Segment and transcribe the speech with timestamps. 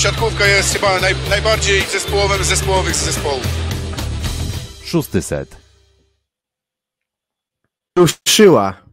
[0.00, 3.46] siatkówka jest chyba naj, najbardziej zespołowym z zespołowych zespołów.
[4.84, 5.56] Szósty set.
[7.98, 8.86] Ruszyła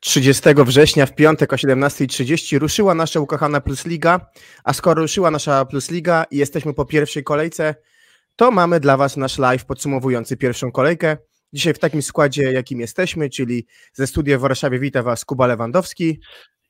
[0.00, 4.26] 30 września w piątek o 17.30 ruszyła nasza ukochana Plus Liga,
[4.64, 7.74] a skoro ruszyła nasza Plus Liga i jesteśmy po pierwszej kolejce,
[8.36, 11.16] to mamy dla Was nasz live podsumowujący pierwszą kolejkę.
[11.52, 16.20] Dzisiaj w takim składzie, jakim jesteśmy, czyli ze studia w Warszawie wita Was Kuba Lewandowski.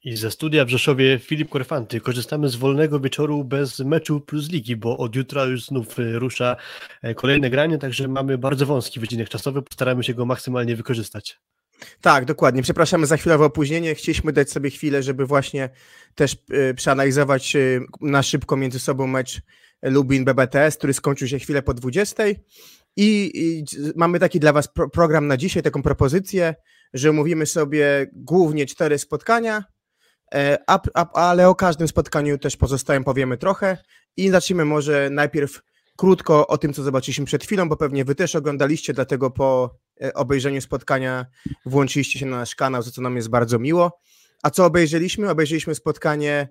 [0.04, 2.00] I ze studia w Rzeszowie Filip Korfanty.
[2.00, 6.56] Korzystamy z wolnego wieczoru bez meczu plus ligi, bo od jutra już znów e, rusza
[7.02, 11.40] e, kolejne granie, także mamy bardzo wąski wycinek czasowy, postaramy się go maksymalnie wykorzystać.
[12.00, 12.62] Tak, dokładnie.
[12.62, 13.94] Przepraszamy za chwilowe opóźnienie.
[13.94, 15.70] Chcieliśmy dać sobie chwilę, żeby właśnie
[16.14, 16.36] też
[16.70, 17.56] y, przeanalizować
[18.00, 19.40] na szybko między sobą mecz
[19.82, 22.24] Lubin BBTS, który skończył się chwilę po 20.
[22.26, 22.36] I,
[22.96, 23.64] i
[23.96, 26.54] mamy taki dla Was pro, program na dzisiaj, taką propozycję,
[26.94, 29.73] że omówimy sobie głównie cztery spotkania, e,
[30.66, 33.78] a, a, ale o każdym spotkaniu też pozostałym powiemy trochę
[34.16, 35.60] i zacznijmy może najpierw
[35.96, 40.14] krótko o tym, co zobaczyliśmy przed chwilą, bo pewnie Wy też oglądaliście, dlatego po e,
[40.14, 41.26] obejrzeniu spotkania
[41.66, 44.00] włączyliście się na nasz kanał, za co nam jest bardzo miło.
[44.42, 45.30] A co obejrzeliśmy?
[45.30, 46.48] Obejrzeliśmy spotkanie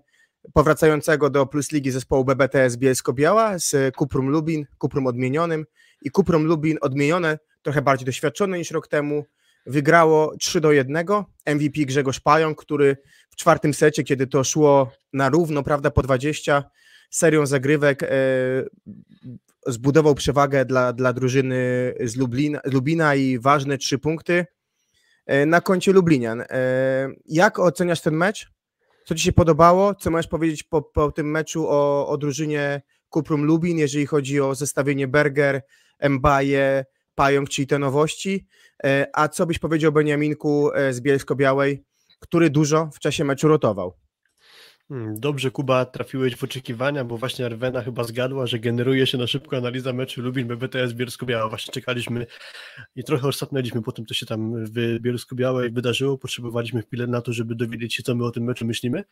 [0.53, 5.65] powracającego do Plus Ligi zespołu BBTS Bielsko-Biała z Kuprum Lubin, Kuprum odmienionym
[6.01, 9.25] i Kuprum Lubin odmienione, trochę bardziej doświadczone niż rok temu,
[9.65, 11.05] wygrało 3 do 1.
[11.45, 12.97] MVP Grzegorz Pająk, który
[13.29, 16.63] w czwartym secie, kiedy to szło na równo, prawda, po 20,
[17.09, 18.07] serią zagrywek e,
[19.67, 24.45] zbudował przewagę dla, dla drużyny z Lublina, Lubina i ważne trzy punkty
[25.25, 26.41] e, na koncie Lublinian.
[26.41, 26.45] E,
[27.25, 28.53] jak oceniasz ten mecz?
[29.05, 29.95] Co Ci się podobało?
[29.95, 34.55] Co możesz powiedzieć po, po tym meczu o, o drużynie Kuprum Lubin, jeżeli chodzi o
[34.55, 35.61] zestawienie Berger,
[36.09, 38.47] Mbaje, Pająk, czyli te nowości?
[39.13, 41.83] A co byś powiedział Beniaminku z Bielsko-Białej,
[42.19, 43.93] który dużo w czasie meczu rotował?
[44.87, 49.27] Hmm, dobrze, Kuba, trafiłeś w oczekiwania, bo właśnie Arwena chyba zgadła, że generuje się na
[49.27, 51.49] szybko analiza meczu Lubin BBTS Bielsko-Biała.
[51.49, 52.25] Właśnie czekaliśmy
[52.95, 56.17] i trochę ostatniliśmy po tym, co się tam w Bielsko-Białej wydarzyło.
[56.17, 59.03] Potrzebowaliśmy chwilę na to, żeby dowiedzieć się, co my o tym meczu myślimy.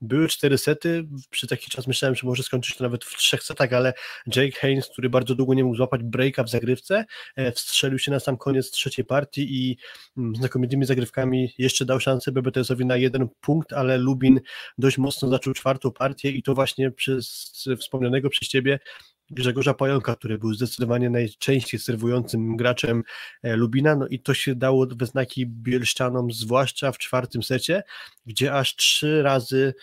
[0.00, 3.72] Były cztery sety, przy taki czas myślałem, że może skończyć to nawet w trzech setach,
[3.72, 3.92] ale
[4.36, 7.04] Jake Haynes, który bardzo długo nie mógł złapać breaka w zagrywce,
[7.36, 9.76] e, wstrzelił się na sam koniec trzeciej partii i
[10.18, 14.40] mm, znakomitymi zagrywkami jeszcze dał szansę BBTS-owi na jeden punkt, ale Lubin
[14.78, 18.78] dość mocno zaczął czwartą partię i to właśnie przez wspomnianego przez Ciebie
[19.30, 23.02] Grzegorza Pająka, który był zdecydowanie najczęściej serwującym graczem
[23.42, 27.82] e, Lubina, no i to się dało we znaki bielszczanom, zwłaszcza w czwartym secie,
[28.26, 29.74] gdzie aż trzy razy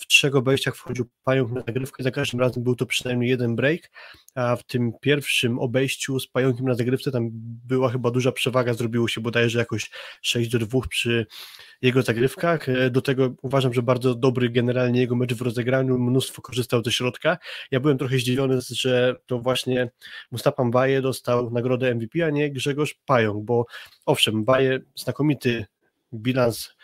[0.00, 3.90] w trzech obejściach wchodził pająk na zagrywkę, za każdym razem był to przynajmniej jeden break,
[4.34, 7.28] a w tym pierwszym obejściu z pająkiem na zagrywce tam
[7.66, 9.90] była chyba duża przewaga, zrobiło się bodajże jakoś
[10.22, 11.26] 6 do 2 przy
[11.82, 12.68] jego zagrywkach.
[12.68, 16.92] E, do tego uważam, że bardzo dobry generalnie jego mecz w rozegraniu, mnóstwo korzystał ze
[16.92, 17.38] środka.
[17.70, 19.90] Ja byłem trochę zdziwiony, że to właśnie
[20.30, 23.66] Mustafa Baje dostał nagrodę MVP, a nie Grzegorz Pająk, bo
[24.06, 25.66] owszem, Baje znakomity
[26.14, 26.74] bilans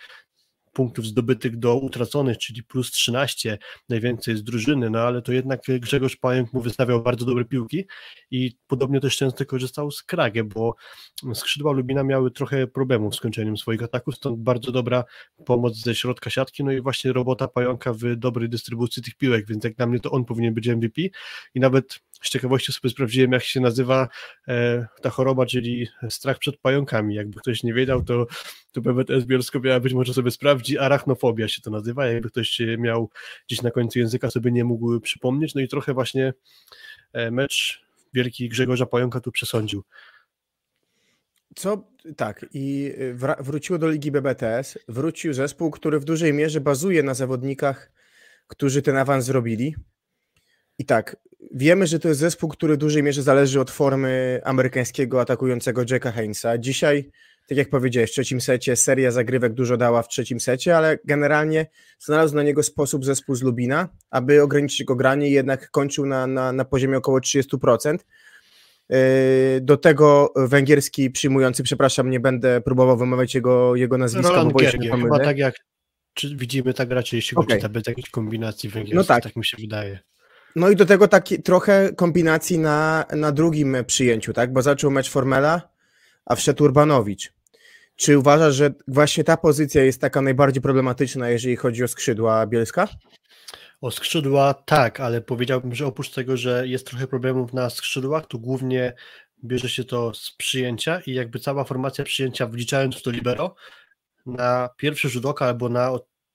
[0.73, 3.59] punktów zdobytych do utraconych, czyli plus 13,
[3.89, 7.85] najwięcej z drużyny, no ale to jednak Grzegorz Pająk mu wystawiał bardzo dobre piłki
[8.31, 10.75] i podobnie też często korzystał z Kragę, bo
[11.35, 15.05] skrzydła Lubina miały trochę problemów z kończeniem swoich ataków, stąd bardzo dobra
[15.47, 19.65] pomoc ze środka siatki, no i właśnie robota Pająka w dobrej dystrybucji tych piłek, więc
[19.65, 21.03] jak dla mnie to on powinien być MVP
[21.55, 24.09] i nawet z ciekawości sobie sprawdziłem, jak się nazywa
[24.49, 27.15] e, ta choroba, czyli strach przed pająkami.
[27.15, 28.27] Jakby ktoś nie wiedział, to,
[28.73, 30.79] to PWTS Bielsko-Biała być może sobie sprawdzi.
[30.79, 32.07] Arachnofobia się to nazywa.
[32.07, 33.11] Jakby ktoś miał
[33.47, 35.55] gdzieś na końcu języka, sobie nie mógł przypomnieć.
[35.55, 36.35] No i trochę właśnie
[37.13, 37.83] e, mecz
[38.15, 39.85] wielki Grzegorza Pająka tu przesądził.
[41.57, 42.95] Co tak, i
[43.41, 44.79] wróciło do Ligi BBTS.
[44.89, 47.93] Wrócił zespół, który w dużej mierze bazuje na zawodnikach,
[48.47, 49.75] którzy ten awans zrobili.
[50.79, 51.17] I tak,
[51.53, 56.13] wiemy, że to jest zespół, który w dużej mierze zależy od formy amerykańskiego atakującego Jacka
[56.13, 56.59] Hainsa.
[56.59, 57.11] Dzisiaj,
[57.49, 61.67] tak jak powiedziałeś, w trzecim secie seria zagrywek dużo dała w trzecim secie, ale generalnie
[61.99, 66.27] znalazł na niego sposób zespół z Lubina, aby ograniczyć jego granie i jednak kończył na,
[66.27, 67.99] na, na poziomie około 30%.
[68.89, 68.97] Yy,
[69.61, 74.79] do tego węgierski przyjmujący, przepraszam, nie będę próbował wymawiać jego, jego nazwiska, Roland bo się
[74.79, 75.55] Chyba tak jak
[76.15, 77.69] czy widzimy tak raczej, jeśli okay.
[77.69, 79.23] bez jakiejś kombinacji węgierskiej, no tak.
[79.23, 79.99] tak mi się wydaje.
[80.57, 84.53] No i do tego taki trochę kombinacji na, na drugim przyjęciu, tak?
[84.53, 85.69] Bo zaczął mecz Formela,
[86.27, 87.33] a wszedł Urbanowicz.
[87.97, 92.89] Czy uważasz, że właśnie ta pozycja jest taka najbardziej problematyczna, jeżeli chodzi o skrzydła Bielska?
[93.81, 98.39] O skrzydła tak, ale powiedziałbym, że oprócz tego, że jest trochę problemów na skrzydłach, to
[98.39, 98.95] głównie
[99.45, 103.55] bierze się to z przyjęcia i jakby cała formacja przyjęcia, wliczając w to libero,
[104.27, 105.91] na pierwszy rzut oka albo na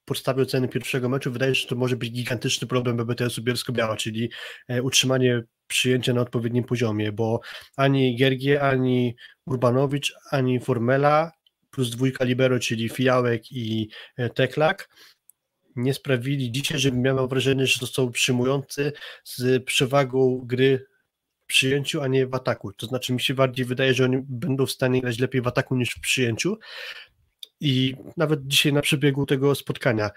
[0.06, 4.30] podstawie oceny pierwszego meczu wydaje się, że to może być gigantyczny problem BBTS-u Bielsko-Biała, czyli
[4.68, 7.40] e, utrzymanie przyjęcia na odpowiednim poziomie, bo
[7.78, 9.16] ani Gergie, ani
[9.46, 11.32] Urbanowicz, ani Formela
[11.72, 14.90] plus dwójka libero, czyli Fijałek i e, Teklak
[15.76, 18.92] nie sprawili dzisiaj, żebym miał wrażenie, że to są przyjmujący
[19.24, 20.86] z przewagą gry
[21.44, 22.74] w przyjęciu, a nie w ataku.
[22.74, 25.76] To znaczy mi się bardziej wydaje, że oni będą w stanie grać lepiej w ataku
[25.76, 26.58] niż w przyjęciu
[27.60, 30.10] i nawet dzisiaj na przebiegu tego spotkania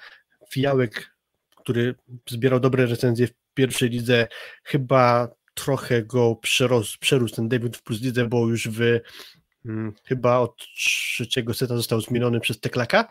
[0.50, 1.16] Fijałek,
[1.56, 1.94] który
[2.30, 4.28] zbierał dobre recenzje w pierwszej lidze,
[4.64, 9.00] chyba trochę go przerósł, przerósł ten debiut w Plus Lidze, bo już w
[9.62, 13.08] hmm, chyba od trzeciego seta został zmieniony przez Teklaka.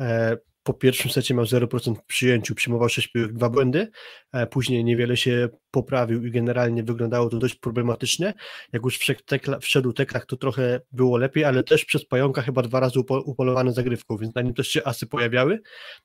[0.00, 0.36] E,
[0.66, 3.90] po pierwszym secie miał 0% w przyjęciu, przyjmował 6 piłek, dwa błędy,
[4.32, 8.34] e, później niewiele się poprawił i generalnie wyglądało to dość problematycznie.
[8.72, 12.62] Jak już wszedł, tekla, wszedł teklach, to trochę było lepiej, ale też przez pająka chyba
[12.62, 15.60] dwa razy upolowany zagrywką, więc na nim też się asy pojawiały.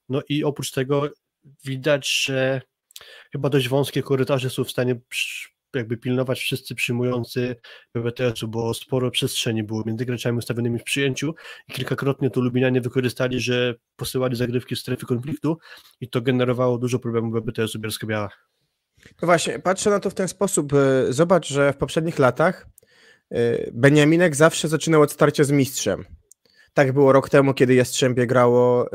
[0.09, 1.09] No i oprócz tego
[1.65, 2.61] widać, że
[3.31, 4.95] chyba dość wąskie korytarze są w stanie
[5.75, 7.55] jakby pilnować wszyscy przyjmujący
[7.93, 11.35] BBTS-u, bo sporo przestrzeni było między graczami ustawionymi w przyjęciu
[11.69, 15.57] i kilkakrotnie to Lubinianie wykorzystali, że posyłali zagrywki w strefy konfliktu
[16.01, 18.29] i to generowało dużo problemów BBTS-u Bielsko-Biała.
[19.21, 20.73] No właśnie, patrzę na to w ten sposób.
[20.73, 22.67] E, zobacz, że w poprzednich latach
[23.31, 26.05] e, Beniaminek zawsze zaczynał od starcia z mistrzem.
[26.73, 28.89] Tak było rok temu, kiedy Jastrzębie grało e,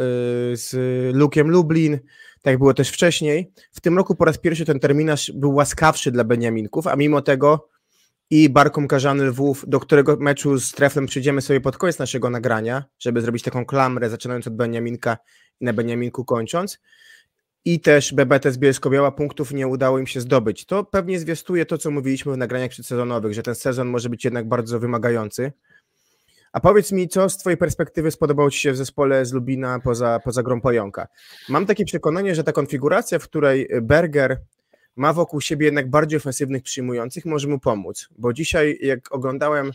[0.57, 0.75] z
[1.17, 1.99] Lukiem Lublin,
[2.47, 3.53] tak było też wcześniej.
[3.73, 7.69] W tym roku po raz pierwszy ten terminarz był łaskawszy dla Beniaminków, a mimo tego
[8.31, 12.85] i Barkom Karzany Lwów, do którego meczu z Treflem przyjdziemy sobie pod koniec naszego nagrania,
[12.99, 15.17] żeby zrobić taką klamrę, zaczynając od Beniaminka
[15.61, 16.79] i na Beniaminku kończąc.
[17.65, 20.67] I też BBT z Bielsko-Biała punktów nie udało im się zdobyć.
[20.67, 24.49] To pewnie zwiastuje to, co mówiliśmy w nagraniach przedsezonowych, że ten sezon może być jednak
[24.49, 25.53] bardzo wymagający.
[26.57, 30.21] A powiedz mi, co z Twojej perspektywy spodobało Ci się w zespole z Lubina poza,
[30.25, 31.09] poza grą Pająka?
[31.49, 34.41] Mam takie przekonanie, że ta konfiguracja, w której Berger
[34.97, 38.09] ma wokół siebie jednak bardziej ofensywnych przyjmujących, może mu pomóc.
[38.19, 39.71] Bo dzisiaj, jak oglądałem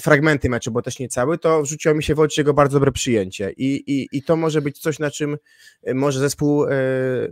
[0.00, 2.92] fragmenty meczu, bo też nie cały, to wrzuciło mi się w oczy jego bardzo dobre
[2.92, 3.52] przyjęcie.
[3.56, 5.36] I, i, i to może być coś, na czym
[5.94, 6.70] może zespół e,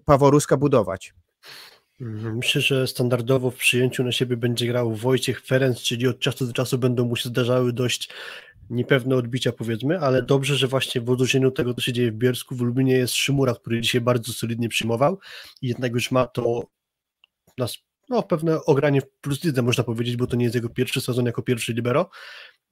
[0.05, 1.15] Paworuska budować.
[2.01, 6.53] Myślę, że standardowo w przyjęciu na siebie będzie grał Wojciech Ferenc, czyli od czasu do
[6.53, 8.11] czasu będą mu się zdarzały dość
[8.71, 12.15] niepewne odbicia powiedzmy, ale dobrze, że właśnie w odróżnieniu od tego, co się dzieje w
[12.15, 15.19] Biersku, w Lublinie jest Szymura, który dzisiaj bardzo solidnie przyjmował
[15.63, 16.67] i jednak już ma to
[17.59, 17.79] nas,
[18.09, 21.27] no, pewne ogranie w plus lidze, można powiedzieć, bo to nie jest jego pierwszy sezon
[21.27, 22.11] jako pierwszy libero.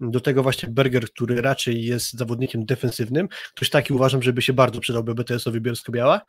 [0.01, 3.29] Do tego właśnie Berger, który raczej jest zawodnikiem defensywnym.
[3.55, 6.21] Ktoś taki uważam, żeby się bardzo przydał BBTS-owi Bielsko-Biała.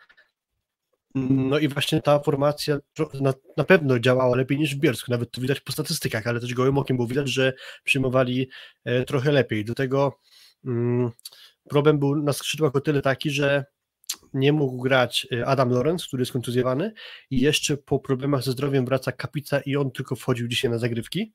[1.16, 2.78] No i właśnie ta formacja
[3.22, 6.54] na, na, pewno działała lepiej niż w Bielsku, nawet to widać po statystykach, ale też
[6.54, 7.54] gołym okiem było widać, że
[7.84, 8.50] przyjmowali
[8.86, 9.66] e, trochę lepiej.
[9.66, 10.20] Do tego
[10.66, 11.12] mm,
[11.70, 13.66] problem był na skrzydłach o tyle taki, że
[14.34, 16.94] nie mógł grać e, Adam Lorenz, który jest kontuzjowany
[17.30, 21.34] i jeszcze po problemach ze zdrowiem wraca Kapica i on tylko wchodził dzisiaj na zagrywki,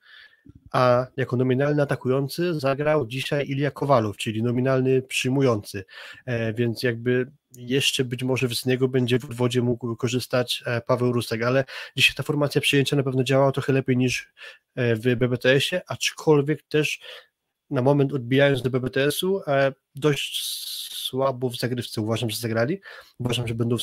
[0.73, 5.84] a jako nominalny atakujący zagrał dzisiaj Ilia Kowalow, czyli nominalny przyjmujący,
[6.26, 11.12] e, więc jakby jeszcze być może z niego będzie w wodzie mógł korzystać e, Paweł
[11.12, 11.64] Rusek, ale
[11.97, 14.32] dzisiaj ta formacja przyjęcia na pewno działała trochę lepiej niż
[14.76, 17.00] w BBTS-ie, aczkolwiek też
[17.70, 19.41] na moment odbijając do BBTS-u
[19.94, 20.43] dość
[21.06, 22.81] słabo w zagrywce uważam, że zagrali.
[23.19, 23.76] Uważam, że będą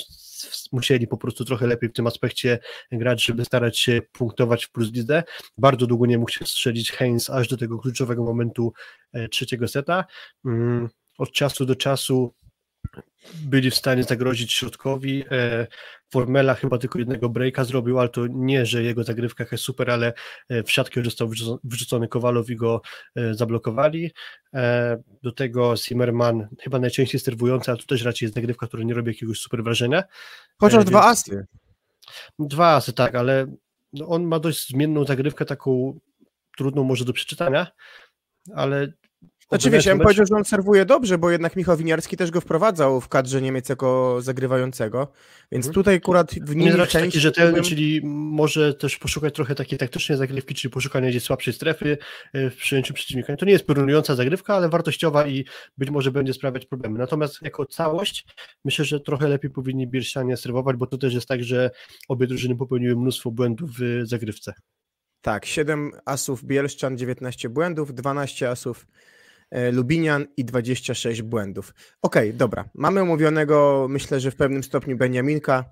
[0.71, 2.59] musieli po prostu trochę lepiej w tym aspekcie
[2.91, 5.23] grać, żeby starać się punktować w plus lidze.
[5.57, 8.73] Bardzo długo nie mógł się strzelić Heinz aż do tego kluczowego momentu
[9.13, 10.05] e, trzeciego seta.
[10.45, 12.33] Mm, od czasu do czasu
[13.33, 15.23] byli w stanie zagrozić środkowi.
[15.31, 15.67] E,
[16.11, 20.13] Formela chyba tylko jednego breaka zrobił, ale to nie, że jego zagrywka jest super, ale
[20.49, 21.29] e, w siatkę został
[21.63, 22.81] wyrzucony Kowalow i go
[23.15, 24.11] e, zablokowali.
[25.23, 29.11] Do tego Zimmerman chyba najczęściej sterwujący, ale to też raczej jest zagrywka, która nie robi
[29.11, 30.03] jakiegoś super wrażenia.
[30.59, 30.89] Chociaż Więc...
[30.89, 31.45] dwa asy.
[32.39, 33.55] Dwa asy, tak, ale
[34.07, 35.99] on ma dość zmienną zagrywkę, taką
[36.57, 37.67] trudną może do przeczytania,
[38.55, 38.93] ale
[39.49, 42.41] znaczy wiesz, ja bym powiedział, że on serwuje dobrze, bo jednak Michał Winiarski też go
[42.41, 45.07] wprowadzał w kadrze Niemiec jako zagrywającego,
[45.51, 45.73] więc mhm.
[45.73, 46.77] tutaj akurat w nim...
[46.77, 51.53] Nie taki rzetelny, czyli może też poszukać trochę takiej taktycznej zagrywki, czyli poszukania gdzieś słabszej
[51.53, 51.97] strefy
[52.33, 53.35] e, w przyjęciu przeciwnika.
[53.35, 55.45] To nie jest piorunująca zagrywka, ale wartościowa i
[55.77, 56.99] być może będzie sprawiać problemy.
[56.99, 58.25] Natomiast jako całość
[58.65, 61.71] myślę, że trochę lepiej powinni Bielszanie serwować, bo to też jest tak, że
[62.09, 64.53] obie drużyny popełniły mnóstwo błędów w zagrywce.
[65.21, 68.85] Tak, 7 asów Bielszczan, 19 błędów, 12 asów
[69.71, 71.73] Lubinian i 26 błędów.
[72.01, 72.69] Okej, okay, dobra.
[72.73, 75.65] Mamy omówionego, myślę, że w pewnym stopniu Beniaminka.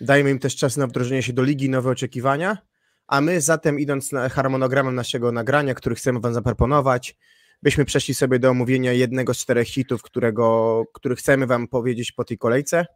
[0.00, 2.58] Dajmy im też czas na wdrożenie się do ligi, nowe oczekiwania.
[3.06, 7.16] A my zatem, idąc na harmonogramem naszego nagrania, który chcemy Wam zaproponować,
[7.62, 12.24] byśmy przeszli sobie do omówienia jednego z czterech hitów, którego, który chcemy Wam powiedzieć po
[12.24, 12.86] tej kolejce.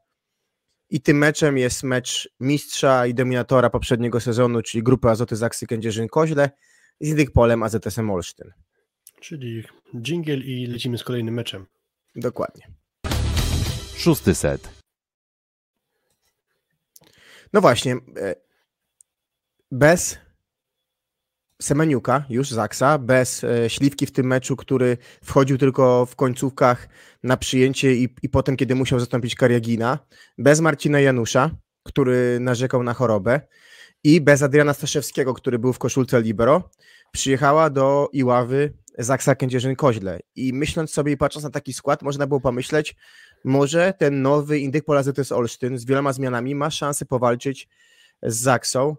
[0.90, 6.50] I tym meczem jest mecz mistrza i dominatora poprzedniego sezonu, czyli grupy Azoty Zaksy Kędzierzyn-Koźle
[7.00, 8.50] z Indykpolem AZS-em Olsztyn.
[9.20, 9.64] Czyli
[9.96, 11.66] dżingiel i lecimy z kolejnym meczem.
[12.16, 12.68] Dokładnie.
[13.96, 14.82] Szósty set.
[17.52, 18.34] No właśnie, e,
[19.70, 20.18] bez
[21.62, 26.88] Semeniuka, już Zaksa, bez e, Śliwki w tym meczu, który wchodził tylko w końcówkach
[27.22, 29.98] na przyjęcie i, i potem, kiedy musiał zastąpić Kariagina,
[30.38, 31.50] bez Marcina Janusza,
[31.82, 33.40] który narzekał na chorobę
[34.04, 36.70] i bez Adriana Staszewskiego, który był w koszulce Libero,
[37.12, 40.18] przyjechała do Iławy Zaksa Kędzierzyn-Koźle.
[40.36, 42.96] I myśląc sobie i patrząc na taki skład, można było pomyśleć,
[43.44, 47.68] może ten nowy Indyk Pola ZS Olsztyn z wieloma zmianami ma szansę powalczyć
[48.22, 48.96] z Zaksą.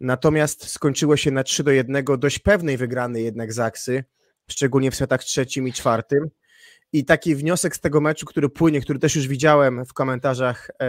[0.00, 4.04] Natomiast skończyło się na 3 do 1, dość pewnej wygranej jednak Zaksy,
[4.48, 6.30] szczególnie w setach trzecim i czwartym.
[6.92, 10.86] I taki wniosek z tego meczu, który płynie, który też już widziałem w komentarzach e,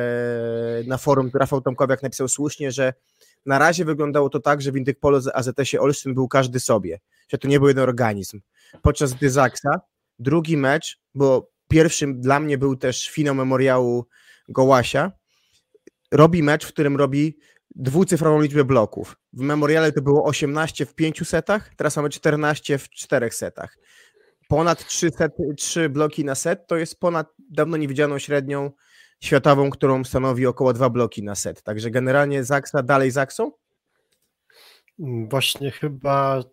[0.88, 2.94] na forum, Rafał Tomkowiak napisał słusznie, że
[3.45, 6.99] na razie wyglądało to tak, że w Indyk Polo z AZS-ie Olsztyn był każdy sobie,
[7.27, 8.41] że to nie był jeden organizm.
[8.81, 9.69] Podczas gdy Zaksa,
[10.19, 14.05] drugi mecz, bo pierwszym dla mnie był też finał memoriału
[14.49, 15.11] Gołasia,
[16.11, 17.37] robi mecz, w którym robi
[17.75, 19.15] dwucyfrową liczbę bloków.
[19.33, 23.77] W memoriale to było 18 w 5 setach, teraz mamy 14 w 4 setach.
[24.47, 28.71] Ponad 3, sety, 3 bloki na set to jest ponad dawno niewidzianą średnią
[29.24, 31.63] światową, którą stanowi około 2 bloki na set.
[31.63, 33.51] Także generalnie Zaksa dalej Zaksą?
[35.29, 36.43] Właśnie chyba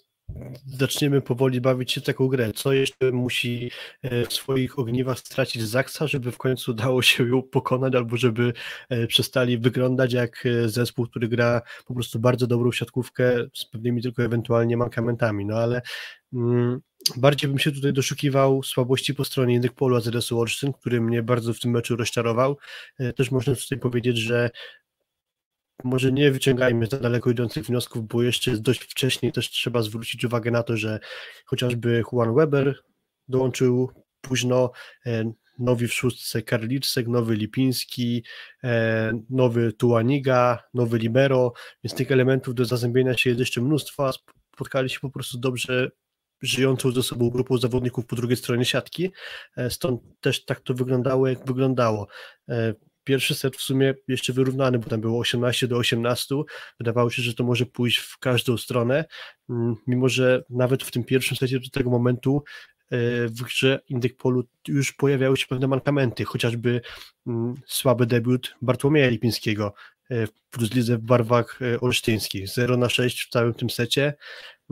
[0.66, 2.52] zaczniemy powoli bawić się w taką grę.
[2.52, 3.70] Co jeszcze musi
[4.02, 8.52] e, w swoich ogniwach stracić Zaksa, żeby w końcu dało się ją pokonać, albo żeby
[8.88, 14.02] e, przestali wyglądać jak e, zespół, który gra po prostu bardzo dobrą siatkówkę z pewnymi
[14.02, 15.46] tylko ewentualnie mankamentami.
[15.46, 15.82] No ale
[16.32, 16.80] mm,
[17.16, 21.54] bardziej bym się tutaj doszukiwał słabości po stronie innych polu AZS-u Olsztyn, który mnie bardzo
[21.54, 22.58] w tym meczu rozczarował.
[23.16, 24.50] Też można tutaj powiedzieć, że
[25.84, 30.24] może nie wyciągajmy za daleko idących wniosków, bo jeszcze jest dość wcześnie, też trzeba zwrócić
[30.24, 31.00] uwagę na to, że
[31.44, 32.82] chociażby Juan Weber
[33.28, 33.90] dołączył
[34.20, 34.70] późno,
[35.06, 38.24] e, nowi w szóstce Karliczek, nowy Lipiński,
[38.64, 41.52] e, nowy Tuaniga, nowy Libero,
[41.84, 45.90] więc tych elementów do zazębienia się jest jeszcze mnóstwo, a spotkali się po prostu dobrze
[46.42, 49.10] żyjącą ze sobą grupą zawodników po drugiej stronie siatki,
[49.56, 52.08] e, stąd też tak to wyglądało, jak wyglądało
[53.04, 56.34] pierwszy set w sumie jeszcze wyrównany, bo tam było 18 do 18.
[56.78, 59.04] Wydawało się, że to może pójść w każdą stronę,
[59.50, 62.44] mm, mimo że nawet w tym pierwszym secie do tego momentu
[62.90, 62.96] e,
[63.28, 66.80] w grze Indyk Polu już pojawiały się pewne mankamenty, chociażby
[67.26, 69.74] mm, słaby debiut Bartłomieja Lipińskiego
[70.10, 72.48] e, w lidze w barwach e, olsztyńskich.
[72.48, 74.14] 0 na 6 w całym tym secie.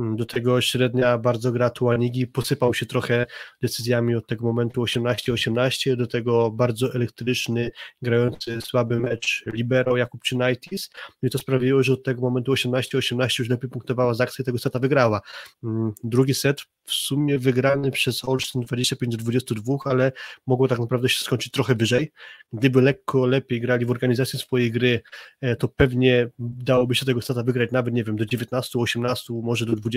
[0.01, 3.27] Mm, do tego średnia bardzo gra Tuanigi posypał się trochę
[3.63, 7.71] decyzjami od tego momentu 18-18, do tego bardzo elektryczny,
[8.03, 10.91] grający słaby mecz Libero Jakub Czynaitis
[11.23, 14.59] no i to sprawiło, że od tego momentu 18-18 już lepiej punktowała Zaksa i tego
[14.59, 15.21] seta wygrała.
[15.65, 20.13] Mm, drugi set w sumie wygrany przez Olsztyn 25 do 22, ale
[20.47, 22.13] mogło tak naprawdę się skończyć trochę wyżej.
[22.53, 25.01] Gdyby lekko lepiej grali w organizacji swojej gry,
[25.41, 29.67] e, to pewnie dałoby się tego seta wygrać nawet, nie wiem, do 19, 18, może
[29.67, 29.90] do 20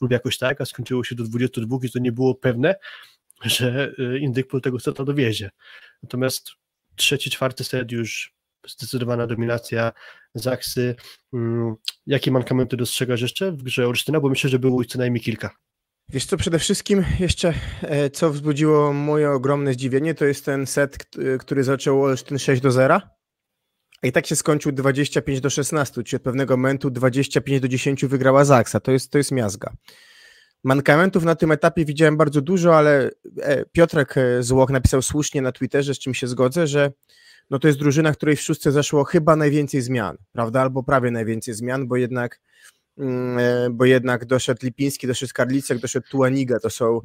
[0.00, 2.74] lub jakoś tak, a skończyło się do 22 i to nie było pewne,
[3.44, 5.50] że e, Indykpol tego seta dowiezie.
[6.02, 6.50] Natomiast
[6.96, 8.34] trzeci, czwarty set już
[8.66, 9.92] zdecydowana dominacja
[10.34, 10.94] Zaksy.
[11.32, 11.74] Mm,
[12.06, 14.20] jakie mankamenty dostrzegasz jeszcze w grze Olsztyna?
[14.20, 15.50] Bo myślę, że było ich co najmniej kilka.
[16.08, 20.98] Wiesz co, przede wszystkim jeszcze e, co wzbudziło moje ogromne zdziwienie, to jest ten set,
[21.40, 23.13] który zaczął Olsztyn 6 do 0, a
[24.04, 28.44] i tak się skończył 25 do 16, czyli od pewnego momentu 25 do 10 wygrała
[28.44, 29.72] Zaksa, to jest, to jest miazga.
[30.64, 33.10] Mankamentów na tym etapie widziałem bardzo dużo, ale
[33.42, 36.92] e, Piotrek e, Złoch napisał słusznie na Twitterze, z czym się zgodzę, że
[37.50, 41.54] no to jest drużyna, której w szóstce zaszło chyba najwięcej zmian, prawda, albo prawie najwięcej
[41.54, 42.40] zmian, bo jednak
[42.98, 47.00] Mm, e, bo jednak doszedł Lipiński, doszedł Karlicek, doszedł Tuaniga, to są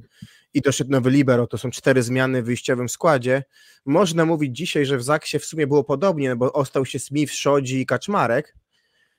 [0.54, 3.44] i doszedł nowy Libero, to są cztery zmiany w wyjściowym składzie.
[3.86, 7.82] Można mówić dzisiaj, że w Zaksie w sumie było podobnie, bo ostał się Smith, Szodzi
[7.82, 8.56] i Kaczmarek,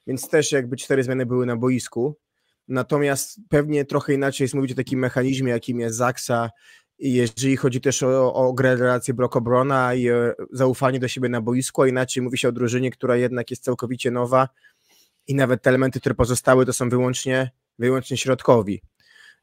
[0.06, 2.16] więc też jakby cztery zmiany były na boisku.
[2.68, 6.50] Natomiast pewnie trochę inaczej jest mówić o takim mechanizmie, jakim jest Zaksa,
[6.98, 9.34] jeżeli chodzi też o, o grę relację Brock
[9.96, 10.08] i
[10.52, 14.10] zaufanie do siebie na boisku, a inaczej mówi się o drużynie, która jednak jest całkowicie
[14.10, 14.48] nowa,
[15.26, 18.82] i nawet te elementy, które pozostały, to są wyłącznie, wyłącznie środkowi.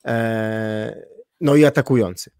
[0.05, 2.31] E, no i atakujący.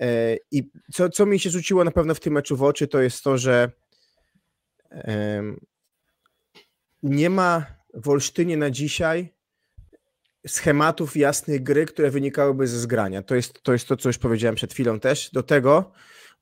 [0.00, 3.02] E, I co, co mi się rzuciło na pewno w tym meczu w oczy, to
[3.02, 3.70] jest to, że
[7.02, 9.34] nie ma w Olsztynie na dzisiaj
[10.46, 13.22] schematów jasnych gry, które wynikałyby ze zgrania.
[13.22, 15.30] To jest, to jest to, co już powiedziałem przed chwilą też.
[15.32, 15.92] Do tego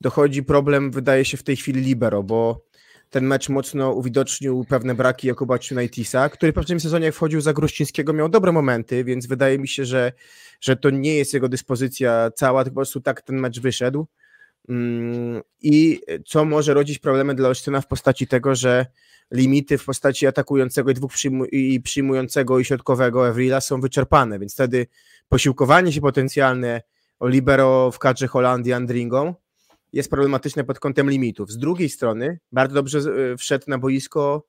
[0.01, 2.65] dochodzi problem, wydaje się, w tej chwili libero, bo
[3.13, 7.53] ten mecz mocno uwidocznił pewne braki Jakuba Czunajtisa, który w pewnym sezonie jak wchodził za
[7.53, 10.11] Gruścińskiego miał dobre momenty, więc wydaje mi się, że,
[10.61, 14.07] że to nie jest jego dyspozycja cała, tylko po prostu tak ten mecz wyszedł.
[14.69, 18.85] Mm, I co może rodzić problemy dla Olsztyna w postaci tego, że
[19.31, 24.53] limity w postaci atakującego i dwóch przyjmu- i przyjmującego i środkowego Evrila są wyczerpane, więc
[24.53, 24.87] wtedy
[25.29, 26.81] posiłkowanie się potencjalne
[27.19, 29.35] o libero w kadrze Holandii Andringą
[29.93, 31.51] jest problematyczne pod kątem limitów.
[31.51, 34.47] Z drugiej strony bardzo dobrze e, wszedł na boisko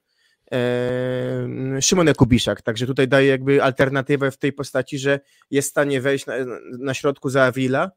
[0.52, 5.20] e, Szymon Kubiszak, także tutaj daje jakby alternatywę w tej postaci, że
[5.50, 6.34] jest w stanie wejść na,
[6.78, 7.90] na środku za Avila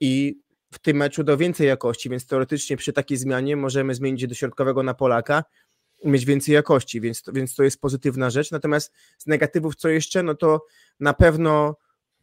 [0.00, 0.40] i
[0.72, 4.82] w tym meczu do więcej jakości, więc teoretycznie przy takiej zmianie możemy zmienić do środkowego
[4.82, 5.44] na Polaka
[6.04, 8.50] mieć więcej jakości, więc więc to jest pozytywna rzecz.
[8.50, 10.64] Natomiast z negatywów co jeszcze, no to
[11.00, 11.76] na pewno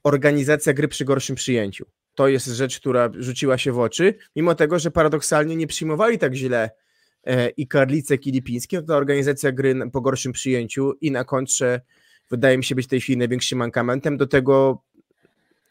[0.03, 1.85] organizacja gry przy gorszym przyjęciu.
[2.15, 6.33] To jest rzecz, która rzuciła się w oczy, mimo tego, że paradoksalnie nie przyjmowali tak
[6.33, 6.69] źle
[7.23, 11.81] e, i Karlicek i Lipiński, to ta organizacja gry po gorszym przyjęciu i na kontrze
[12.31, 14.17] wydaje mi się być tej chwili największym mankamentem.
[14.17, 14.83] Do tego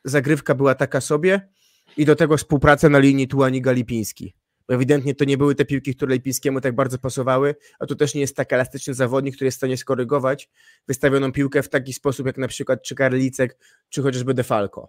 [0.05, 1.49] zagrywka była taka sobie
[1.97, 4.33] i do tego współpraca na linii Tuaniga-Lipiński.
[4.69, 8.15] Bo ewidentnie to nie były te piłki, które Lipińskiemu tak bardzo pasowały, a to też
[8.15, 10.51] nie jest tak elastyczny zawodnik, który jest w stanie skorygować
[10.89, 13.59] wystawioną piłkę w taki sposób, jak na przykład czy Karlicek,
[13.89, 14.89] czy chociażby Defalco.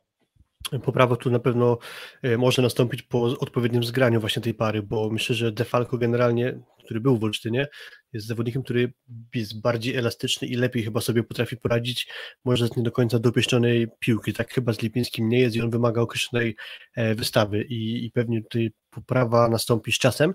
[0.83, 1.77] Poprawa tu na pewno
[2.21, 7.01] e, może nastąpić po odpowiednim zgraniu właśnie tej pary, bo myślę, że Defalco generalnie, który
[7.01, 7.67] był w Olsztynie,
[8.13, 8.93] jest zawodnikiem, który
[9.35, 12.07] jest bardziej elastyczny i lepiej chyba sobie potrafi poradzić,
[12.45, 14.33] może z nie do końca dopieszczonej piłki.
[14.33, 16.55] Tak chyba z Lipińskim nie jest i on wymaga określonej
[16.95, 20.33] e, wystawy i, i pewnie tutaj poprawa nastąpi z czasem,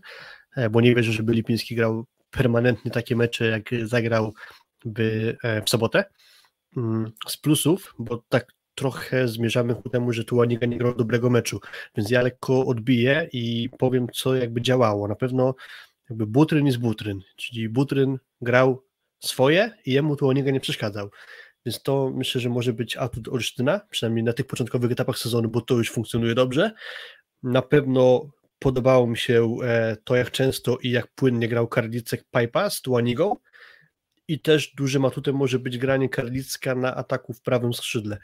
[0.56, 4.32] e, bo nie wierzę, żeby Lipiński grał permanentnie takie mecze, jak zagrał
[4.84, 5.32] w,
[5.66, 6.04] w sobotę.
[6.76, 11.60] Mm, z plusów, bo tak trochę zmierzamy ku temu, że Tuaniga nie grał dobrego meczu,
[11.96, 15.08] więc ja lekko odbiję i powiem, co jakby działało.
[15.08, 15.54] Na pewno
[16.10, 18.84] jakby Butryn jest Butryn, czyli Butryn grał
[19.20, 21.10] swoje i jemu Tuaniga nie przeszkadzał.
[21.66, 25.60] Więc to myślę, że może być atut Olsztyna, przynajmniej na tych początkowych etapach sezonu, bo
[25.60, 26.72] to już funkcjonuje dobrze.
[27.42, 32.70] Na pewno podobało mi się e, to, jak często i jak płynnie grał Karlicek Pipa
[32.70, 33.36] z Tuanigą
[34.28, 38.18] i też dużym atutem może być granie Karlicka na ataku w prawym skrzydle.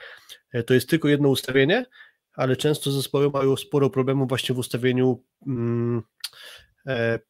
[0.52, 1.86] E, to jest tylko jedno ustawienie,
[2.34, 6.02] ale często zespoły mają sporo problemów właśnie w ustawieniu mm,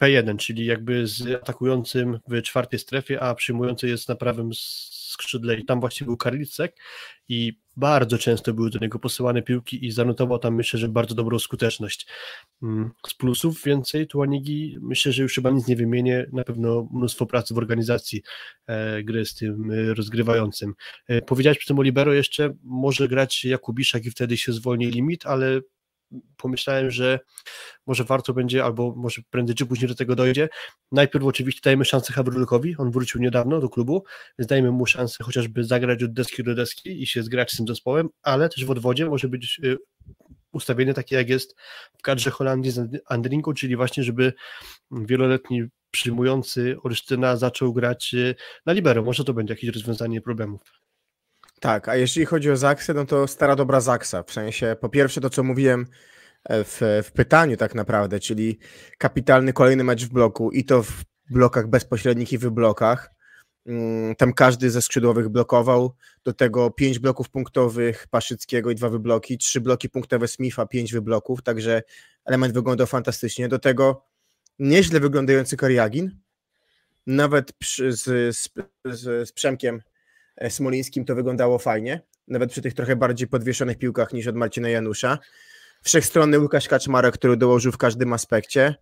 [0.02, 4.50] P1, czyli jakby z atakującym w czwartej strefie, a przyjmujący jest na prawym
[5.14, 6.76] skrzydle i tam właśnie był Karlicek
[7.28, 11.38] i bardzo często były do niego posyłane piłki i zanotował tam myślę, że bardzo dobrą
[11.38, 12.06] skuteczność.
[12.62, 17.26] Mm, z plusów więcej Tuanigi myślę, że już chyba nic nie wymienię, na pewno mnóstwo
[17.26, 18.22] pracy w organizacji
[18.66, 20.74] e, gry z tym e, rozgrywającym.
[21.08, 25.26] E, powiedziałeś przy tym o Libero jeszcze, może grać Jakubiszak i wtedy się zwolni limit,
[25.26, 25.60] ale
[26.36, 27.20] pomyślałem, że
[27.86, 30.48] może warto będzie, albo może prędzej czy później do tego dojdzie.
[30.92, 34.04] Najpierw oczywiście dajemy szansę Hawrylukowi, on wrócił niedawno do klubu,
[34.38, 37.66] więc dajmy mu szansę chociażby zagrać od deski do deski i się zgrać z tym
[37.66, 39.76] zespołem, ale też w odwodzie może być y,
[40.52, 41.56] ustawienie takie jak jest
[41.98, 44.32] w kadrze Holandii z Andrinku, czyli właśnie, żeby
[44.90, 48.34] wieloletni przyjmujący Olsztyna zaczął grać y,
[48.66, 49.02] na libero.
[49.02, 50.83] Może to będzie jakieś rozwiązanie problemów.
[51.60, 54.22] Tak, a jeśli chodzi o Zaksę, no to stara dobra Zaksa.
[54.22, 55.86] W sensie, po pierwsze to, co mówiłem
[56.44, 58.58] e, w, w pytaniu tak naprawdę, czyli
[58.98, 63.10] kapitalny kolejny mecz w bloku i to w blokach bezpośrednich i w blokach.
[63.66, 69.38] Mm, tam każdy ze skrzydłowych blokował, do tego pięć bloków punktowych Paszyckiego i dwa wybloki,
[69.38, 71.82] trzy bloki punktowe Smitha, pięć wybloków, także
[72.24, 73.48] element wyglądał fantastycznie.
[73.48, 74.06] Do tego
[74.58, 76.18] nieźle wyglądający Kariagin,
[77.06, 78.48] nawet przy, z, z,
[78.84, 79.82] z, z Przemkiem
[80.48, 85.18] Smolińskim to wyglądało fajnie, nawet przy tych trochę bardziej podwieszonych piłkach niż od Marcina Janusza.
[85.82, 88.74] Wszechstronny Łukasz Kaczmarek, który dołożył w każdym aspekcie.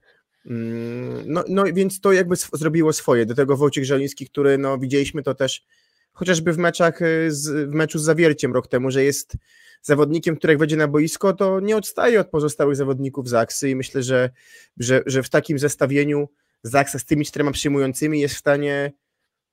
[0.46, 3.26] Mm, no, no więc to jakby zrobiło swoje.
[3.26, 5.66] Do tego Wojciech Żeliński, który no, widzieliśmy to też
[6.12, 9.36] chociażby w meczach, e, z, w meczu z Zawierciem rok temu, że jest
[9.82, 14.02] zawodnikiem, który jak wejdzie na boisko, to nie odstaje od pozostałych zawodników Zaksy i myślę,
[14.02, 14.30] że,
[14.78, 16.28] że, że w takim zestawieniu
[16.62, 18.92] Zaksa z tymi czterema przyjmującymi jest w stanie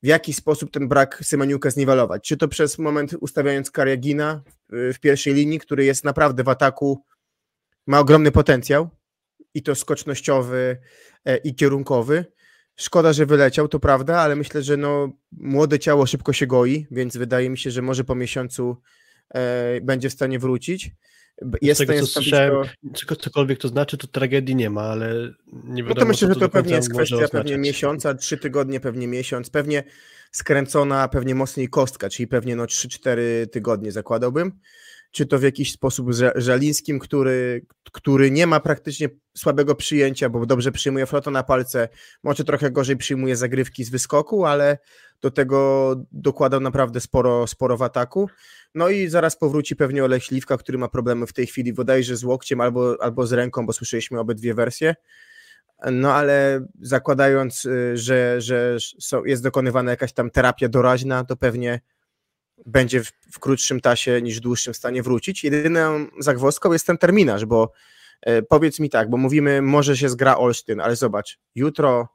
[0.04, 2.24] w jaki sposób ten brak Semeniuka zniwelować.
[2.28, 7.04] Czy to przez moment ustawiając Kariagina w pierwszej linii, który jest naprawdę w ataku,
[7.88, 8.90] ma ogromny potencjał
[9.54, 10.78] i to skocznościowy
[11.26, 12.26] e, i kierunkowy.
[12.76, 17.18] Szkoda, że wyleciał, to prawda, ale myślę, że no, młode ciało szybko się goi, więc
[17.18, 18.78] wydaje mi się, że może po miesiącu
[19.30, 20.92] e, będzie w stanie wrócić.
[21.62, 22.54] Jest tego, co słyszałem,
[23.08, 23.15] to...
[23.15, 25.13] cokolwiek to znaczy, to tragedii nie ma, ale
[25.54, 25.95] nie wiadomo.
[25.95, 29.84] No to myślę, że to pewnie jest kwestia pewnie miesiąca, trzy tygodnie, pewnie miesiąc, pewnie
[30.32, 34.52] skręcona, pewnie mocniej kostka, czyli pewnie no 3-4 tygodnie zakładałbym.
[35.12, 40.45] Czy to w jakiś sposób z Żalińskim, który, który nie ma praktycznie słabego przyjęcia, bo
[40.45, 41.89] dobrze przyjmuje flotę na palce,
[42.24, 44.78] może trochę gorzej przyjmuje zagrywki z wyskoku, ale
[45.22, 48.30] do tego dokładał naprawdę sporo, sporo w ataku.
[48.76, 52.24] No i zaraz powróci pewnie Olech Śliwka, który ma problemy w tej chwili bodajże z
[52.24, 54.95] łokciem albo, albo z ręką, bo słyszeliśmy obydwie wersje.
[55.91, 58.78] No ale zakładając, y, że, że
[59.26, 61.80] jest dokonywana jakaś tam terapia doraźna, to pewnie
[62.65, 65.43] będzie w, w krótszym czasie niż dłuższym w stanie wrócić.
[65.43, 67.72] Jedyną zagwozdką jest ten terminarz, bo
[68.22, 72.08] e, powiedz mi tak, bo mówimy, może się zgra Olsztyn, ale zobacz, jutro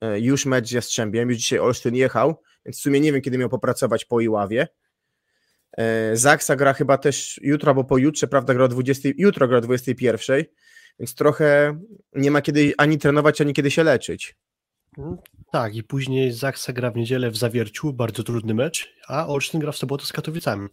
[0.00, 3.38] e, już mecz z Jastrzębiem, już dzisiaj Olsztyn jechał, więc w sumie nie wiem, kiedy
[3.38, 4.68] miał popracować po Iławie.
[5.76, 9.60] E, Zaksa gra chyba też jutro albo pojutrze, prawda, gra o 20, jutro gra o
[9.60, 10.44] 21,
[10.98, 11.78] więc trochę
[12.12, 14.36] nie ma kiedy ani trenować, ani kiedy się leczyć.
[15.52, 19.72] Tak, i później Zaksa gra w niedzielę w Zawierciu, bardzo trudny mecz, a Olsztyn gra
[19.72, 20.68] w sobotę z Katowicami.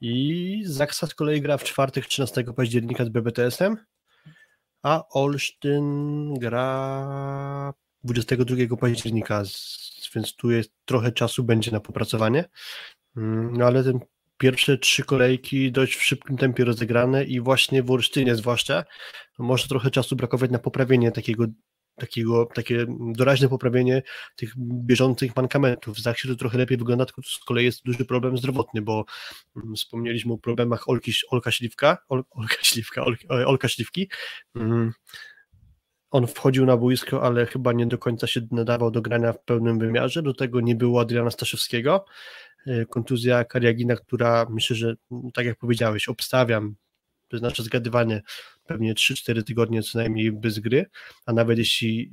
[0.00, 3.76] I Zaksa z kolei gra w czwartek 13 października z BBTS-em,
[4.82, 7.72] a Olsztyn gra
[8.04, 9.42] 22 października,
[10.14, 12.44] więc tu jest trochę czasu będzie na popracowanie.
[13.16, 14.00] Mm, no ale ten
[14.38, 18.84] pierwsze trzy kolejki dość w szybkim tempie rozegrane i właśnie w Olsztynie zwłaszcza
[19.38, 21.46] może trochę czasu brakować na poprawienie takiego
[22.00, 24.02] takiego, takie doraźne poprawienie
[24.36, 25.96] tych bieżących mankamentów.
[25.96, 29.04] W Zachsie to trochę lepiej wygląda, tylko z kolei jest duży problem zdrowotny, bo
[29.56, 34.10] mm, wspomnieliśmy o problemach Olki, Olka Śliwka, Ol, Olka Śliwka, Ol, Olka Śliwki.
[34.56, 34.92] Mm,
[36.10, 39.78] on wchodził na boisko, ale chyba nie do końca się nadawał do grania w pełnym
[39.78, 40.22] wymiarze.
[40.22, 42.04] Do tego nie było Adriana Staszewskiego.
[42.66, 44.94] E, kontuzja Kariagina, która myślę, że
[45.34, 46.74] tak jak powiedziałeś, obstawiam,
[47.30, 48.22] to znaczy zgadywanie
[48.66, 50.86] pewnie 3-4 tygodnie co najmniej bez gry,
[51.26, 52.10] a nawet jeśli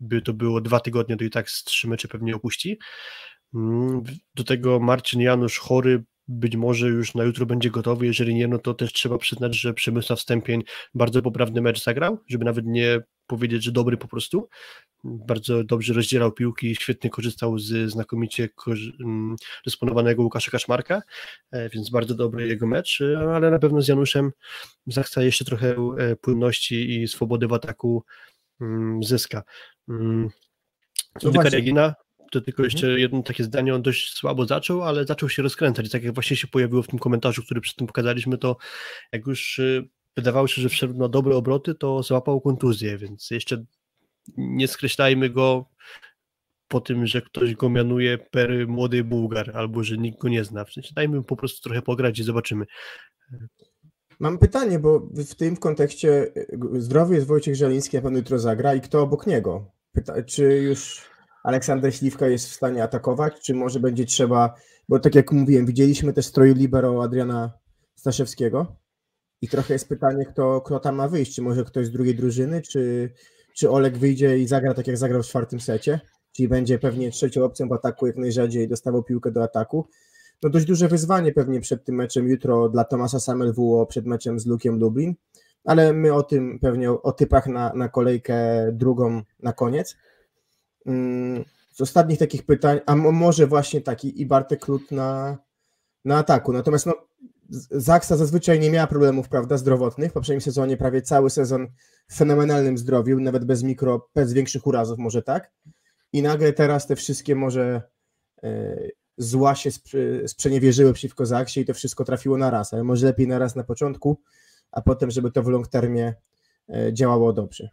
[0.00, 2.78] by to było dwa tygodnie, to i tak z trzy mecze pewnie opuści.
[3.54, 4.02] Mm,
[4.34, 8.58] do tego Marcin Janusz chory być może już na jutro będzie gotowy, jeżeli nie, no
[8.58, 10.62] to też trzeba przyznać, że Przemysław Stępień
[10.94, 14.48] bardzo poprawny mecz zagrał, żeby nawet nie powiedzieć, że dobry po prostu.
[15.04, 18.48] Bardzo dobrze rozdzielał piłki, świetnie korzystał z znakomicie
[19.64, 21.02] dysponowanego Łukasza Kaszmarka,
[21.50, 24.30] e, więc bardzo dobry jego mecz, e, ale na pewno z Januszem
[24.86, 28.04] zachce jeszcze trochę e, płynności i swobody w ataku
[29.02, 29.42] zyska.
[29.88, 30.28] Mm,
[31.20, 31.94] co do Regina,
[32.30, 33.00] to tylko jeszcze mhm.
[33.00, 35.86] jedno takie zdanie, on dość słabo zaczął, ale zaczął się rozkręcać.
[35.86, 38.56] I tak jak właśnie się pojawiło w tym komentarzu, który przed tym pokazaliśmy, to
[39.12, 39.60] jak już
[40.16, 43.64] wydawało się, że wszedł na dobre obroty, to złapał kontuzję, więc jeszcze
[44.36, 45.66] nie skreślajmy go
[46.68, 50.64] po tym, że ktoś go mianuje per młody Bułgar, albo że nikt go nie zna.
[50.64, 52.66] W sensie dajmy mu po prostu trochę pograć i zobaczymy.
[54.20, 56.46] Mam pytanie, bo w tym kontekście e,
[56.80, 59.72] zdrowy jest Wojciech Żeliński, na pewno jutro zagra i kto obok niego?
[59.92, 61.09] Pyta, czy już
[61.44, 64.54] Aleksander Śliwka jest w stanie atakować, czy może będzie trzeba,
[64.88, 67.52] bo tak jak mówiłem, widzieliśmy też stroju libero Adriana
[67.94, 68.76] Staszewskiego.
[69.42, 72.62] I trochę jest pytanie, kto, kto tam ma wyjść, czy może ktoś z drugiej drużyny,
[72.62, 73.12] czy,
[73.54, 76.00] czy Olek wyjdzie i zagra tak jak zagrał w czwartym secie,
[76.32, 79.86] czyli będzie pewnie trzecią opcją w ataku, jak najrzadziej dostawał piłkę do ataku.
[80.42, 84.46] No dość duże wyzwanie pewnie przed tym meczem jutro dla Tomasa Samelwuo przed meczem z
[84.46, 85.14] Lukiem Lublin,
[85.64, 89.96] ale my o tym pewnie, o typach na, na kolejkę drugą na koniec.
[90.86, 95.38] Mm, z ostatnich takich pytań, a może właśnie taki i Bartek Klut na,
[96.04, 96.52] na ataku.
[96.52, 96.94] Natomiast no,
[97.70, 100.10] Zaksa zazwyczaj nie miała problemów, prawda, zdrowotnych.
[100.10, 101.68] W poprzednim sezonie prawie cały sezon
[102.08, 105.52] w fenomenalnym zdrowiu, nawet bez mikro, bez większych urazów, może tak.
[106.12, 107.82] I nagle teraz te wszystkie może
[108.42, 108.76] e,
[109.16, 109.70] zła się
[110.26, 113.64] sprzeniewierzyły przeciwko Zaksie i to wszystko trafiło na raz, ale może lepiej na raz na
[113.64, 114.20] początku,
[114.72, 116.14] a potem, żeby to w long termie
[116.68, 117.70] e, działało dobrze.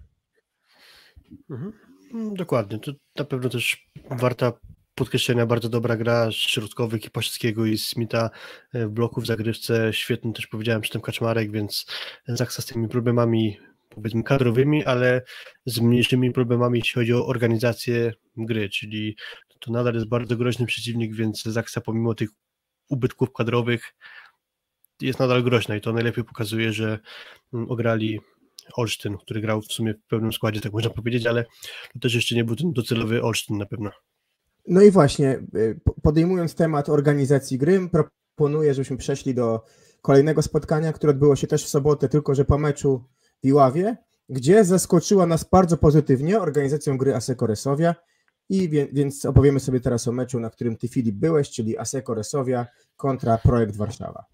[1.50, 1.87] Mhm.
[2.14, 2.80] Dokładnie.
[2.80, 4.54] To na pewno też warta
[4.96, 5.46] podkreślenia.
[5.46, 8.30] Bardzo dobra gra środkowych i Paszyckiego i Smitha
[8.74, 11.86] e, w bloku w zagrywce, świetny też powiedziałem przy tym Kaczmarek, więc
[12.28, 13.58] Zaksa z tymi problemami
[13.90, 15.22] powiedzmy kadrowymi, ale
[15.66, 19.16] z mniejszymi problemami jeśli chodzi o organizację gry, czyli
[19.60, 22.30] to nadal jest bardzo groźny przeciwnik, więc Zaksa pomimo tych
[22.90, 23.94] ubytków kadrowych
[25.02, 27.00] jest nadal groźna i to najlepiej pokazuje, że
[27.54, 28.20] mm, ograli
[28.76, 31.46] Olsztyn, który grał w sumie w pełnym składzie, tak można powiedzieć, ale
[31.94, 33.92] to też jeszcze nie był ten docelowy Olsztyn na pewno.
[34.68, 39.64] No i właśnie, y, podejmując temat organizacji gry, proponuję, żebyśmy przeszli do
[40.02, 43.04] kolejnego spotkania, które odbyło się też w sobotę, tylko że po meczu
[43.44, 43.98] w Iławie,
[44.30, 47.96] gdzie zaskoczyła nas bardzo pozytywnie organizacją gry Aseko Resowia.
[48.50, 52.14] I wie, więc opowiemy sobie teraz o meczu, na którym ty Filip byłeś, czyli Aseko
[52.14, 54.26] Resowia kontra Projekt Warszawa.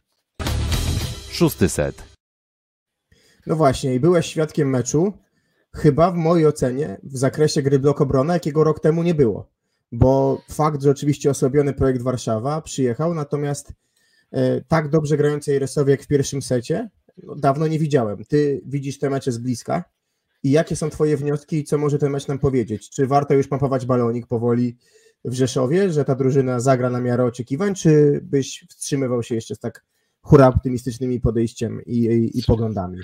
[1.30, 2.13] Szósty set.
[3.48, 5.14] No właśnie, i byłeś świadkiem meczu,
[5.74, 9.54] chyba w mojej ocenie, w zakresie gry blok obrona, jakiego rok temu nie było
[9.94, 13.74] bo fakt, że oczywiście osłabiony projekt Warszawa przyjechał, natomiast
[14.32, 16.90] e, tak dobrze grającej Resowi jak w pierwszym secie
[17.24, 18.26] no, dawno nie widziałem.
[18.26, 19.84] Ty widzisz te mecze z bliska
[20.44, 22.90] i jakie są twoje wnioski i co może ten mecz nam powiedzieć?
[22.90, 24.78] Czy warto już pompować balonik powoli
[25.26, 29.60] w Rzeszowie, że ta drużyna zagra na miarę oczekiwań, czy byś wstrzymywał się jeszcze z
[29.60, 29.86] tak
[30.22, 32.98] hura optymistycznymi podejściem i, i, i poglądami?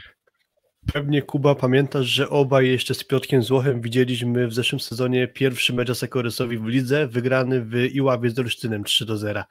[0.94, 5.90] Pewnie Kuba pamiętasz, że obaj jeszcze z Piotkiem Złochem widzieliśmy w zeszłym sezonie pierwszy mecz
[5.90, 9.44] Asekoresowi w lidze, wygrany w Iławie z Olsztynem 3 do 0.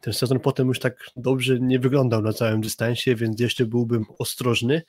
[0.00, 4.82] Ten sezon potem już tak dobrze nie wyglądał na całym dystansie, więc jeszcze byłbym ostrożny,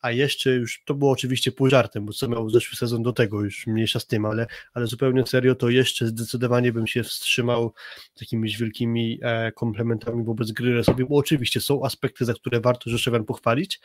[0.00, 3.44] a jeszcze już, to było oczywiście pół żartem, bo co miał zeszły sezon do tego,
[3.44, 7.72] już mniejsza z tym, ale, ale zupełnie serio, to jeszcze zdecydowanie bym się wstrzymał
[8.14, 12.90] z jakimiś wielkimi e, komplementami wobec gry sobie, bo oczywiście są aspekty, za które warto
[12.90, 13.80] Rzeszowian pochwalić,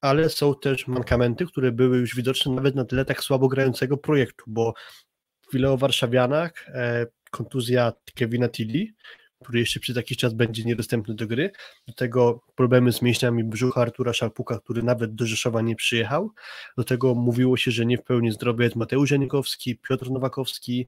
[0.00, 4.44] ale są też mankamenty, które były już widoczne nawet na tyle tak słabo grającego projektu,
[4.46, 4.74] bo
[5.48, 8.86] chwilę o Warszawianach, e, kontuzja Kevina Tilly,
[9.44, 11.50] który jeszcze przez jakiś czas będzie niedostępny do gry.
[11.88, 16.30] Do tego problemy z mięśniami brzucha Artura Szalpuka, który nawet do Rzeszowa nie przyjechał.
[16.76, 20.86] Do tego mówiło się, że nie w pełni zdrowy jest Mateusz Janikowski, Piotr Nowakowski.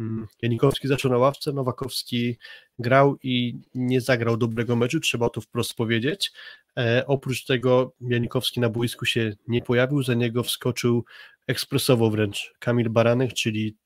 [0.00, 2.38] Mm, Janikowski zaczął na ławce, Nowakowski
[2.78, 6.32] grał i nie zagrał dobrego meczu, trzeba to wprost powiedzieć.
[6.78, 11.04] E, oprócz tego Janikowski na boisku się nie pojawił, za niego wskoczył
[11.46, 13.76] ekspresowo wręcz Kamil Baranek, czyli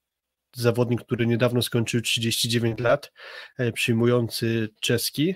[0.56, 3.12] zawodnik, który niedawno skończył 39 lat,
[3.58, 5.34] e, przyjmujący czeski.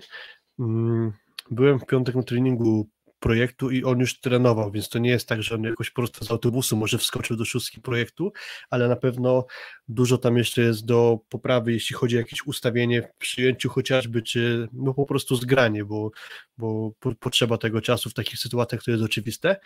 [0.58, 1.12] Mm,
[1.50, 2.88] byłem w piątek na treningu
[3.22, 6.30] projektu i on już trenował, więc to nie jest tak, że on jakoś prosto z
[6.30, 8.32] autobusu może wskoczył do szóstki projektu,
[8.70, 9.46] ale na pewno
[9.88, 14.68] dużo tam jeszcze jest do poprawy, jeśli chodzi o jakieś ustawienie w przyjęciu chociażby, czy
[14.72, 16.10] no po prostu zgranie, bo,
[16.58, 19.56] bo potrzeba tego czasu w takich sytuacjach, to jest oczywiste.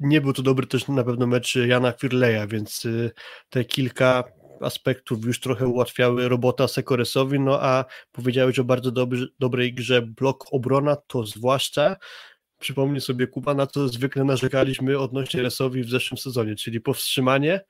[0.00, 3.10] Nie był to dobry też na pewno mecz Jana Firleja, więc y,
[3.48, 4.24] te kilka
[4.60, 10.44] aspektów już trochę ułatwiały robota Sekoresowi, no a powiedziałeś o bardzo dobry, dobrej grze blok
[10.52, 11.96] obrona, to zwłaszcza
[12.60, 17.60] przypomnij sobie Kuba, na co zwykle narzekaliśmy odnośnie Resowi w zeszłym sezonie, czyli powstrzymanie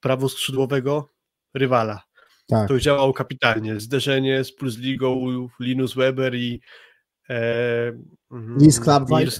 [0.00, 1.10] prawo skrzydłowego
[1.54, 2.02] rywala.
[2.46, 2.68] Tak.
[2.68, 3.80] To działało kapitalnie.
[3.80, 6.60] Zderzenie z Plus Ligą, Linus Weber i
[7.30, 7.92] e,
[8.30, 8.80] Nils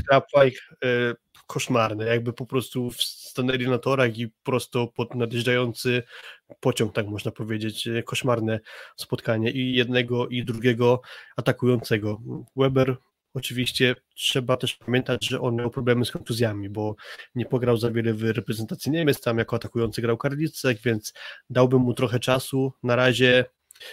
[0.09, 1.15] Krapwijk e,
[1.47, 6.03] koszmarne, jakby po prostu stanęli na torach i prosto pod nadjeżdżający
[6.61, 8.61] pociąg, tak można powiedzieć, e, koszmarne
[8.97, 11.01] spotkanie i jednego i drugiego
[11.37, 12.21] atakującego.
[12.57, 12.97] Weber
[13.35, 16.97] Oczywiście trzeba też pamiętać, że on miał problemy z kontuzjami, bo
[17.35, 21.13] nie pograł za wiele w reprezentacji Niemiec, tam jako atakujący grał Karlicek, więc
[21.51, 22.73] dałbym mu trochę czasu.
[22.83, 23.45] Na razie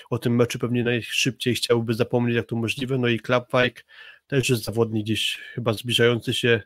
[0.09, 2.97] o tym meczu pewnie najszybciej chciałby zapomnieć, jak to możliwe.
[2.97, 3.85] No i Klapwijk
[4.27, 6.61] też jest zawodnik gdzieś chyba zbliżający się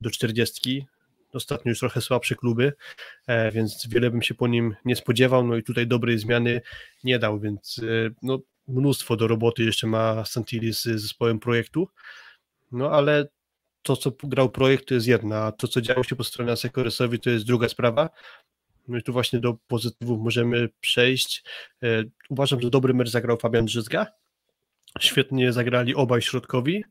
[0.00, 0.86] do 40.
[1.32, 2.72] Ostatnio już trochę słabsze kluby,
[3.26, 5.46] e, więc wiele bym się po nim nie spodziewał.
[5.46, 6.60] No i tutaj dobrej zmiany
[7.04, 11.88] nie dał, więc e, no, mnóstwo do roboty jeszcze ma Santilli z zespołem projektu.
[12.72, 13.28] No ale
[13.82, 17.20] to, co grał projekt, to jest jedna, a to, co działo się po stronie Asekoresowi,
[17.20, 18.10] to jest druga sprawa.
[18.88, 21.44] No i tu właśnie do pozytywów możemy przejść.
[21.82, 24.06] E, uważam, że dobry mecz zagrał Fabian Drzyzga.
[25.00, 26.84] Świetnie zagrali obaj środkowi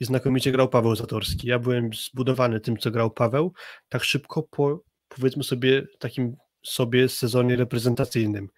[0.00, 1.48] i znakomicie grał Paweł Zatorski.
[1.48, 3.52] Ja byłem zbudowany tym, co grał Paweł,
[3.88, 8.48] tak szybko po, powiedzmy sobie, takim sobie sezonie reprezentacyjnym.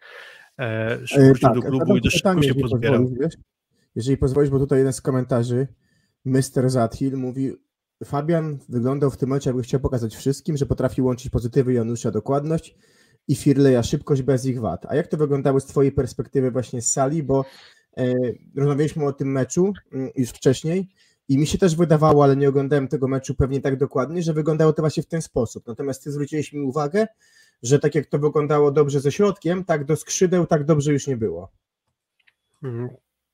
[0.58, 3.10] E, e tak, do klubu i do szybko się pozbierał.
[3.94, 5.68] Jeżeli pozwolisz, bo tutaj jeden z komentarzy,
[6.24, 6.70] Mr.
[6.70, 7.52] Zathil mówi,
[8.04, 12.76] Fabian wyglądał w tym momencie, jakby chciał pokazać wszystkim, że potrafi łączyć pozytywy Janusza dokładność
[13.28, 14.86] i Firleja szybkość bez ich wad.
[14.88, 17.44] A jak to wyglądało z twojej perspektywy właśnie z sali, bo
[17.96, 18.14] e,
[18.56, 20.88] rozmawialiśmy o tym meczu mm, już wcześniej
[21.28, 24.72] i mi się też wydawało, ale nie oglądałem tego meczu pewnie tak dokładnie, że wyglądało
[24.72, 25.66] to właśnie w ten sposób.
[25.66, 27.06] Natomiast ty zwróciłeś mi uwagę,
[27.62, 31.16] że tak jak to wyglądało dobrze ze środkiem, tak do skrzydeł tak dobrze już nie
[31.16, 31.52] było.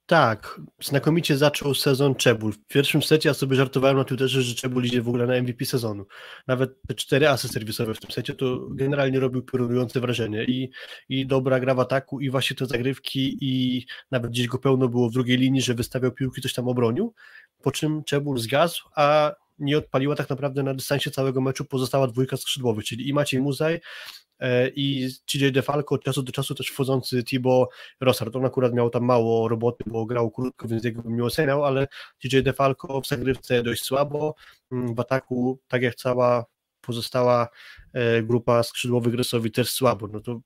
[0.09, 2.53] Tak, znakomicie zaczął sezon Czebul.
[2.53, 5.65] W pierwszym secie ja sobie żartowałem na Twitterze, że Czebul idzie w ogóle na MVP
[5.65, 6.07] sezonu.
[6.47, 10.71] Nawet te cztery asy serwisowe w tym secie to generalnie robił piorunujące wrażenie i,
[11.09, 15.09] i dobra gra w ataku i właśnie te zagrywki i nawet gdzieś go pełno było
[15.11, 17.15] w drugiej linii, że wystawiał piłki, coś tam obronił,
[17.63, 22.37] po czym Czebul zgasł, a nie odpaliła tak naprawdę na dystansie całego meczu pozostała dwójka
[22.37, 23.81] skrzydłowych, czyli i Maciej Muzaj,
[24.41, 27.69] e, i CJ DeFalco, od czasu do czasu też wchodzący Thibaut
[28.01, 28.37] Rossard.
[28.37, 31.89] On akurat miał tam mało roboty, bo grał krótko, więc jego bym nie oceniał, ale
[32.23, 34.35] CJ DeFalco w zagrywce dość słabo,
[34.73, 36.45] mm, w ataku, tak jak cała
[36.81, 37.49] pozostała
[37.93, 40.09] e, grupa skrzydłowych Rysowi też słabo.
[40.09, 40.41] No to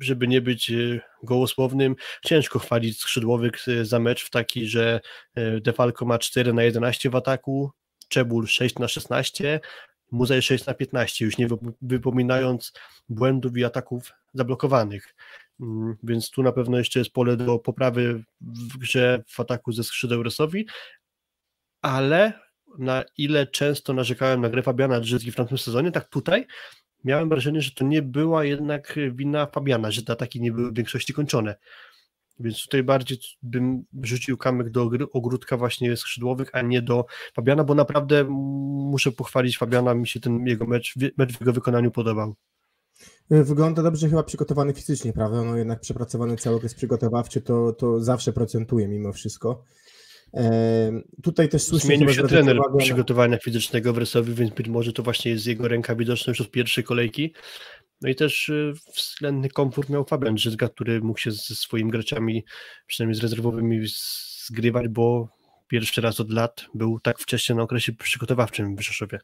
[0.00, 5.00] żeby nie być e, gołosłownym, ciężko chwalić skrzydłowych za mecz w taki, że
[5.60, 7.70] DeFalco ma 4 na 11 w ataku,
[8.10, 9.60] Czebul 6 na 16,
[10.10, 11.48] Muzej 6 na 15, już nie
[11.82, 12.72] wypominając
[13.08, 15.14] błędów i ataków zablokowanych.
[15.60, 19.84] Mm, więc tu na pewno jeszcze jest pole do poprawy w grze w ataku ze
[19.84, 20.66] skrzydeł Resowi,
[21.82, 22.32] ale
[22.78, 26.46] na ile często narzekałem na grę Fabiana Drzyzgi w tamtym sezonie, tak tutaj
[27.04, 30.74] miałem wrażenie, że to nie była jednak wina Fabiana, że te ataki nie były w
[30.74, 31.54] większości kończone.
[32.40, 37.74] Więc tutaj bardziej bym rzucił kamyk do ogródka właśnie skrzydłowych, a nie do Fabiana, bo
[37.74, 38.24] naprawdę
[38.90, 42.34] muszę pochwalić Fabiana, mi się ten jego mecz, mecz w jego wykonaniu podobał.
[43.30, 45.44] Wygląda dobrze, chyba przygotowany fizycznie, prawda?
[45.44, 49.64] No jednak przepracowany cały okres przygotowawczy to, to zawsze procentuje mimo wszystko.
[50.34, 52.78] E, tutaj też słusznie Zmienił się trener uwagę...
[52.78, 56.50] przygotowania fizycznego w Rysowi, więc być może to właśnie jest jego ręka widoczna już od
[56.50, 57.34] pierwszej kolejki.
[58.02, 62.44] No i też y, względny komfort miał Fabian Żyzga, który mógł się ze swoimi graczami,
[62.86, 63.80] przynajmniej z rezerwowymi,
[64.46, 65.28] zgrywać, bo
[65.68, 69.18] pierwszy raz od lat był tak wcześnie na okresie przygotowawczym w Rzeszowie.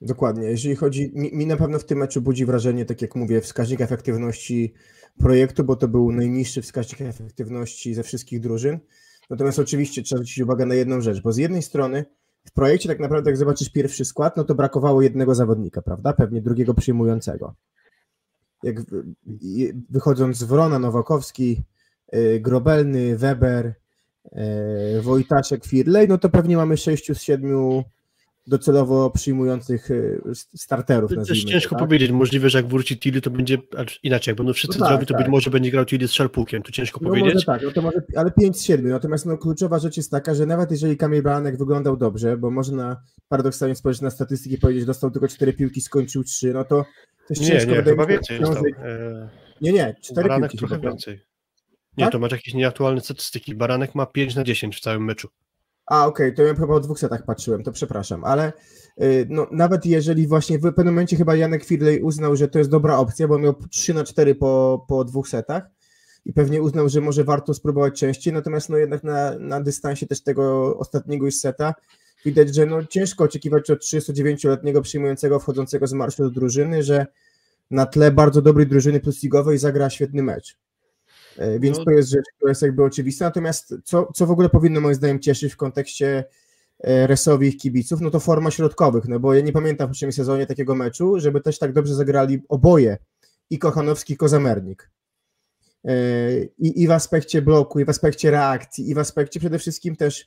[0.00, 0.48] Dokładnie.
[0.48, 3.80] Jeżeli chodzi, mi, mi, na pewno w tym meczu budzi wrażenie, tak jak mówię, wskaźnik
[3.80, 4.74] efektywności
[5.18, 8.78] projektu, bo to był najniższy wskaźnik efektywności ze wszystkich drużyn.
[9.30, 12.04] Natomiast oczywiście trzeba zwrócić uwagę na jedną rzecz, bo z jednej strony
[12.44, 16.12] w projekcie tak naprawdę jak zobaczysz pierwszy skład, no to brakowało jednego zawodnika, prawda?
[16.12, 17.54] Pewnie drugiego przyjmującego.
[18.62, 18.76] Jak
[19.90, 21.62] wychodząc z Wrona, Nowakowski,
[22.14, 23.74] y, Grobelny, Weber,
[24.26, 27.84] y, Wojtaszek, Firlej, no to pewnie mamy sześciu z siedmiu
[28.46, 30.20] docelowo przyjmujących y,
[30.54, 31.14] starterów.
[31.14, 31.78] To też ciężko tak?
[31.78, 32.10] powiedzieć.
[32.10, 33.58] Możliwe, że jak wróci Tilly, to będzie
[34.02, 34.32] inaczej.
[34.32, 35.16] Jak będą wszyscy no tak, to tak.
[35.16, 36.62] być może będzie grał Tilly z Szalpukiem.
[36.62, 37.34] To ciężko no powiedzieć.
[37.34, 38.88] Może tak, no to może, ale 5 z 7.
[38.88, 43.02] Natomiast no, kluczowa rzecz jest taka, że nawet jeżeli Kamil Baranek wyglądał dobrze, bo można
[43.28, 46.84] paradoksalnie spojrzeć na statystyki i powiedzieć, dostał tylko 4 piłki, skończył 3, no to
[47.28, 48.64] też nie, ciężko nie, chyba więcej dostał.
[48.82, 49.28] E,
[49.60, 50.66] nie, nie, 4 Baranek piłki.
[50.66, 51.20] trochę więcej.
[51.96, 52.12] Nie, tak?
[52.12, 53.54] to masz jakieś nieaktualne statystyki.
[53.54, 55.28] Baranek ma 5 na 10 w całym meczu.
[55.92, 58.52] A, okej, okay, to ja chyba o dwóch setach patrzyłem, to przepraszam, ale
[59.02, 62.70] y, no, nawet jeżeli właśnie w pewnym momencie chyba Janek Firley uznał, że to jest
[62.70, 65.62] dobra opcja, bo miał 3 na 4 po, po dwóch setach
[66.24, 70.22] i pewnie uznał, że może warto spróbować częściej, natomiast no jednak na, na dystansie też
[70.22, 71.74] tego ostatniego już seta
[72.24, 77.06] widać, że no ciężko oczekiwać od 39-letniego przyjmującego wchodzącego z marszu do drużyny, że
[77.70, 80.56] na tle bardzo dobrej drużyny plus ligowej zagra świetny mecz.
[81.38, 81.84] E, więc no.
[81.84, 83.24] to jest rzecz, która jest jakby oczywista.
[83.24, 86.24] Natomiast co, co w ogóle powinno moim zdaniem cieszyć w kontekście
[86.80, 90.46] e, Resowi kibiców, no to forma środkowych, no bo ja nie pamiętam w poprzednim sezonie
[90.46, 92.98] takiego meczu, żeby też tak dobrze zagrali oboje,
[93.50, 94.90] i Kochanowski, i Kozamernik.
[95.84, 95.94] E,
[96.58, 100.26] I, I w aspekcie bloku, i w aspekcie reakcji, i w aspekcie przede wszystkim też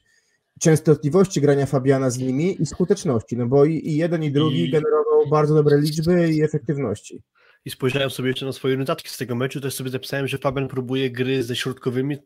[0.60, 4.72] częstotliwości grania Fabiana z nimi i skuteczności, no bo i, i jeden, i drugi I...
[4.72, 7.22] generował bardzo dobre liczby i efektywności
[7.65, 10.67] i spojrzałem sobie jeszcze na swoje notatki z tego meczu, też sobie zapisałem, że Fabian
[10.67, 12.17] próbuje gry ze środkowymi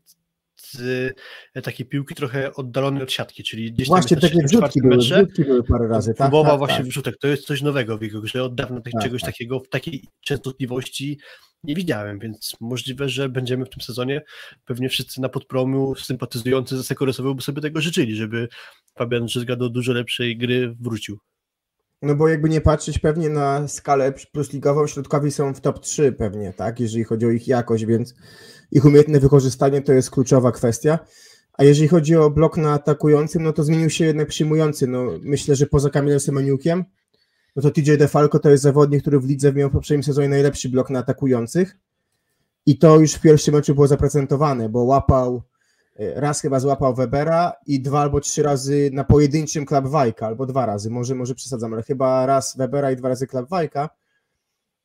[0.62, 0.82] z
[1.56, 5.46] e, takiej piłki trochę oddalonej od siatki, czyli gdzieś Właśnie tam takie wrzutki były, wrzutki
[5.46, 6.14] były parę razy.
[6.14, 6.86] Tak, próbował tak, właśnie tak.
[6.86, 9.32] wrzutek, to jest coś nowego w jego grze, od dawna tak, czegoś tak.
[9.32, 11.20] takiego w takiej częstotliwości
[11.64, 14.22] nie widziałem, więc możliwe, że będziemy w tym sezonie
[14.66, 18.48] pewnie wszyscy na podpromiu sympatyzujący ze Sekoresowy by sobie tego życzyli, żeby
[18.98, 21.20] Fabian Drzyzga do dużo lepszej gry wrócił.
[22.02, 26.54] No bo jakby nie patrzeć pewnie na skalę plusligową, środkowi są w top 3 pewnie,
[26.54, 28.16] tak, jeżeli chodzi o ich jakość, więc
[28.72, 31.00] ich umiejętne wykorzystanie to jest kluczowa kwestia.
[31.54, 34.88] A jeżeli chodzi o blok na atakującym, no to zmienił się jednak przyjmujący.
[34.88, 36.86] No, myślę, że poza Kamilem Semeniukiem,
[37.56, 40.70] no to TJ DeFalco to jest zawodnik, który w lidze miał w poprzednim sezonie najlepszy
[40.70, 41.78] blok na atakujących.
[42.66, 45.44] I to już w pierwszym meczu było zaprezentowane, bo łapał
[46.16, 50.90] raz chyba złapał Webera i dwa albo trzy razy na pojedynczym Klapwajka, albo dwa razy,
[50.90, 53.90] może, może przesadzam, ale chyba raz Webera i dwa razy Klapwajka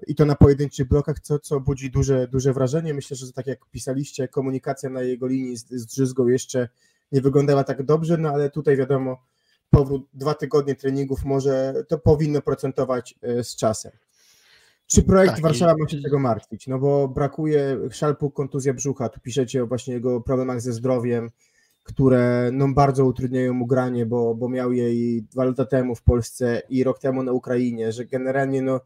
[0.07, 2.95] i to na pojedynczych blokach, co, co budzi duże, duże wrażenie.
[2.95, 6.69] Myślę, że tak jak pisaliście, komunikacja na jego linii z, z Drzyzgą jeszcze
[7.13, 9.23] nie wyglądała tak dobrze, no ale tutaj wiadomo,
[9.71, 13.93] powrót dwa tygodnie treningów może, to powinno procentować e, z czasem.
[14.87, 16.67] Czy projekt tak, Warszawa ma się tego martwić?
[16.67, 19.09] No bo brakuje szalpu, kontuzja brzucha.
[19.09, 21.31] Tu piszecie o właśnie jego problemach ze zdrowiem,
[21.83, 26.63] które no, bardzo utrudniają mu granie, bo, bo miał jej dwa lata temu w Polsce
[26.69, 28.81] i rok temu na Ukrainie, że generalnie no,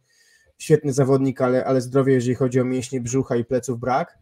[0.58, 4.18] świetny zawodnik, ale, ale zdrowie, jeżeli chodzi o mięśnie brzucha i pleców brak.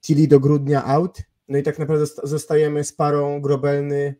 [0.00, 1.22] Tilly do grudnia out.
[1.48, 4.14] No i tak naprawdę zostajemy z parą Grobelny,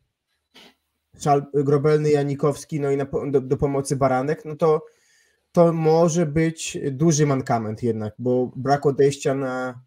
[1.55, 4.85] Grobelny Janikowski, no i na, do, do pomocy Baranek, no to
[5.53, 9.81] to może być duży mankament jednak, bo brak odejścia na,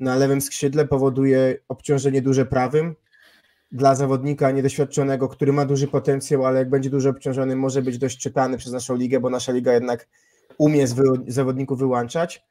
[0.00, 2.94] na lewym skrzydle powoduje obciążenie duże prawym.
[3.72, 8.18] Dla zawodnika niedoświadczonego, który ma duży potencjał, ale jak będzie dużo obciążony, może być dość
[8.18, 10.08] czytany przez naszą ligę, bo nasza liga jednak
[10.58, 10.94] umie z
[11.26, 12.44] zawodników wyłączać.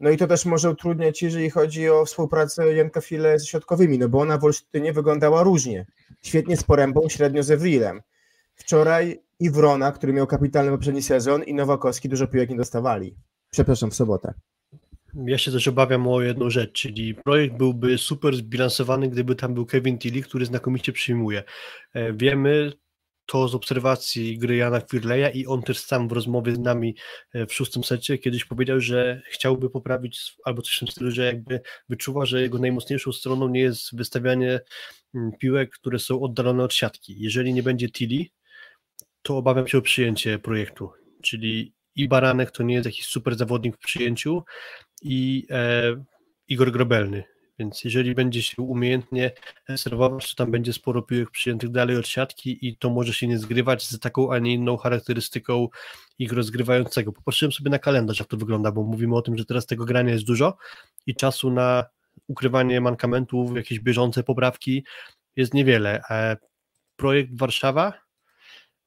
[0.00, 4.08] No i to też może utrudniać, jeżeli chodzi o współpracę Janka File z środkowymi, no
[4.08, 5.86] bo ona w Olsztynie wyglądała różnie.
[6.22, 8.02] Świetnie z Porębą, średnio ze Wrilem.
[8.54, 13.16] Wczoraj i Wrona, który miał kapitalny poprzedni sezon, i Nowakowski dużo piłek nie dostawali.
[13.50, 14.34] Przepraszam, w sobotę.
[15.26, 19.66] Ja się też obawiam o jedną rzecz, czyli projekt byłby super zbilansowany, gdyby tam był
[19.66, 21.42] Kevin Tilly, który znakomicie przyjmuje.
[21.94, 22.72] E, wiemy
[23.26, 26.96] to z obserwacji gry Jana Quirleya i on też sam w rozmowie z nami
[27.32, 31.24] e, w szóstym secie kiedyś powiedział, że chciałby poprawić albo coś w tym stylu, że
[31.24, 34.60] jakby wyczuwa, że jego najmocniejszą stroną nie jest wystawianie
[35.14, 37.14] mm, piłek, które są oddalone od siatki.
[37.18, 38.26] Jeżeli nie będzie Tilly,
[39.22, 40.90] to obawiam się o przyjęcie projektu,
[41.22, 44.44] czyli i Baranek to nie jest jakiś super zawodnik w przyjęciu
[45.02, 45.82] i e,
[46.48, 47.24] Igor Grobelny,
[47.58, 49.30] więc jeżeli będzie się umiejętnie
[49.76, 53.38] serwować, to tam będzie sporo piłek przyjętych dalej od siatki i to może się nie
[53.38, 55.68] zgrywać z taką, a nie inną charakterystyką
[56.18, 57.12] ich rozgrywającego.
[57.12, 60.12] Popatrzyłem sobie na kalendarz, jak to wygląda, bo mówimy o tym, że teraz tego grania
[60.12, 60.56] jest dużo
[61.06, 61.84] i czasu na
[62.26, 64.84] ukrywanie mankamentów, jakieś bieżące poprawki
[65.36, 66.02] jest niewiele.
[66.10, 66.36] E,
[66.96, 68.09] projekt Warszawa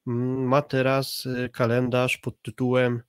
[0.06, 3.02] ma teraz e, kalendarz pod tytułem,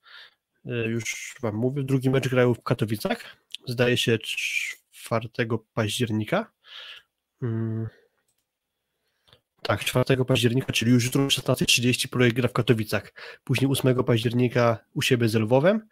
[0.65, 3.37] e, już wam mówię, drugi mecz grają w Katowicach,
[3.67, 4.17] zdaje się
[4.91, 5.29] 4
[5.73, 6.51] października.
[7.39, 7.87] Hmm.
[9.61, 13.13] Tak, 4 października, czyli już jutro 16.30 projekt gra w Katowicach.
[13.43, 15.87] Później 8 października u siebie z Lwowem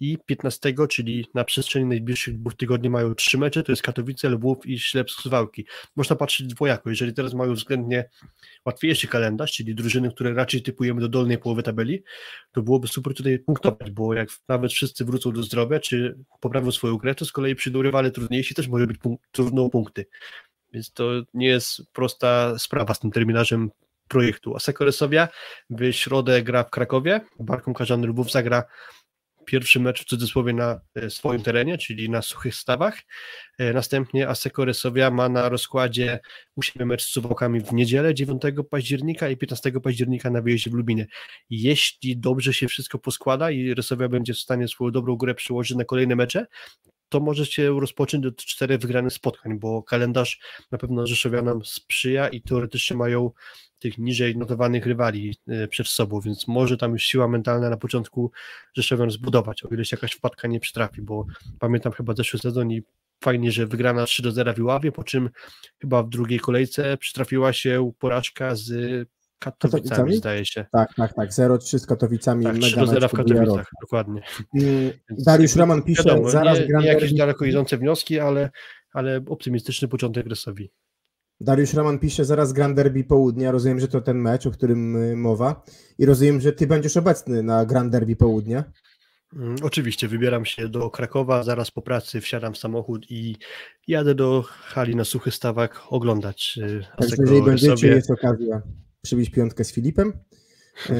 [0.00, 4.66] i 15, czyli na przestrzeni najbliższych dwóch tygodni mają trzy mecze, to jest Katowice, Lwów
[4.66, 5.66] i Ślepsk Suwałki.
[5.96, 8.08] Można patrzeć dwojako, jeżeli teraz mają względnie
[8.64, 12.02] łatwiejszy kalendarz, czyli drużyny, które raczej typujemy do dolnej połowy tabeli,
[12.52, 16.96] to byłoby super tutaj punktować, bo jak nawet wszyscy wrócą do zdrowia, czy poprawią swoją
[16.96, 20.06] grę, to z kolei przyjdą rywale trudniejsi, też może być punk- trudną punkty.
[20.72, 23.70] Więc to nie jest prosta sprawa z tym terminarzem
[24.08, 24.56] projektu.
[24.56, 25.28] A Sekoresowia
[25.70, 28.64] w środę gra w Krakowie, Barką Karzany Lwów zagra
[29.44, 32.98] pierwszy mecz w cudzysłowie na e, swoim terenie, czyli na suchych stawach.
[33.58, 36.20] E, następnie Aseko Resowia ma na rozkładzie
[36.56, 40.74] u siebie mecz z Suwałkami w niedzielę 9 października i 15 października na wyjeździe w
[40.74, 41.06] Lubinie.
[41.50, 45.84] Jeśli dobrze się wszystko poskłada i Resowia będzie w stanie swoją dobrą grę przyłożyć na
[45.84, 46.46] kolejne mecze,
[47.08, 50.40] to może się rozpocząć od czterech wygranych spotkań, bo kalendarz
[50.70, 53.30] na pewno Rzeszowianom sprzyja i teoretycznie mają
[53.78, 58.32] tych niżej notowanych rywali e, przed sobą, więc może tam już siła mentalna na początku
[58.76, 61.26] Rzeszowian zbudować, o ile się jakaś wpadka nie przytrafi, bo
[61.58, 62.82] pamiętam chyba zeszły sezon i
[63.24, 65.30] fajnie, że wygrana 3 do 0 w Iławie, po czym
[65.80, 68.68] chyba w drugiej kolejce przytrafiła się porażka z
[69.44, 70.16] Katowicami, Katowicami?
[70.16, 70.66] zdaje się.
[70.72, 71.30] Tak, tak, tak.
[71.30, 72.44] 0-3 z Katowicami.
[72.44, 74.22] Tak, 3 do 0 w Katowicach, dokładnie.
[74.60, 78.50] Mm, Dariusz Roman pisze, wiadomo, zaraz nie, nie jakieś daleko idące wnioski, ale,
[78.92, 80.70] ale optymistyczny początek Resowi.
[81.40, 83.52] Dariusz Roman pisze, zaraz Grand Derby Południa.
[83.52, 85.62] Rozumiem, że to ten mecz, o którym y, mowa.
[85.98, 88.64] I rozumiem, że ty będziesz obecny na Grand Derby Południa.
[89.36, 93.36] Mm, oczywiście, wybieram się do Krakowa, zaraz po pracy wsiadam w samochód i
[93.88, 96.58] jadę do hali na Suchy Stawak oglądać.
[96.62, 98.62] Y, Także jeżeli będziecie, jest okazja
[99.04, 100.12] przybić piątkę z Filipem.
[100.90, 100.94] E,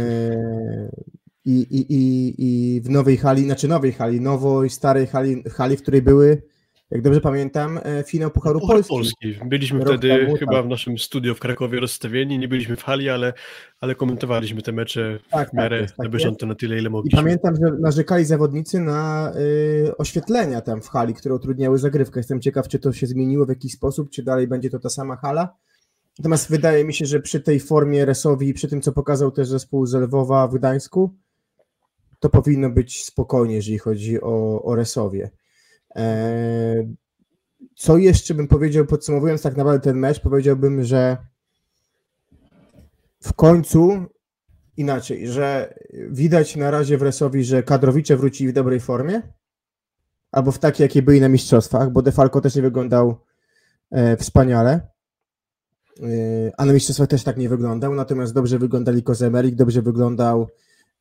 [1.44, 5.82] I, i, i, I w nowej hali, znaczy nowej hali, nowej, starej hali, hali, w
[5.82, 6.42] której były
[6.90, 8.94] jak dobrze pamiętam, e, finał Pucharu Puchar Polski.
[8.94, 9.48] Polski.
[9.48, 10.64] Byliśmy Rok wtedy temu, chyba tak.
[10.64, 13.32] w naszym studio w Krakowie rozstawieni, nie byliśmy w hali, ale,
[13.80, 17.20] ale komentowaliśmy te mecze tak, w tak, miarę tak, na bieżąco na tyle, ile mogliśmy.
[17.20, 19.32] I pamiętam, że narzekali zawodnicy na
[19.86, 22.20] y, oświetlenia tam w hali, które utrudniały zagrywkę.
[22.20, 25.16] Jestem ciekaw, czy to się zmieniło w jakiś sposób, czy dalej będzie to ta sama
[25.16, 25.57] hala.
[26.19, 29.49] Natomiast wydaje mi się, że przy tej formie Resowi i przy tym, co pokazał też
[29.49, 31.15] zespół z Lwowa w Gdańsku,
[32.19, 35.31] to powinno być spokojnie, jeżeli chodzi o, o Resowie.
[35.97, 36.87] E,
[37.77, 41.17] co jeszcze bym powiedział, podsumowując tak naprawdę ten mecz, powiedziałbym, że
[43.23, 44.07] w końcu
[44.77, 45.75] inaczej, że
[46.11, 49.23] widać na razie w Resowi, że kadrowicze wrócili w dobrej formie,
[50.33, 53.21] albo w takiej, jakiej byli na mistrzostwach, bo Defalco też nie wyglądał
[53.91, 54.93] e, wspaniale,
[56.57, 60.49] a na mistrzostwach też tak nie wyglądał, natomiast dobrze wyglądali Kozemerik, dobrze wyglądał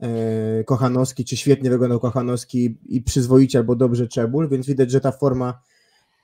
[0.04, 5.12] E, Kochanowski, czy świetnie wyglądał Kochanowski i przyzwoicie albo dobrze Czebul, więc widać, że ta
[5.12, 5.62] forma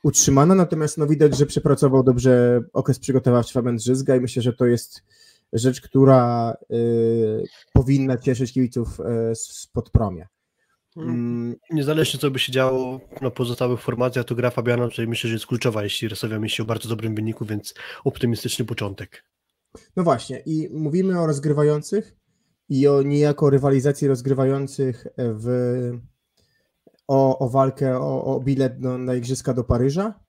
[0.04, 3.78] utrzymana, natomiast no widać, że przepracował dobrze okres przygotowawczy Fabian
[4.18, 5.04] i myślę, że to jest
[5.54, 7.44] rzecz, która y,
[7.74, 10.28] powinna cieszyć kibiców y, spod promia.
[10.98, 11.10] Mm.
[11.10, 11.56] mm.
[11.72, 15.48] Niezależnie co by się działo na pozostałych formacjach, to gra Fabiana tutaj myślę, że jest
[15.48, 17.74] kluczowa, jeśli Resowia mieści o bardzo dobrym wyniku, więc
[18.04, 19.24] optymistyczny początek.
[19.96, 22.20] No właśnie i mówimy o rozgrywających,
[22.70, 25.48] i o niejako rywalizacji rozgrywających w,
[27.08, 30.20] o, o walkę o, o bilet no, na Igrzyska do Paryża.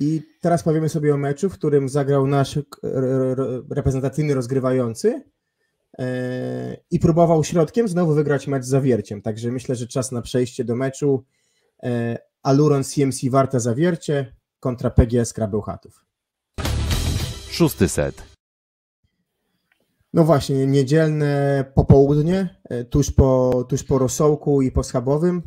[0.00, 2.58] I teraz powiemy sobie o meczu, w którym zagrał nasz
[3.70, 5.24] reprezentacyjny rozgrywający
[6.90, 9.22] i próbował środkiem znowu wygrać mecz z zawierciem.
[9.22, 11.24] Także myślę, że czas na przejście do meczu.
[11.82, 16.04] E, Aluron CMC Warta Zawiercie kontra PGS Krabełchatów.
[17.50, 18.22] Szósty set.
[20.12, 25.42] No właśnie, niedzielne popołudnie, e, tuż po, tuż po rosołku i po schabowym.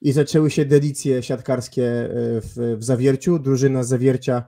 [0.00, 2.10] i zaczęły się delicje siatkarskie e,
[2.40, 3.38] w, w Zawierciu.
[3.38, 4.44] Drużyna Zawiercia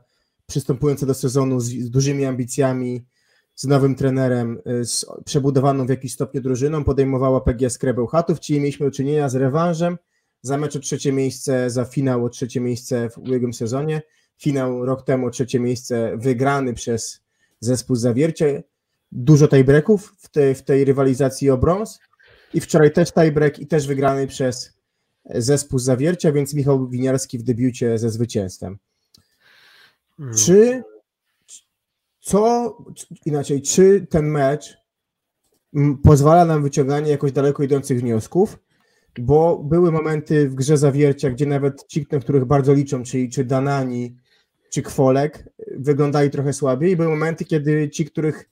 [0.47, 3.07] przystępująca do sezonu z, z dużymi ambicjami,
[3.61, 8.87] z nowym trenerem, e, z przebudowaną w jakiś stopniu drużyną, podejmowała PGS Krebełchatów, czyli mieliśmy
[8.87, 9.99] do czynienia z rewanżem
[10.43, 14.03] za mecz o trzecie miejsce, za finał o trzecie miejsce w ubiegłym sezonie.
[14.39, 17.21] Finał rok temu o trzecie miejsce wygrany przez
[17.61, 18.47] zespół z Zawiercia.
[19.13, 22.01] Dużo tiebreaków w tej, w tej rywalizacji o brąz
[22.55, 24.73] i wczoraj też tiebreak i też wygrany przez
[25.35, 28.79] zespół Zawiercia, więc Michał Winiarski w debiucie ze zwycięstwem.
[30.17, 30.37] Hmm.
[30.37, 30.83] Czy
[32.21, 32.77] co,
[33.27, 34.79] inaczej, czy ten mecz
[36.03, 38.59] pozwala nam wyciąganie jakoś daleko idących wniosków?
[39.19, 43.45] Bo były momenty w grze Zawiercia, gdzie nawet ci, na których bardzo liczą, czyli czy
[43.45, 44.17] Danani,
[44.71, 46.97] czy Kwolek, wyglądali trochę słabiej.
[46.97, 48.51] Były momenty, kiedy ci, których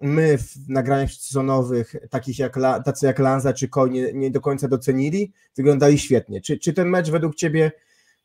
[0.00, 4.68] my w nagraniach sezonowych, takich jak, tacy jak Lanza czy Koń, nie, nie do końca
[4.68, 6.40] docenili, wyglądali świetnie.
[6.40, 7.72] Czy, czy ten mecz według Ciebie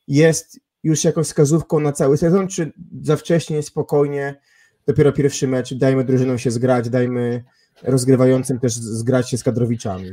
[0.08, 2.72] jest już jakąś wskazówką na cały sezon, czy
[3.02, 4.40] za wcześnie, spokojnie,
[4.86, 7.44] dopiero pierwszy mecz, dajmy drużynom się zgrać, dajmy
[7.82, 10.10] rozgrywającym też zgrać się z kadrowiczami?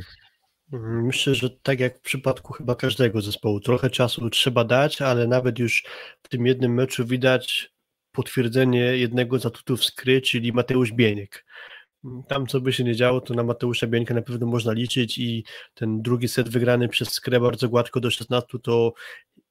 [1.02, 5.58] Myślę, że tak jak w przypadku chyba każdego zespołu, trochę czasu trzeba dać, ale nawet
[5.58, 5.84] już
[6.22, 7.74] w tym jednym meczu widać
[8.12, 11.44] potwierdzenie jednego z atutów skry, czyli Mateusz Bieniek.
[12.28, 15.44] Tam co by się nie działo, to na Mateusza Bieńka na pewno można liczyć i
[15.74, 18.92] ten drugi set wygrany przez Skrę bardzo gładko do 16 to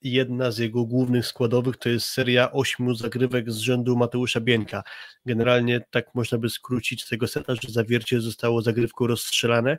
[0.04, 4.84] jedna z jego głównych składowych to jest seria ośmiu zagrywek z rzędu Mateusza Bieńka.
[5.26, 9.78] Generalnie tak można by skrócić tego seta, że zawiercie zostało zagrywką rozstrzelane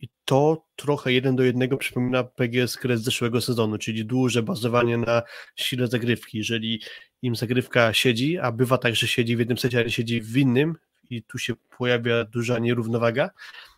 [0.00, 5.22] i to trochę jeden do jednego przypomina PGS Kres zeszłego sezonu, czyli duże bazowanie na
[5.56, 6.38] sile zagrywki.
[6.38, 6.82] Jeżeli
[7.22, 10.76] im zagrywka siedzi, a bywa tak, że siedzi w jednym secie, ale siedzi w innym
[11.10, 13.69] i tu się pojawia duża nierównowaga, no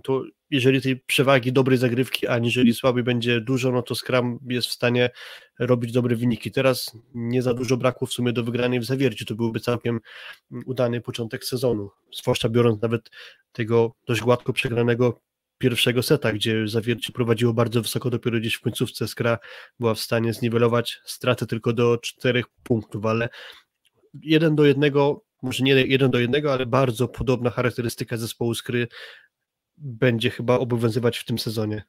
[0.00, 4.72] to jeżeli tej przewagi dobrej zagrywki, aniżeli słabej będzie dużo, no to Scrum jest w
[4.72, 5.10] stanie
[5.58, 6.50] robić dobre wyniki.
[6.50, 10.00] Teraz nie za dużo brakło w sumie do wygranej w zawierciu, to byłby całkiem
[10.66, 13.10] udany początek sezonu, zwłaszcza biorąc nawet
[13.52, 15.20] tego dość gładko przegranego
[15.58, 19.38] pierwszego seta, gdzie zawiercie prowadziło bardzo wysoko, dopiero gdzieś w końcówce Skra
[19.80, 23.28] była w stanie zniwelować stratę tylko do czterech punktów, ale
[24.22, 28.88] jeden do jednego, może nie jeden do jednego, ale bardzo podobna charakterystyka zespołu Skry
[29.82, 31.84] będzie chyba obowiązywać w tym sezonie.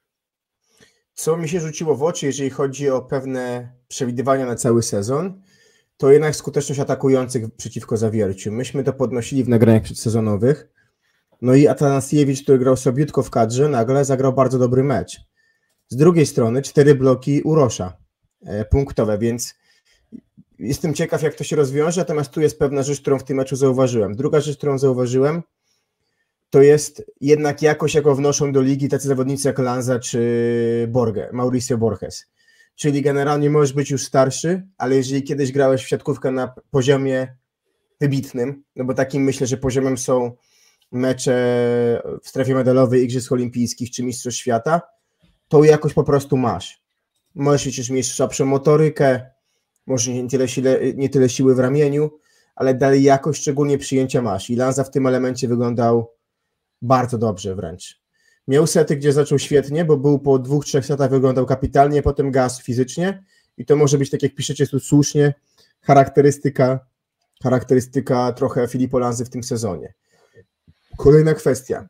[1.13, 5.41] Co mi się rzuciło w oczy, jeżeli chodzi o pewne przewidywania na cały sezon,
[5.97, 8.51] to jednak skuteczność atakujących przeciwko zawierciu.
[8.51, 10.67] Myśmy to podnosili w nagraniach przedsezonowych.
[11.41, 15.21] No i Atanasiewicz, który grał sobiutko w kadrze, nagle zagrał bardzo dobry mecz.
[15.87, 17.97] Z drugiej strony cztery bloki Urosza
[18.45, 19.55] e, punktowe, więc
[20.59, 23.55] jestem ciekaw, jak to się rozwiąże, natomiast tu jest pewna rzecz, którą w tym meczu
[23.55, 24.15] zauważyłem.
[24.15, 25.43] Druga rzecz, którą zauważyłem,
[26.53, 31.77] to jest jednak jakość, jaką wnoszą do ligi tacy zawodnicy jak Lanza czy Borge, Mauricio
[31.77, 32.25] Borges.
[32.75, 37.35] Czyli generalnie możesz być już starszy, ale jeżeli kiedyś grałeś w siatkówkę na poziomie
[38.01, 40.31] wybitnym, no bo takim myślę, że poziomem są
[40.91, 44.81] mecze w strefie medalowej Igrzysk Olimpijskich czy Mistrzostw Świata,
[45.47, 46.83] to jakoś po prostu masz.
[47.35, 49.21] Możesz liczyć mieć słabszą motorykę,
[49.87, 52.11] może nie tyle, sile, nie tyle siły w ramieniu,
[52.55, 54.49] ale dalej jakość, szczególnie przyjęcia masz.
[54.49, 56.13] I Lanza w tym elemencie wyglądał
[56.83, 58.03] bardzo dobrze wręcz.
[58.47, 62.61] Miał sety, gdzie zaczął świetnie, bo był po dwóch, trzech setach wyglądał kapitalnie, potem gaz
[62.61, 63.23] fizycznie
[63.57, 65.33] i to może być, tak jak piszecie tu słusznie,
[65.81, 66.79] charakterystyka,
[67.43, 69.93] charakterystyka trochę Filipo Lanzy w tym sezonie.
[70.97, 71.87] Kolejna kwestia.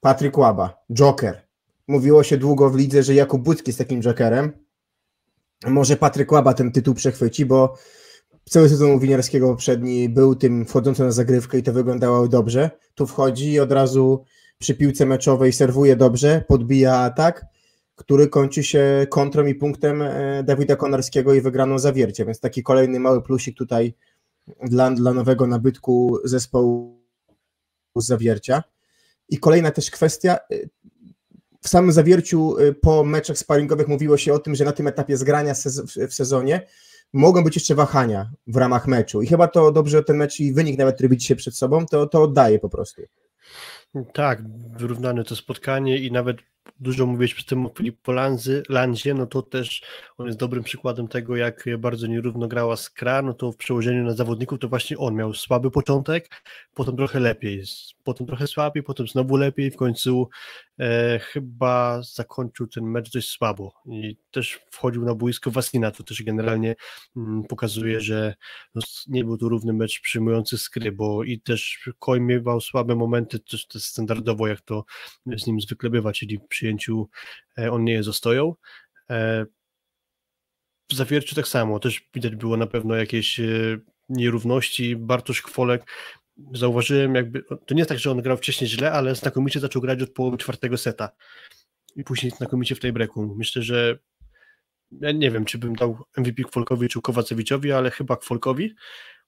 [0.00, 1.42] Patryk Łaba, Joker.
[1.88, 4.52] Mówiło się długo w lidze, że Jakub Bucki jest takim Jokerem.
[5.66, 7.78] Może Patryk Łaba ten tytuł przechwyci, bo
[8.44, 12.70] cały sezon Winiarskiego poprzedni był tym wchodzącym na zagrywkę i to wyglądało dobrze.
[12.94, 14.24] Tu wchodzi i od razu
[14.58, 17.46] przy piłce meczowej serwuje dobrze, podbija atak,
[17.94, 23.00] który kończy się kontrą i punktem e, Dawida Konarskiego i wygraną zawiercie, więc taki kolejny
[23.00, 23.94] mały plusik tutaj
[24.64, 27.02] dla, dla nowego nabytku zespołu
[27.96, 28.62] zawiercia.
[29.28, 30.70] I kolejna też kwestia, y,
[31.62, 35.16] w samym zawierciu y, po meczach sparingowych mówiło się o tym, że na tym etapie
[35.16, 35.54] zgrania
[36.08, 36.66] w sezonie
[37.12, 40.78] mogą być jeszcze wahania w ramach meczu i chyba to dobrze ten mecz i wynik
[40.78, 43.02] nawet, który widzi się przed sobą, to, to oddaje po prostu.
[44.12, 44.42] Tak,
[44.76, 46.36] wyrównane to spotkanie i nawet
[46.80, 48.12] dużo mówiłeś przy tym o Filipu
[48.68, 49.82] Landzie, no to też
[50.18, 54.14] on jest dobrym przykładem tego, jak bardzo nierówno grała Skra, no to w przełożeniu na
[54.14, 56.28] zawodników to właśnie on miał słaby początek,
[56.74, 57.62] potem trochę lepiej,
[58.04, 60.28] potem trochę słabiej, potem znowu lepiej, w końcu
[61.20, 66.74] chyba zakończył ten mecz dość słabo i też wchodził na boisko Wasina, to też generalnie
[67.16, 68.34] mm, pokazuje, że
[68.74, 73.38] no, nie był to równy mecz przyjmujący skry, bo i też Koń miewał słabe momenty,
[73.38, 74.84] też, też standardowo jak to
[75.38, 77.08] z nim zwykle bywa, czyli przyjęciu
[77.58, 78.54] e, on nie jest ostoją,
[79.12, 79.46] E,
[80.90, 83.44] w zawierciu tak samo, też widać było na pewno jakieś e,
[84.08, 84.96] nierówności.
[84.96, 85.86] Bartosz Kwolek,
[86.54, 90.02] zauważyłem jakby, to nie jest tak, że on grał wcześniej źle, ale znakomicie zaczął grać
[90.02, 91.10] od połowy czwartego seta
[91.96, 93.34] i później znakomicie w tej breaku.
[93.36, 93.98] Myślę, że
[95.00, 98.74] ja nie wiem, czy bym dał MVP Kwolkowi czy Kowacewiczowi, ale chyba Kwolkowi,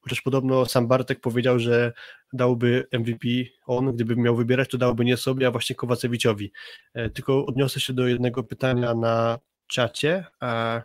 [0.00, 1.92] chociaż podobno sam Bartek powiedział, że
[2.32, 3.28] dałby MVP
[3.66, 6.52] on, gdyby miał wybierać, to dałby nie sobie, a właśnie Kowacewiczowi.
[6.94, 10.82] E, tylko odniosę się do jednego pytania na czacie, a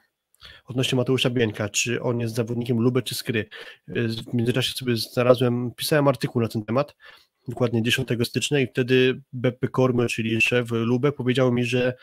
[0.65, 3.49] odnośnie Mateusza Bieńka, czy on jest zawodnikiem Lube czy Skry.
[3.87, 6.95] E, w międzyczasie sobie znalazłem, pisałem artykuł na ten temat,
[7.47, 11.93] dokładnie 10 stycznia i wtedy Beppe Kormy, czyli szef Lube, powiedział mi, że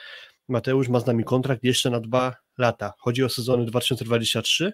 [0.49, 2.93] Mateusz ma z nami kontrakt jeszcze na dwa lata.
[2.99, 4.73] Chodzi o sezony 2023,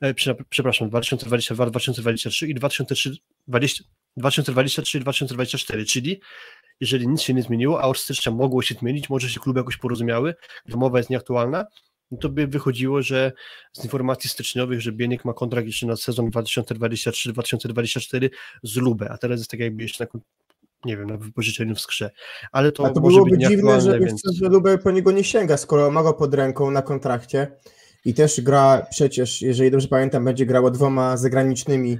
[0.00, 0.14] e,
[0.48, 2.54] przepraszam, 2022-2023 i
[4.20, 6.20] 2023-2024, czyli
[6.80, 9.76] jeżeli nic się nie zmieniło, a od stycznia mogło się zmienić, może się kluby jakoś
[9.76, 10.34] porozumiały,
[10.66, 11.64] gdy mowa jest nieaktualna,
[12.10, 13.32] no to by wychodziło, że
[13.72, 18.30] z informacji styczniowych, że Bieniek ma kontrakt jeszcze na sezon 2023-2024
[18.62, 20.20] z Lubę, a teraz jest tak jakby jeszcze na
[20.84, 22.10] nie wiem, na wypożyczeniu w skrze.
[22.52, 24.22] Ale to, A to może byłoby być dziwne, że, więc...
[24.40, 27.46] że Lubę po niego nie sięga, skoro ma go pod ręką na kontrakcie
[28.04, 31.98] i też gra przecież, jeżeli dobrze pamiętam, będzie grała dwoma zagranicznymi,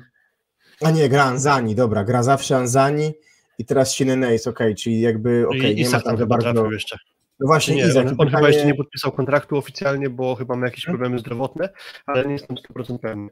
[0.80, 3.12] a nie, gra Anzani, dobra, gra zawsze Anzani
[3.58, 6.72] i teraz Sinene jest okej, okay, czyli jakby okej, okay, nie ma tam bardzo...
[6.72, 6.96] jeszcze.
[7.40, 8.36] No właśnie, nie, Izak, on, on pytanie...
[8.36, 10.98] chyba jeszcze nie podpisał kontraktu oficjalnie, bo chyba ma jakieś hmm?
[10.98, 11.68] problemy zdrowotne,
[12.06, 13.28] ale nie jestem 100% pewny.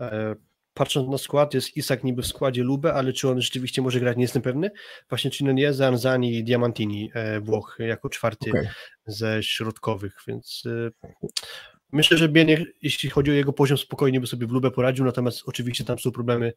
[0.00, 0.34] E,
[0.74, 4.16] patrząc na skład, jest Isak niby w składzie Lube, ale czy on rzeczywiście może grać,
[4.16, 4.70] nie jestem pewny.
[5.08, 8.68] Właśnie czy nie Zanzani i Diamantini e, Włoch jako czwarty okay.
[9.06, 11.08] ze środkowych, więc e,
[11.92, 15.42] myślę, że Bieniek, jeśli chodzi o jego poziom, spokojnie by sobie w Lubę poradził, natomiast
[15.46, 16.52] oczywiście tam są problemy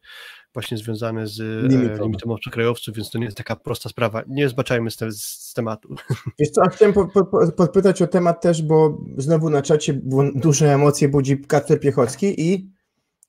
[0.54, 1.38] właśnie związane z
[1.72, 4.22] limitem, limitem obcokrajowców, więc to nie jest taka prosta sprawa.
[4.28, 5.94] Nie zbaczajmy z, te, z tematu.
[6.38, 10.00] Wiesz co, a chciałem po, po, podpytać o temat też, bo znowu na czacie
[10.34, 12.78] duże emocje budzi Kacper Piechocki i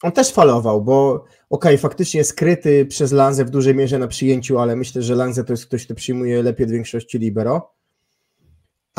[0.01, 4.59] on też falował, bo okej, okay, faktycznie skryty przez Lanzę w dużej mierze na przyjęciu,
[4.59, 7.78] ale myślę, że Lanzę to jest ktoś, kto przyjmuje lepiej od większości libero.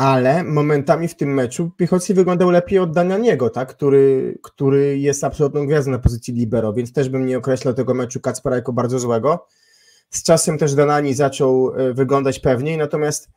[0.01, 3.69] Ale momentami w tym meczu Piechocki wyglądał lepiej od Danianiego, tak?
[3.69, 8.19] który, który jest absolutną gwiazdą na pozycji libero, więc też bym nie określał tego meczu
[8.19, 9.47] Kacpera jako bardzo złego.
[10.09, 13.29] Z czasem też Danani zaczął e, wyglądać pewniej, natomiast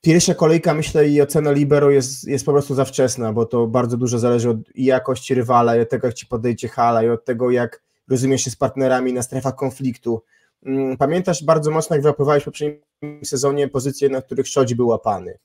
[0.00, 3.96] Pierwsza kolejka, myślę, i ocena libero jest, jest po prostu za wczesna, bo to bardzo
[3.96, 7.50] dużo zależy od jakości rywala, i od tego, jak ci podejdzie hala, i od tego,
[7.50, 10.22] jak rozumiesz się z partnerami na strefach konfliktu.
[10.66, 12.80] Mm, pamiętasz bardzo mocno, jak wyłapywałeś w poprzednim
[13.24, 15.38] sezonie pozycje, na których Szodzi był łapany.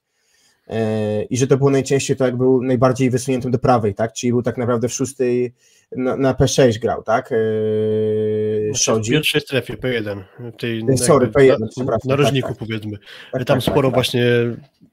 [0.68, 4.14] E, I że to było najczęściej to, jak był najbardziej wysuniętym do prawej, tak?
[4.14, 5.54] Czyli był tak naprawdę w szóstej
[5.92, 7.28] na, na P6 grał, tak?
[7.28, 9.12] Znaczy, Szodzi.
[9.12, 10.24] W pierwszej strefie P1.
[10.58, 12.10] Tej, e, Sorry, P1, na, przepraszam.
[12.10, 12.68] Narożniku tak, tak.
[12.68, 12.98] powiedzmy.
[13.32, 14.26] Tak, Tam tak, sporo tak, właśnie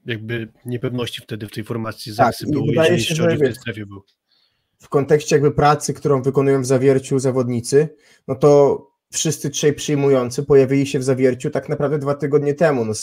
[0.05, 4.03] jakby niepewności wtedy w tej formacji Zaksy tak, jeżeli się, Szodzi w tej strefie był.
[4.79, 7.89] W kontekście jakby pracy, którą wykonują w zawierciu zawodnicy,
[8.27, 12.85] no to wszyscy trzej przyjmujący pojawili się w zawierciu tak naprawdę dwa tygodnie temu.
[12.85, 12.93] No,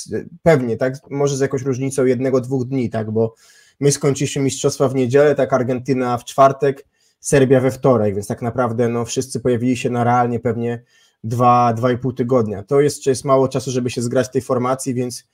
[0.43, 0.95] pewnie, tak?
[1.11, 3.11] Może z jakąś różnicą jednego, dwóch dni, tak?
[3.11, 3.35] Bo
[3.81, 6.87] my skończyliśmy mistrzostwa w niedzielę, tak Argentyna w czwartek,
[7.21, 10.83] Serbia we wtorek, więc tak naprawdę no, wszyscy pojawili się na realnie pewnie
[11.25, 12.63] dwa, dwa i pół tygodnia.
[12.63, 15.25] To jest, jest mało czasu, żeby się zgrać tej formacji, więc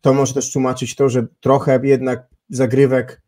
[0.00, 3.22] to może też tłumaczyć to, że trochę jednak zagrywek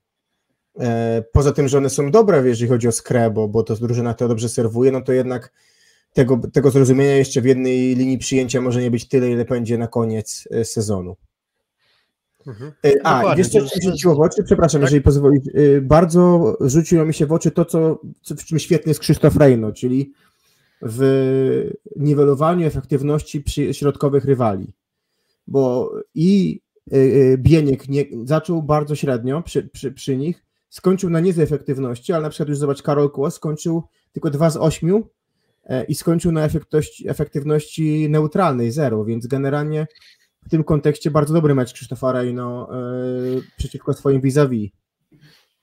[0.81, 4.29] e, poza tym, że one są dobre, jeżeli chodzi o skrę, bo, to drużyna to
[4.29, 5.53] dobrze serwuje, no to jednak
[6.13, 9.89] tego, tego zrozumienia jeszcze w jednej linii przyjęcia może nie być tyle, ile będzie na
[9.89, 11.17] koniec e, sezonu.
[12.47, 12.73] Mhm.
[12.87, 14.87] E, a, Dokładnie, jeszcze coś rzuciło w oczy, przepraszam, tak?
[14.87, 19.01] jeżeli pozwolisz, e, bardzo rzuciło mi się w oczy to, co, w czym świetny jest
[19.01, 20.13] Krzysztof Rejno, czyli
[20.83, 24.75] w niwelowaniu efektywności środkowych rywali,
[25.47, 26.61] bo i
[27.37, 32.31] Bieniek nie, zaczął bardzo średnio przy, przy, przy nich, skończył na niezłej efektywności, ale na
[32.31, 33.83] przykład już zobacz, Karol Kłos skończył
[34.13, 35.03] tylko 2 z 8 E,
[35.89, 36.49] i skończył na
[37.07, 39.87] efektywności neutralnej, zero, więc generalnie
[40.47, 42.69] w tym kontekście bardzo dobry mecz Krzysztofa Rejno
[43.35, 44.71] yy, przeciwko swoim vis-a-vis.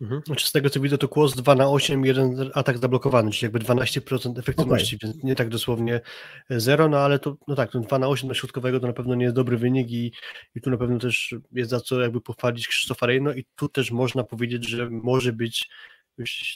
[0.01, 0.21] Mhm.
[0.25, 3.59] Znaczy z tego co widzę to kłos 2 na 8, jeden atak zablokowany, czyli jakby
[3.59, 5.11] 12% efektywności, okay.
[5.11, 6.01] więc nie tak dosłownie
[6.49, 9.15] 0, no ale to no tak, to 2 na 8 na środkowego to na pewno
[9.15, 10.11] nie jest dobry wynik i,
[10.55, 13.91] i tu na pewno też jest za co jakby pochwalić Krzysztofa Rejno i tu też
[13.91, 15.69] można powiedzieć, że może być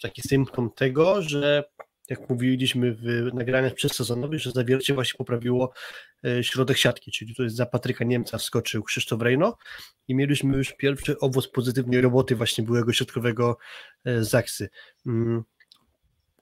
[0.01, 1.63] taki symptom tego, że
[2.11, 5.73] jak mówiliśmy w nagraniach przedsezonowych, że zawiercie właśnie poprawiło
[6.25, 9.57] e, środek siatki, czyli to jest za Patryka Niemca wskoczył Krzysztof Rejno
[10.07, 13.57] i mieliśmy już pierwszy owoc pozytywnej roboty właśnie byłego środkowego
[14.05, 14.69] e, Zaksy.
[15.05, 15.43] Mm.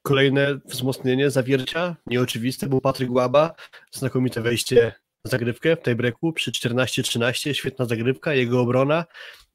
[0.01, 3.55] Kolejne wzmocnienie zawiercia, nieoczywiste, był Patryk Łaba,
[3.91, 4.93] znakomite wejście
[5.24, 9.05] zagrywkę w tej breaku przy 14-13, świetna zagrywka, jego obrona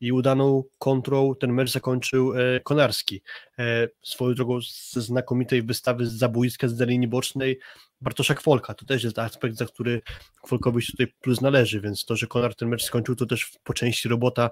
[0.00, 3.22] i udaną kontrą ten mecz zakończył e, Konarski.
[3.58, 4.58] E, swoją drogą
[4.90, 7.58] ze znakomitej wystawy z zabójska z linii bocznej
[8.00, 10.02] Bartosza Kwolka, to też jest aspekt, za który
[10.42, 13.74] Kwolkowi się tutaj plus należy, więc to, że Konar ten mecz skończył, to też po
[13.74, 14.50] części robota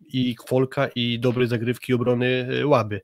[0.00, 3.00] i Kwolka i dobrej zagrywki obrony e, Łaby.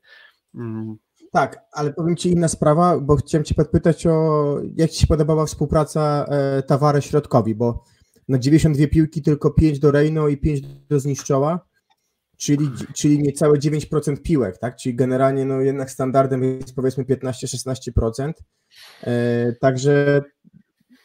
[0.55, 0.97] Mm,
[1.35, 5.45] tak, ale powiem Ci inna sprawa, bo chciałem Cię podpytać o jak Ci się podobała
[5.45, 7.83] współpraca e, Tawary środkowi, bo
[8.27, 11.59] na 92 piłki tylko 5 do Reino i 5 do Zniszczoła,
[12.37, 14.75] czyli, czyli niecałe 9% piłek, tak?
[14.75, 18.33] Czyli generalnie no jednak standardem jest powiedzmy 15-16%.
[19.03, 20.21] E, także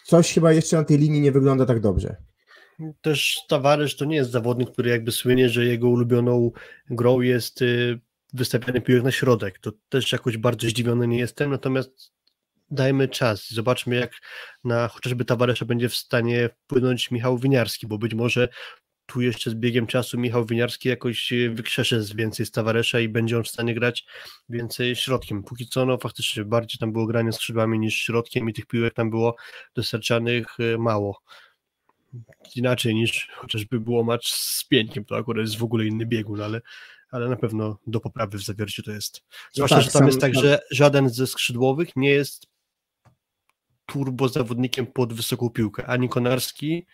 [0.06, 2.16] coś chyba jeszcze na tej linii nie wygląda tak dobrze.
[3.00, 6.50] Też Tavares to nie jest zawodnik, który jakby słynie, że jego ulubioną
[6.90, 8.00] grą jest y,
[8.34, 9.58] wystawiany piłek na środek.
[9.58, 12.12] To też jakoś bardzo zdziwiony nie jestem, natomiast
[12.70, 14.12] dajmy czas i zobaczmy, jak
[14.64, 18.48] na chociażby Tawaresza będzie w stanie wpłynąć Michał Winiarski, bo być może
[19.06, 23.44] tu jeszcze z biegiem czasu Michał Winiarski jakoś wykrzesze więcej z Tawaresza i będzie on
[23.44, 24.06] w stanie grać
[24.48, 25.42] więcej środkiem.
[25.42, 29.10] Póki co, no faktycznie bardziej tam było granie skrzydłami niż środkiem i tych piłek tam
[29.10, 29.36] było
[29.74, 31.22] dostarczanych e, mało.
[32.56, 36.60] Inaczej niż chociażby było mecz z Pieńkiem, to akurat jest w ogóle inny biegun, ale
[37.10, 39.22] ale na pewno do poprawy w zawierciu to jest.
[39.52, 42.46] Zwłaszcza, tak, że tam sam, jest tak, tak, że żaden ze skrzydłowych nie jest
[43.86, 45.86] turbo zawodnikiem pod wysoką piłkę.
[45.86, 46.86] Ani Konarski,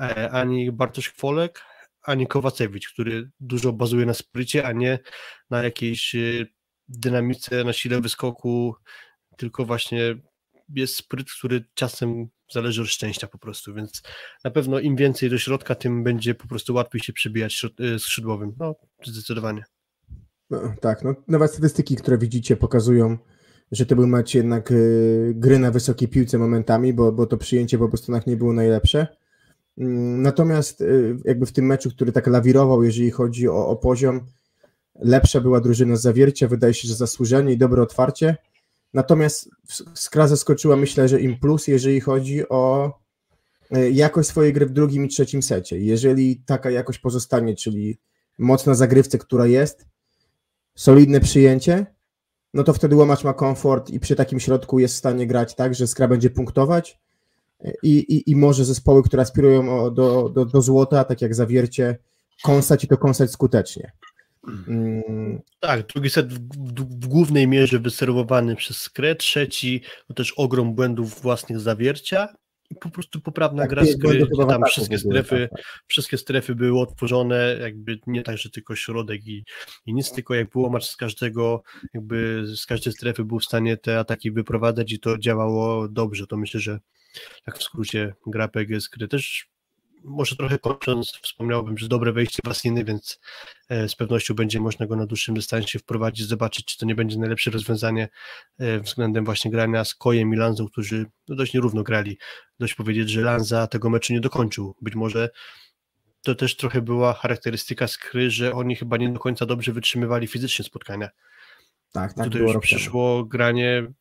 [0.00, 1.64] e, ani Bartosz Kwolek,
[2.02, 4.98] ani Kowacewicz, który dużo bazuje na sprycie, a nie
[5.50, 6.46] na jakiejś e,
[6.88, 8.74] dynamice, na sile wyskoku,
[9.36, 10.14] tylko właśnie
[10.68, 14.02] jest spryt, który czasem zależy od szczęścia po prostu, więc
[14.44, 18.52] na pewno im więcej do środka, tym będzie po prostu łatwiej się przebijać y, skrzydłowym.
[18.58, 18.74] No,
[19.04, 19.64] zdecydowanie.
[20.50, 23.18] No, tak, no, nawet statystyki, które widzicie, pokazują,
[23.72, 27.78] że to był mecz jednak y, gry na wysokiej piłce momentami, bo, bo to przyjęcie
[27.78, 29.06] po prostu nie było najlepsze.
[29.78, 34.20] Mm, natomiast y, jakby w tym meczu, który tak lawirował, jeżeli chodzi o, o poziom,
[34.94, 38.36] lepsza była drużyna z zawiercia, wydaje się, że zasłużenie i dobre otwarcie.
[38.96, 39.50] Natomiast
[39.94, 42.92] Skra zaskoczyła, myślę, że im plus, jeżeli chodzi o
[43.70, 45.78] e, jakość swojej gry w drugim i trzecim secie.
[45.78, 47.98] Jeżeli taka jakość pozostanie, czyli
[48.38, 49.86] mocna zagrywce, która jest,
[50.74, 51.86] solidne przyjęcie,
[52.54, 55.74] no to wtedy łamacz ma komfort i przy takim środku jest w stanie grać tak,
[55.74, 56.98] że Skra będzie punktować
[57.60, 61.98] e, i, i, i może zespoły, które aspirują do, do, do złota, tak jak Zawiercie,
[62.42, 63.92] kąsać i to kąsać skutecznie.
[64.68, 65.40] Mm.
[65.60, 70.74] Tak, drugi set w, w, w, głównej mierze wyserwowany przez Skrę, trzeci to też ogrom
[70.74, 72.28] błędów własnych zawiercia
[72.70, 75.82] i po prostu poprawna tak, gra skry, tam wszystkie strefy, tak, tak.
[75.86, 79.44] wszystkie strefy były otworzone, jakby nie tak, że tylko środek i,
[79.86, 81.62] i nic, tylko jak było macz z każdego,
[81.94, 86.36] jakby z każdej strefy był w stanie te ataki wyprowadzać i to działało dobrze, to
[86.36, 86.80] myślę, że
[87.44, 89.48] tak w skrócie gra PG Skry też
[90.06, 93.20] może trochę kończąc, wspomniałbym, że dobre wejście Wasiny, więc
[93.68, 97.18] e, z pewnością będzie można go na dłuższym dystansie wprowadzić, zobaczyć, czy to nie będzie
[97.18, 98.08] najlepsze rozwiązanie
[98.58, 102.18] e, względem właśnie grania z Kojem i Lanzą, którzy no, dość nierówno grali.
[102.60, 104.76] Dość powiedzieć, że Lanza tego meczu nie dokończył.
[104.80, 105.30] Być może
[106.22, 110.64] to też trochę była charakterystyka skry, że oni chyba nie do końca dobrze wytrzymywali fizycznie
[110.64, 111.08] spotkania.
[111.92, 112.24] Tak, tak.
[112.24, 113.92] Tutaj już przyszło granie,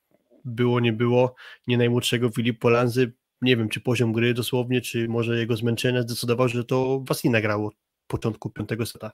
[0.45, 1.35] było, nie było,
[1.67, 3.13] nie najmłodszego Filipa Lanzy,
[3.45, 7.67] nie wiem, czy poziom gry dosłownie, czy może jego zmęczenie zdecydował, że to Wasina grało
[7.67, 7.75] od
[8.07, 9.11] początku piątego seta.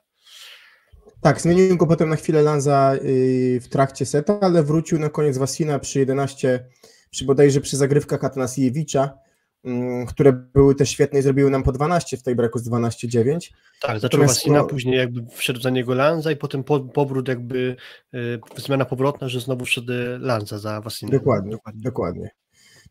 [1.20, 5.38] Tak, zmienił go potem na chwilę Lanza y, w trakcie seta, ale wrócił na koniec
[5.38, 6.64] Wasina przy 11,
[7.10, 9.18] przy bodajże przy zagrywkach Atanasiewicza,
[9.64, 13.52] mm, które były też świetne i zrobiły nam po 12 w tej breku z 12-9.
[13.82, 14.64] Tak, zaczął Wasina, no...
[14.64, 17.76] później jakby wszedł za niego Lanza i potem po, powrót jakby
[18.14, 21.12] y, zmiana powrotna, że znowu wszedł Lanza za Wasina.
[21.12, 21.82] Dokładnie, dokładnie.
[21.82, 22.41] dokładnie.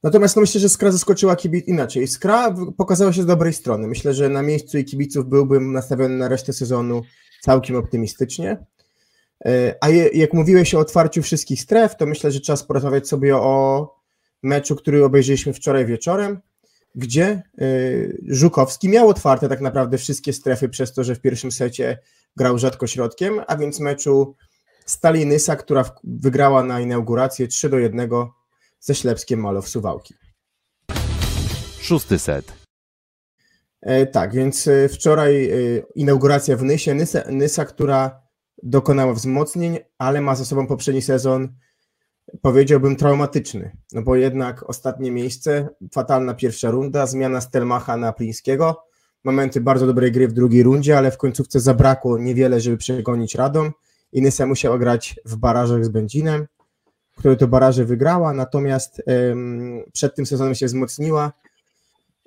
[0.04, 2.08] Natomiast no myślę, że Skra zaskoczyła kibic inaczej.
[2.08, 3.88] Skra pokazała się z dobrej strony.
[3.88, 7.02] Myślę, że na miejscu i kibiców byłbym nastawiony na resztę sezonu
[7.42, 8.66] całkiem optymistycznie.
[9.46, 13.38] E, a je, jak mówiłeś o otwarciu wszystkich stref, to myślę, że czas porozmawiać sobie
[13.38, 13.88] o
[14.44, 16.40] meczu, który obejrzeliśmy wczoraj wieczorem,
[16.96, 17.44] gdzie e,
[18.28, 22.00] Żukowski miał otwarte tak naprawdę wszystkie strefy przez to, że w pierwszym secie
[22.36, 24.36] grał rzadko środkiem, a więc meczu
[24.86, 28.10] Stali Nysa, która wygrała na inaugurację 3 do 1
[28.82, 30.14] ze Ślepskiem Malow Suwałki.
[31.80, 32.54] Szósty set.
[33.82, 35.56] E, tak, więc e, wczoraj e,
[35.96, 36.94] inauguracja w Nysie.
[36.94, 38.22] Nysa, Nysa, która
[38.64, 41.50] dokonała wzmocnień, ale ma za sobą poprzedni sezon,
[42.42, 43.78] powiedziałbym, traumatyczny.
[43.94, 48.84] No bo jednak ostatnie miejsce, fatalna pierwsza runda, zmiana Stelmacha na Plińskiego,
[49.24, 53.72] momenty bardzo dobrej gry w drugiej rundzie, ale w końcówce zabrakło niewiele, żeby przegonić Radom
[54.12, 56.48] i Nysa musiała grać w barażach z Będzinem
[57.18, 59.02] które to baraże wygrała, natomiast
[59.94, 61.32] przed tym sezonem się wzmocniła.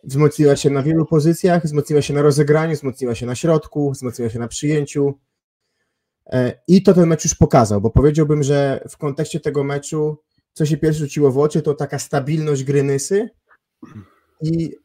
[0.05, 4.39] wzmocniła się na wielu pozycjach, wzmocniła się na rozegraniu, wzmocniła się na środku, wzmocniła się
[4.39, 5.15] na przyjęciu.
[6.27, 10.19] E, I to ten mecz już pokazał, bo powiedziałbym, że w kontekście tego meczu,
[10.53, 13.31] co się pierwsze rzuciło w oczy, to taka stabilność gry Nysy
[14.43, 14.77] i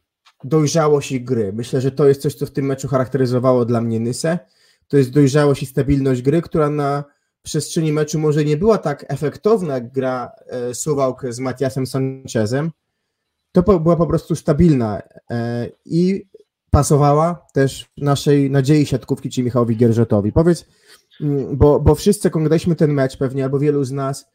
[0.43, 1.53] dojrzałość ich gry.
[1.53, 4.39] Myślę, że to jest coś, co w tym meczu charakteryzowało dla mnie Nysę.
[4.87, 7.03] To jest dojrzałość i stabilność gry, która na
[7.41, 12.71] przestrzeni meczu może nie była tak efektowna, jak gra e, Suwałk z Matiasem Sanchezem,
[13.51, 16.29] to była po prostu stabilna e, i
[16.71, 20.31] pasowała też naszej nadziei siatkówki, czyli Michałowi Gierżotowi.
[20.31, 20.65] Powiedz,
[21.53, 24.25] bo, bo wszyscy, oglądaliśmy ten mecz pewnie, albo wielu z nas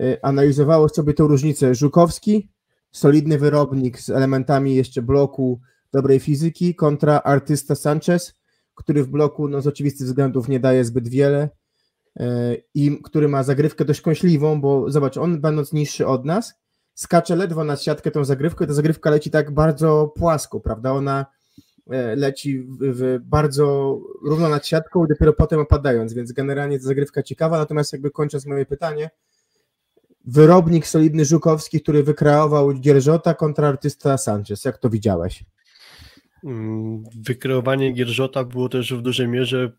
[0.00, 1.74] e, analizowało sobie tę różnicę.
[1.74, 2.48] Żukowski,
[2.92, 5.60] solidny wyrobnik z elementami jeszcze bloku,
[5.92, 8.34] dobrej fizyki, kontra artysta Sanchez,
[8.74, 11.48] który w bloku no, z oczywistych względów nie daje zbyt wiele
[12.74, 16.54] i który ma zagrywkę dość kąśliwą, bo zobacz, on będąc niższy od nas,
[16.94, 20.92] skacze ledwo na siatkę tą zagrywkę, ta zagrywka leci tak bardzo płasko, prawda?
[20.92, 21.26] Ona
[21.90, 27.58] e, leci w, bardzo równo nad siatką dopiero potem opadając, więc generalnie ta zagrywka ciekawa,
[27.58, 29.10] natomiast jakby kończąc moje pytanie,
[30.24, 35.44] wyrobnik solidny Żukowski, który wykreował Gierżota kontra artysta Sanchez, jak to widziałeś?
[36.44, 39.72] Mm, wykreowanie Gierżota było też w dużej mierze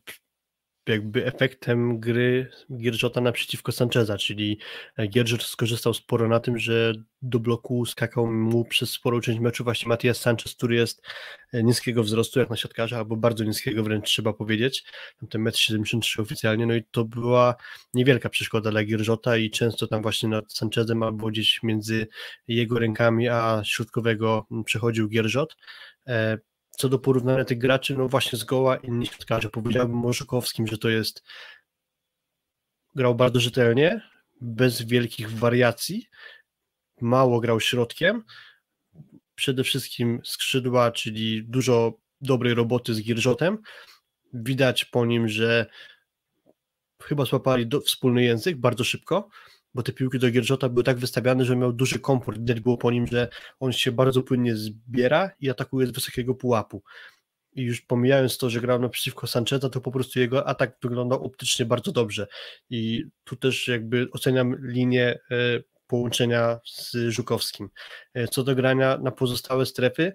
[0.88, 4.60] jakby efektem gry Gierżota naprzeciwko Sancheza, czyli
[5.10, 9.90] Gierżot skorzystał sporo na tym, że do bloku skakał mu przez sporą część meczu właśnie
[9.90, 11.02] Matias Sanchez, który jest
[11.54, 14.84] niskiego wzrostu jak na siatkarza, albo bardzo niskiego wręcz trzeba powiedzieć,
[15.30, 17.56] ten metr 73 oficjalnie, no i to była
[17.94, 22.08] niewielka przeszkoda dla Gierżota i często tam właśnie nad Sanchezem albo gdzieś między
[22.48, 25.58] jego rękami a środkowego przechodził Gierżot,
[26.08, 26.38] e,
[26.78, 29.50] co do porównania tych graczy, no właśnie zgoła inni siatkarze.
[29.50, 31.24] Powiedziałbym o że to jest
[32.96, 34.02] grał bardzo rzetelnie,
[34.42, 36.08] bez wielkich wariacji,
[37.02, 38.24] mało grał środkiem,
[39.36, 43.58] przede wszystkim skrzydła, czyli dużo dobrej roboty z Gierżotem.
[44.34, 45.66] Widać po nim, że
[47.02, 49.30] chyba złapali do, wspólny język bardzo szybko,
[49.76, 52.38] bo te piłki do Gierżota były tak wystawiane, że miał duży komfort.
[52.40, 53.28] Widać było po nim, że
[53.60, 56.84] on się bardzo płynnie zbiera i atakuje z wysokiego pułapu.
[57.54, 61.66] I już pomijając to, że grał naprzeciwko Sancheza, to po prostu jego atak wyglądał optycznie
[61.66, 62.28] bardzo dobrze.
[62.70, 65.36] I tu też jakby oceniam linię e,
[65.88, 67.70] połączenia z Żukowskim.
[68.14, 70.14] E, co do grania na pozostałe strefy,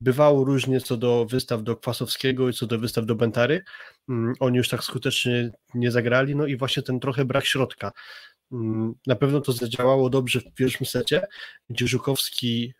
[0.00, 3.64] bywało różnie co do wystaw do Kwasowskiego i co do wystaw do Bentary.
[4.08, 7.92] Mm, oni już tak skutecznie nie zagrali, no i właśnie ten trochę brak środka.
[8.52, 11.26] Mm, na pewno to zadziałało dobrze w pierwszym secie,
[11.70, 12.74] gdzie Żukowski,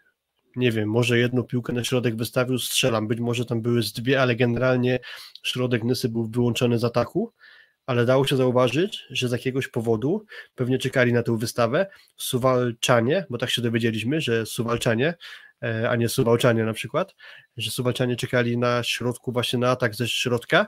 [0.57, 4.23] nie wiem, może jedną piłkę na środek wystawił, strzelam, być może tam były z dwie,
[4.23, 4.99] ale generalnie
[5.43, 7.33] środek Nysy był wyłączony z ataku,
[7.87, 13.39] ale dało się zauważyć, że z jakiegoś powodu pewnie czekali na tę wystawę Suwalczanie, bo
[13.39, 15.15] tak się dowiedzieliśmy, że Suwalczanie,
[15.63, 17.15] e, a nie Suwalczanie na przykład,
[17.57, 20.67] że Suwalczanie czekali na środku właśnie na atak ze środka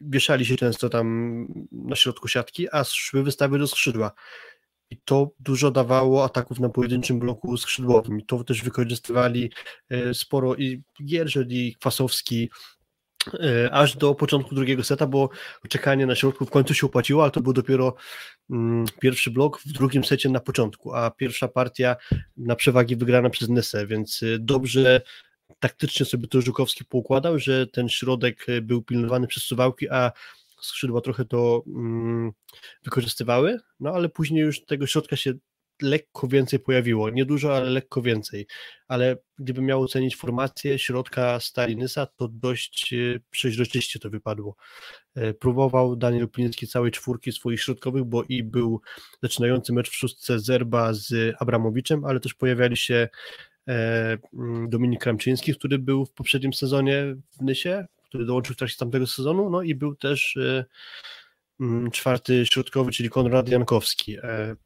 [0.00, 4.12] wieszali się często tam na środku siatki, a szły wystawy do skrzydła.
[4.90, 8.20] I to dużo dawało ataków na pojedynczym bloku skrzydłowym.
[8.20, 9.52] I to też wykorzystywali
[9.90, 12.50] e, sporo i Gierżel, i Kwasowski,
[13.34, 15.28] e, aż do początku drugiego seta, bo
[15.68, 17.94] czekanie na środku w końcu się opłaciło, ale to był dopiero
[18.50, 21.96] mm, pierwszy blok w drugim secie na początku, a pierwsza partia
[22.36, 25.00] na przewagi wygrana przez Nesę, więc e, dobrze
[25.58, 30.12] taktycznie sobie to Żukowski poukładał, że ten środek e, był pilnowany przez suwałki, a
[30.60, 32.32] skrzydła trochę to mm,
[32.84, 35.32] wykorzystywały, no ale później już tego środka się
[35.82, 38.46] lekko więcej pojawiło, niedużo, ale lekko więcej,
[38.88, 44.56] ale gdybym miał ocenić formację środka Stalinysa, to dość e, przeźroczyście to wypadło.
[45.14, 48.80] E, próbował Daniel Pliński całej czwórki swoich środkowych, bo i był
[49.22, 53.08] zaczynający mecz w szóstce Zerba z Abramowiczem, ale też pojawiali się
[54.68, 59.50] Dominik Kramczyński, który był w poprzednim sezonie w Nysie, który dołączył w trakcie tamtego sezonu,
[59.50, 60.64] no i był też e,
[61.60, 64.16] mm, czwarty środkowy, czyli Konrad Jankowski.
[64.22, 64.56] E,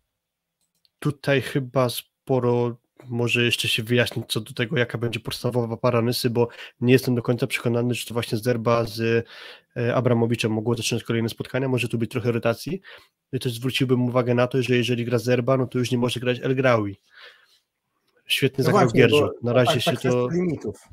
[0.99, 2.77] tutaj chyba sporo
[3.09, 6.49] może jeszcze się wyjaśnić co do tego, jaka będzie podstawowa para Nysy, bo
[6.81, 9.27] nie jestem do końca przekonany, czy to właśnie Zerba z
[9.95, 12.81] Abramowiczem mogło zaczynać kolejne spotkania, może tu być trochę rotacji.
[13.33, 16.21] I też zwróciłbym uwagę na to, że jeżeli gra Zerba, no to już nie może
[16.21, 16.97] grać El Graui
[18.27, 19.43] Świetnie no zagrał właśnie, Gierżot.
[19.43, 20.29] Na razie tak, się to.
[20.31, 20.89] Limitów.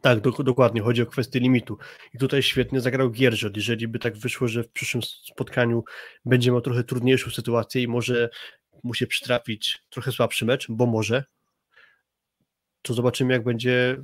[0.00, 1.78] Tak, do, dokładnie, chodzi o kwestię limitu.
[2.14, 3.56] I tutaj świetnie zagrał Gierżot.
[3.56, 5.84] Jeżeli by tak wyszło, że w przyszłym spotkaniu
[6.24, 8.30] będzie miał trochę trudniejszą sytuację i może
[8.82, 11.24] mu się przytrafić trochę słabszy mecz, bo może,
[12.82, 13.96] to zobaczymy, jak będzie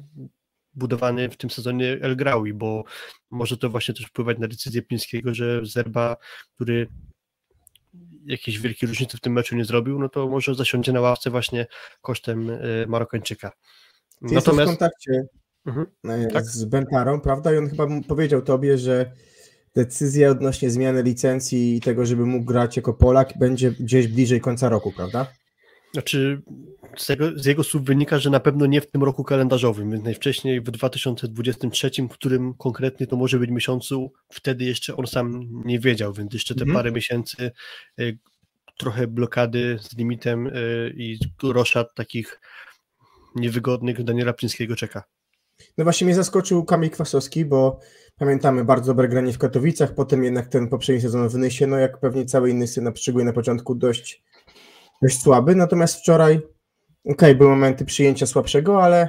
[0.74, 2.84] budowany w tym sezonie El Graui, bo
[3.30, 6.16] może to właśnie też wpływać na decyzję Plińskiego, że Zerba,
[6.54, 6.88] który
[8.30, 11.66] jakiejś wielkiej różnicy w tym meczu nie zrobił, no to może zasiądzie na ławce właśnie
[12.00, 12.58] kosztem e,
[12.88, 13.50] Marokańczyka.
[13.50, 13.56] Ty
[14.22, 15.22] jesteś w Natomiast kontakcie
[15.66, 15.86] Mhm.
[16.32, 16.44] Tak.
[16.44, 17.54] z Bentarą, prawda?
[17.54, 19.12] I on chyba powiedział tobie, że
[19.74, 24.68] decyzja odnośnie zmiany licencji i tego, żeby mógł grać jako Polak, będzie gdzieś bliżej końca
[24.68, 25.26] roku, prawda?
[25.92, 26.42] Znaczy,
[26.96, 30.04] z jego, z jego słów wynika, że na pewno nie w tym roku kalendarzowym, więc
[30.04, 35.78] najwcześniej w 2023, w którym konkretnie to może być miesiącu, wtedy jeszcze on sam nie
[35.78, 36.76] wiedział, więc jeszcze te Mhm.
[36.76, 37.50] parę miesięcy
[38.00, 38.18] y,
[38.78, 42.40] trochę blokady z limitem y, i roszad takich
[43.34, 45.02] niewygodnych Daniela Plińskiego czeka.
[45.78, 47.80] No właśnie mnie zaskoczył Kamil Kwasowski, bo
[48.16, 52.00] pamiętamy bardzo dobre granie w Katowicach, potem jednak ten poprzedni sezon w Nysie, no jak
[52.00, 54.22] pewnie cały inny syn, szczególnie na początku dość,
[55.02, 56.40] dość słaby, natomiast wczoraj,
[57.04, 59.08] okej, były momenty przyjęcia słabszego, ale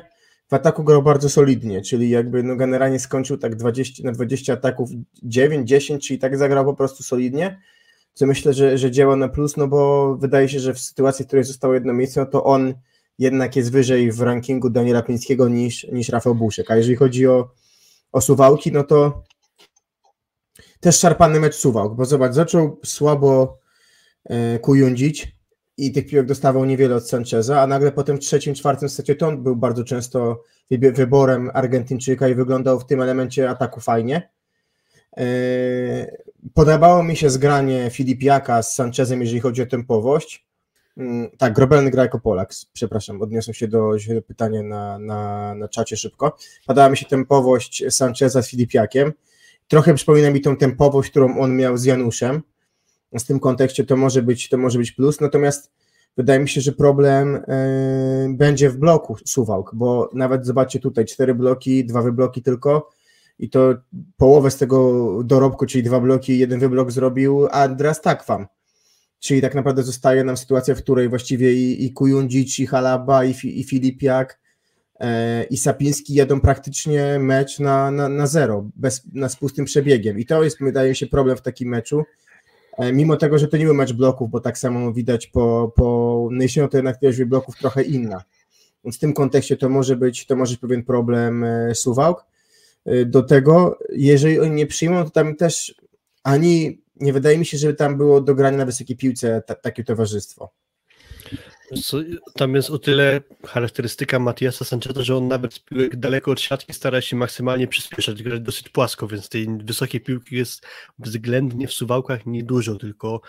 [0.50, 4.89] w ataku grał bardzo solidnie, czyli jakby no generalnie skończył tak 20, na 20 ataków
[5.24, 7.62] 9, 10, czyli tak zagrał po prostu solidnie,
[8.14, 11.28] co myślę, że, że działa na plus, no bo wydaje się, że w sytuacji, w
[11.28, 12.74] której zostało jedno miejsce, no to on
[13.18, 16.72] jednak jest wyżej w rankingu Daniela Plińskiego niż, niż Rafał Buszek.
[16.72, 17.52] A jeżeli chodzi o,
[18.12, 19.24] o Suwałki, no to
[20.80, 23.60] też szarpany mecz Suwałk, bo zobacz, zaczął słabo
[24.26, 25.41] e, kujundzić
[25.82, 29.27] i tych piłek dostawał niewiele od Sancheza, a nagle potem w trzecim, czwartym secie to
[29.27, 34.29] on był bardzo często wyborem Argentyńczyka i wyglądał w tym elemencie ataku fajnie.
[35.17, 35.25] E,
[36.53, 40.45] Podobało mi się zgranie Filipiaka z Sanchezem, jeżeli chodzi o tempowość.
[40.97, 45.67] Mm, Tak, Grobelny gra jako Polak, przepraszam, odniosłem się do, do pytania na, na, na
[45.67, 46.38] czacie szybko.
[46.67, 49.13] Podobała mi się tempowość Sancheza z Filipiakiem.
[49.67, 52.41] Trochę przypomina mi tą tempowość, którą on miał z Januszem.
[53.20, 55.72] W tym kontekście to może być, to może być plus, natomiast
[56.18, 57.41] wydaje mi się, że problem e,
[58.30, 62.89] będzie w bloku Suwałk, bo nawet zobaczcie tutaj, cztery bloki, dwa wybloki tylko
[63.41, 63.76] i to
[64.18, 68.47] połowę z tego dorobku, czyli dwa bloki, jeden wyblok zrobił Andras Takwam.
[69.20, 73.34] Czyli tak naprawdę zostaje nam sytuacja, w której właściwie i, i Kujundzic, i Halaba, i,
[73.43, 74.39] i Filipiak,
[74.99, 80.20] e, i Sapiński jadą praktycznie mecz na, na, na zero, bez, na, z pustym przebiegiem.
[80.20, 82.03] I to jest, wydaje się, problem w takim meczu.
[82.82, 86.27] E, mimo tego, że to nie był mecz bloków, bo tak samo widać po, po
[86.32, 88.23] Nysie, no to jednak ilość bloków trochę inna.
[88.84, 92.25] Więc w tym kontekście to może być, to może być pewien problem e, Suwałk.
[92.86, 95.75] E, Do tego, jeżeli oni nie przyjmą, to tam też
[96.23, 99.84] ani nie wydaje mi się, żeby tam było do grania na wysokiej piłce ta, takie
[99.84, 100.49] towarzystwo.
[102.34, 106.74] Tam jest o tyle charakterystyka Matiasa Sancheza, że on nawet z piłek daleko od siatki
[106.74, 110.67] stara się maksymalnie przyspieszać, grać dosyć płasko, więc tej wysokiej piłki jest
[110.99, 113.22] względnie w suwałkach niedużo, tylko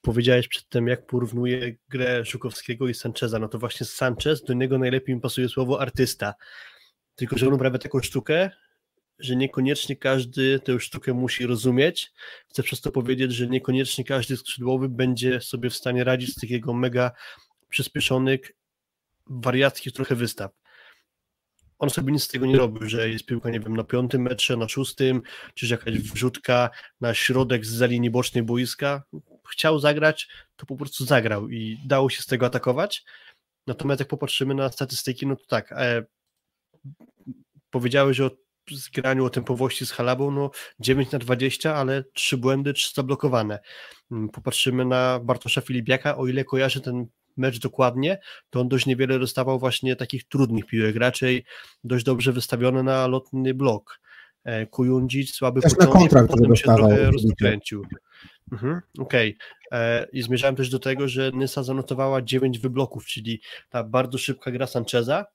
[0.00, 5.14] powiedziałeś przedtem, jak porównuje grę Żukowskiego i Sancheza, no to właśnie Sanchez, do niego najlepiej
[5.14, 6.34] mi pasuje słowo artysta,
[7.14, 8.50] tylko że on uprawia taką sztukę,
[9.18, 12.12] że niekoniecznie każdy tę sztukę musi rozumieć.
[12.48, 16.74] Chcę przez to powiedzieć, że niekoniecznie każdy skrzydłowy będzie sobie w stanie radzić z takiego
[16.74, 17.10] mega
[17.72, 18.52] przyspieszonych,
[19.26, 20.50] wariackich trochę wystaw.
[21.78, 24.56] On sobie nic z tego nie robił, że jest piłka, nie wiem, na piątym metrze,
[24.56, 25.22] na szóstym,
[25.54, 26.70] czy że jakaś wrzutka
[27.00, 29.02] na środek z linii bocznej boiska.
[29.50, 33.04] Chciał zagrać, to po prostu zagrał i dało się z tego atakować.
[33.66, 36.04] Natomiast jak popatrzymy na statystyki, no to tak, e,
[37.70, 38.30] powiedziałeś o
[38.70, 40.50] zgraniu, o tempowości z Halabą, no
[40.80, 43.58] 9 na 20, ale trzy błędy, trzy zablokowane.
[44.32, 47.06] Popatrzymy na Bartosza Filipiaka, o ile kojarzę ten
[47.36, 48.18] mecz dokładnie,
[48.50, 51.44] to on dość niewiele dostawał właśnie takich trudnych piłek, raczej
[51.84, 54.02] dość dobrze wystawiony na lotny blok.
[54.44, 57.86] E, Kujundžić słaby Też na początek, kontrakt potem się trochę rozkręcił.
[58.52, 59.36] Mhm, Okej.
[59.72, 64.50] E, I zmierzałem też do tego, że Nysa zanotowała 9 wybloków, czyli ta bardzo szybka
[64.50, 65.26] gra Sancheza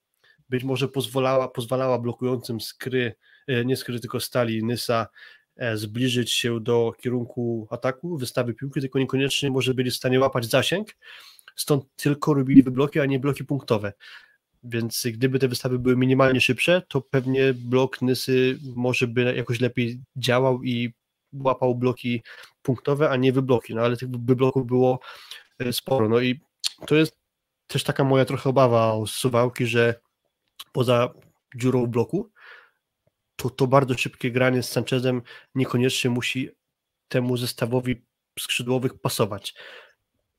[0.50, 3.16] być może pozwalała, pozwalała blokującym skry,
[3.48, 5.08] e, nie skry, tylko stali Nysa
[5.74, 10.88] zbliżyć się do kierunku ataku, wystawy piłki, tylko niekoniecznie może byli w stanie łapać zasięg,
[11.58, 13.94] stąd tylko robili wybloki, a nie bloki punktowe.
[14.64, 20.00] Więc gdyby te wystawy były minimalnie szybsze, to pewnie blok Nysy może by jakoś lepiej
[20.16, 20.94] działał i
[21.34, 22.24] łapał bloki
[22.62, 23.76] punktowe, a nie wybloki.
[23.76, 25.00] No ale tych wybloków było
[25.60, 26.10] e, sporo.
[26.10, 26.40] No i
[26.88, 27.18] to jest
[27.68, 29.96] też taka moja trochę obawa o suwałki, że
[30.72, 31.14] poza
[31.56, 32.32] dziurą bloku,
[33.36, 35.22] to, to bardzo szybkie granie z Sanchezem
[35.56, 36.50] niekoniecznie musi
[37.08, 38.02] temu zestawowi
[38.40, 39.54] skrzydłowych pasować.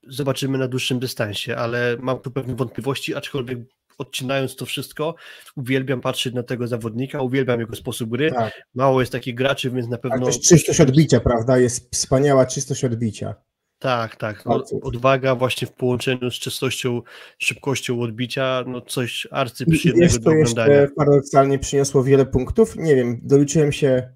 [0.06, 3.58] Zobaczymy na dłuższym dystansie, ale mam tu pewne wątpliwości, aczkolwiek
[3.98, 5.14] odcinając to wszystko,
[5.56, 8.30] uwielbiam patrzeć na tego zawodnika, uwielbiam jego sposób gry.
[8.32, 8.62] Tak.
[8.74, 10.26] Mało jest takich graczy, więc na Ale pewno.
[10.26, 11.58] też czystość odbicia, prawda?
[11.58, 13.34] Jest wspaniała czystość odbicia.
[13.78, 14.46] Tak, tak.
[14.46, 17.02] No, odwaga właśnie w połączeniu z czystością,
[17.38, 20.74] szybkością odbicia, no coś arcyprzyjemnego do to oglądania.
[20.74, 22.76] jeszcze paradoksalnie przyniosło wiele punktów.
[22.76, 24.12] Nie wiem, doliczyłem się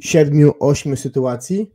[0.00, 1.70] siedmiu, ośmiu sytuacji,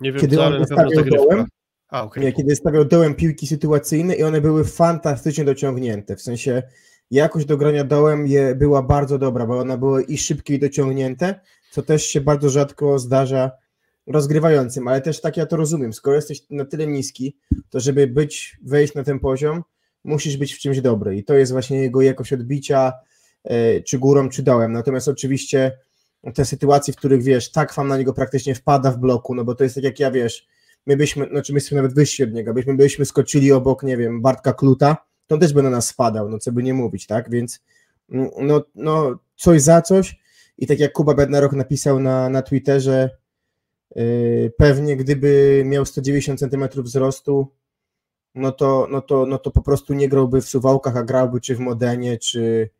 [0.00, 1.16] Nie wiem kiedy co, ale na pewno zagrywka.
[1.16, 1.46] dołem,
[1.88, 6.16] A, nie, kiedy stawiał dołem piłki sytuacyjne i one były fantastycznie dociągnięte.
[6.16, 6.62] W sensie
[7.10, 11.40] jakość do grania dołem je, była bardzo dobra, bo ona była i szybkie i dociągnięte,
[11.70, 13.50] co też się bardzo rzadko zdarza
[14.06, 17.36] rozgrywającym, ale też tak ja to rozumiem, skoro jesteś na tyle niski,
[17.70, 19.62] to żeby być, wejść na ten poziom,
[20.04, 21.16] musisz być w czymś dobry.
[21.16, 22.92] I to jest właśnie jego jakość odbicia,
[23.44, 25.78] e, czy górą, czy dołem, natomiast oczywiście
[26.34, 29.54] te sytuacje, w których wiesz, tak fan na niego praktycznie wpada w bloku, no bo
[29.54, 30.46] to jest tak jak ja wiesz,
[30.86, 34.22] my byśmy, znaczy my jesteśmy nawet wyżsi od niego, byśmy, byśmy skoczyli obok, nie wiem,
[34.22, 37.30] Bartka Kluta, to on też by na nas spadał, no co by nie mówić, tak,
[37.30, 37.60] więc
[38.38, 40.18] no, no coś za coś.
[40.58, 43.10] I tak jak Kuba Bednarok napisał na, na Twitterze,
[43.96, 47.48] yy, pewnie gdyby miał 190 cm wzrostu,
[48.34, 51.54] no to, no, to, no to po prostu nie grałby w Suwałkach, a grałby czy
[51.54, 52.70] w Modenie, czy,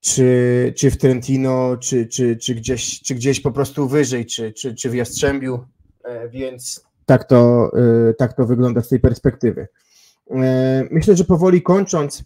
[0.00, 4.74] czy, czy w Trentino, czy, czy, czy, gdzieś, czy gdzieś po prostu wyżej, czy, czy,
[4.74, 5.64] czy w Jastrzębiu,
[6.30, 7.70] więc tak to,
[8.08, 9.68] e, tak to wygląda z tej perspektywy.
[10.30, 12.24] E, myślę, że powoli kończąc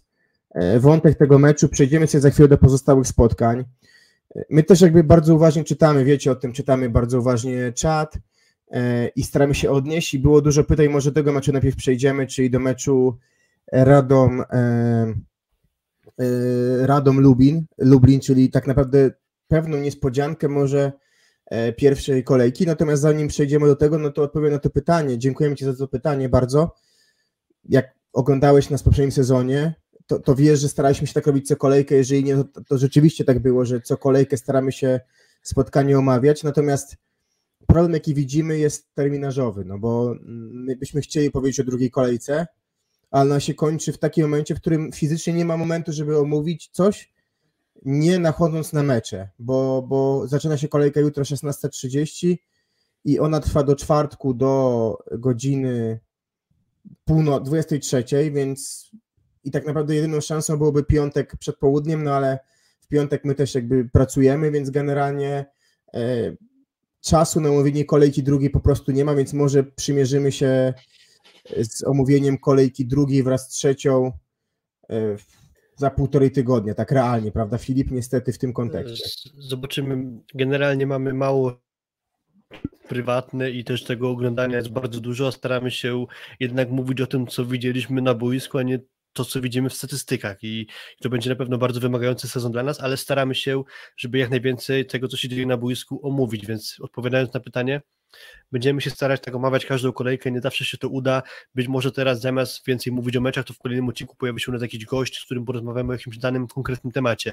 [0.79, 3.63] wątek tego meczu, przejdziemy sobie za chwilę do pozostałych spotkań.
[4.49, 8.17] My też jakby bardzo uważnie czytamy, wiecie o tym, czytamy bardzo uważnie czat
[9.15, 12.59] i staramy się odnieść i było dużo pytań, może tego meczu najpierw przejdziemy, czyli do
[12.59, 13.17] meczu
[13.71, 14.43] Radom
[16.81, 19.11] Radom Lubin, Lublin, czyli tak naprawdę
[19.47, 20.93] pewną niespodziankę może e,
[21.77, 22.65] pierwszej kolejki.
[22.65, 25.17] Natomiast zanim przejdziemy do tego, no to odpowiem na to pytanie.
[25.17, 26.75] Dziękujemy Ci za to pytanie bardzo.
[27.69, 29.73] Jak oglądałeś nas w poprzednim sezonie,
[30.07, 31.95] to, to wiesz, że staraliśmy się tak robić co kolejkę.
[31.95, 34.99] Jeżeli nie, to, to rzeczywiście tak było, że co kolejkę staramy się
[35.43, 36.43] spotkanie omawiać.
[36.43, 36.97] Natomiast
[37.67, 40.15] problem, jaki widzimy, jest terminarzowy, no bo
[40.51, 42.47] my byśmy chcieli powiedzieć o drugiej kolejce,
[43.11, 46.69] ale ona się kończy w takim momencie, w którym fizycznie nie ma momentu, żeby omówić
[46.71, 47.12] coś,
[47.85, 52.37] nie nachodząc na mecze, bo, bo zaczyna się kolejka jutro 16.30
[53.05, 55.99] i ona trwa do czwartku do godziny
[57.05, 58.91] półno 23, więc
[59.43, 62.39] i tak naprawdę jedyną szansą byłoby piątek przed południem, no ale
[62.79, 65.45] w piątek my też jakby pracujemy, więc generalnie
[65.93, 66.35] e,
[67.01, 70.73] czasu na omówienie kolejki drugiej po prostu nie ma, więc może przymierzymy się
[71.63, 74.11] z omówieniem kolejki drugiej wraz z trzecią
[74.89, 75.17] e,
[75.75, 77.91] za półtorej tygodnia, tak realnie, prawda Filip?
[77.91, 79.29] Niestety w tym kontekście.
[79.37, 81.61] Zobaczymy, generalnie mamy mało
[82.87, 86.05] prywatne i też tego oglądania jest bardzo dużo, staramy się
[86.39, 88.79] jednak mówić o tym, co widzieliśmy na boisku, a nie
[89.13, 90.67] to, co widzimy w statystykach i
[91.01, 93.63] to będzie na pewno bardzo wymagający sezon dla nas, ale staramy się,
[93.97, 97.81] żeby jak najwięcej tego, co się dzieje na boisku omówić, więc odpowiadając na pytanie,
[98.51, 101.23] Będziemy się starać tak omawiać każdą kolejkę, nie zawsze się to uda.
[101.55, 104.53] Być może teraz zamiast więcej mówić o meczach, to w kolejnym odcinku pojawi się u
[104.53, 107.31] nas jakiś gość, z którym porozmawiamy o jakimś danym, konkretnym temacie.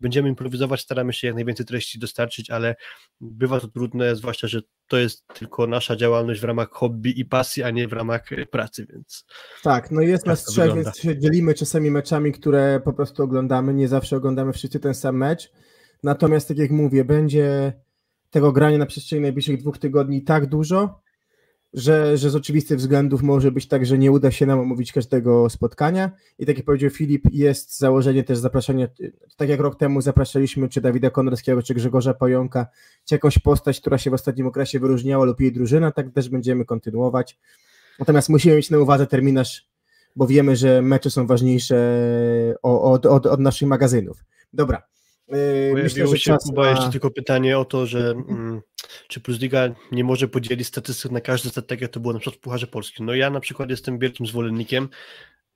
[0.00, 2.76] Będziemy improwizować, staramy się jak najwięcej treści dostarczyć, ale
[3.20, 7.62] bywa to trudne, zwłaszcza, że to jest tylko nasza działalność w ramach hobby i pasji,
[7.62, 9.24] a nie w ramach pracy, więc...
[9.62, 13.74] Tak, no jest tak nas trzech, więc się dzielimy czasami meczami, które po prostu oglądamy,
[13.74, 15.52] nie zawsze oglądamy wszyscy ten sam mecz,
[16.02, 17.72] natomiast tak jak mówię, będzie
[18.32, 21.00] tego grania na przestrzeni najbliższych dwóch tygodni tak dużo,
[21.72, 25.50] że, że z oczywistych względów może być tak, że nie uda się nam omówić każdego
[25.50, 26.10] spotkania.
[26.38, 28.88] I tak jak powiedział Filip, jest założenie też zapraszania,
[29.36, 32.66] tak jak rok temu zapraszaliśmy czy Dawida Konrackiego, czy Grzegorza Pająka,
[33.04, 36.64] czy jakąś postać, która się w ostatnim okresie wyróżniała lub jej drużyna, tak też będziemy
[36.64, 37.38] kontynuować.
[37.98, 39.68] Natomiast musimy mieć na uwadze terminarz,
[40.16, 41.76] bo wiemy, że mecze są ważniejsze
[42.62, 44.24] od, od, od naszych magazynów.
[44.52, 44.82] Dobra,
[45.32, 46.70] Yy, myślę, że się, Kuba, na...
[46.70, 48.62] jeszcze tylko pytanie o to, że mm,
[49.08, 52.38] czy Plus Liga nie może podzielić statystyk na każdy statek, jak to było na przykład
[52.38, 53.06] w Pucharze Polskim.
[53.06, 54.88] No ja na przykład jestem wielkim zwolennikiem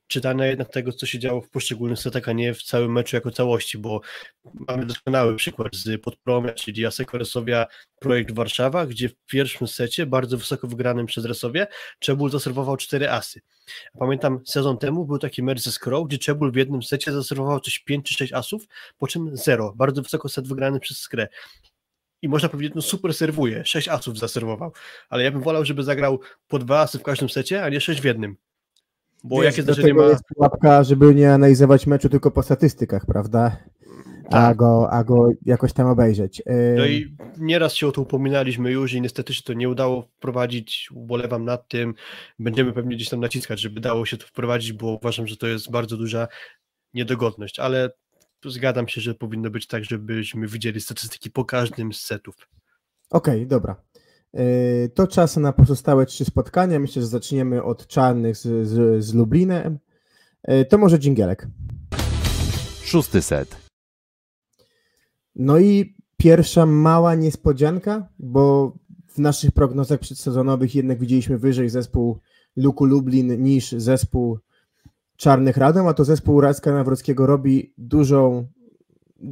[0.07, 3.31] czytania jednak tego, co się działo w poszczególnych setach, a nie w całym meczu jako
[3.31, 4.01] całości, bo
[4.69, 7.67] mamy doskonały przykład z Podpromia, czyli Jasek Resowia
[8.01, 11.67] projekt Warszawa, gdzie w pierwszym secie, bardzo wysoko wygranym przez Resowie,
[11.99, 13.41] Czebul zaserwował cztery asy.
[13.99, 17.79] Pamiętam sezon temu był taki mecz ze Skrą, gdzie Czebul w jednym secie zaserwował coś
[17.79, 18.65] 5 czy 6 asów,
[18.99, 19.73] po czym zero.
[19.77, 21.29] Bardzo wysoko set wygrany przez Skrę
[22.23, 24.73] i można powiedzieć, no super serwuje, 6 asów zaserwował,
[25.09, 28.01] ale ja bym wolał, żeby zagrał po dwa asy w każdym secie, a nie 6
[28.01, 28.37] w jednym.
[29.29, 30.05] Bo Wiesz, jakie znaczenie ma...
[30.05, 33.57] jest pułapka, żeby nie analizować meczu tylko po statystykach, prawda?
[34.27, 34.57] A, tak.
[34.57, 36.43] go, a go jakoś tam obejrzeć.
[36.77, 40.89] No i nieraz się o to upominaliśmy już i niestety się to nie udało wprowadzić,
[40.95, 41.95] ubolewam nad tym,
[42.39, 45.71] będziemy pewnie gdzieś tam naciskać, żeby dało się to wprowadzić, bo uważam, że to jest
[45.71, 46.29] bardzo duża
[46.95, 47.91] niedogodność, ale
[48.45, 52.35] zgadzam się, że powinno być tak, żebyśmy widzieli statystyki po każdym z setów.
[53.11, 53.77] Okej, okay, dobra.
[54.35, 56.79] E, to czas na pozostałe trzy spotkania.
[56.79, 59.79] Myślę, że zaczniemy od czarnych z, z, z Lublinem.
[60.43, 61.49] E, to może dżingielek.
[62.83, 63.57] Szósty set.
[65.37, 68.77] No i pierwsza mała niespodzianka, bo
[69.09, 72.21] w naszych prognozach przedsezonowych jednak widzieliśmy wyżej zespół
[72.57, 74.39] Luku Lublin niż zespół
[75.17, 78.47] czarnych Radom, a to zespół Radzka Nawrockiego robi dużą,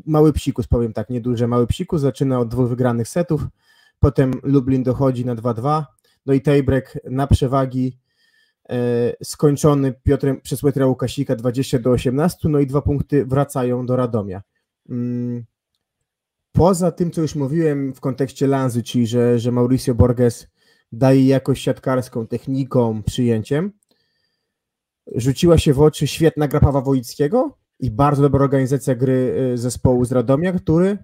[0.07, 3.47] mały psikus, powiem tak, nie duże, mały psikus, zaczyna od dwóch wygranych setów,
[4.01, 5.85] potem Lublin dochodzi na 2-2,
[6.27, 7.99] no i tiebreak na przewagi
[8.71, 8.77] e,
[9.25, 14.43] skończony Piotrem przez Piotra Łukasika 20 do 18, no i dwa punkty wracają do Radomia.
[14.89, 15.45] Mm,
[16.53, 20.47] poza tym, co już mówiłem w kontekście Lanzy, czyli że, że Mauricio Borges
[20.93, 23.73] daje jakość siatkarską, techniką, przyjęciem,
[25.15, 30.05] rzuciła się w oczy świetna gra Pawła Wojickiego i bardzo dobra organizacja gry y, zespołu
[30.05, 30.99] z Radomia, który,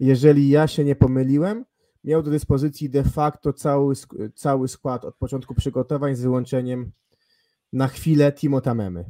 [0.00, 1.64] jeżeli ja się nie pomyliłem,
[2.04, 3.94] miał do dyspozycji de facto cały,
[4.34, 6.92] cały skład od początku przygotowań z wyłączeniem
[7.72, 9.04] na chwilę Timo Tamemy.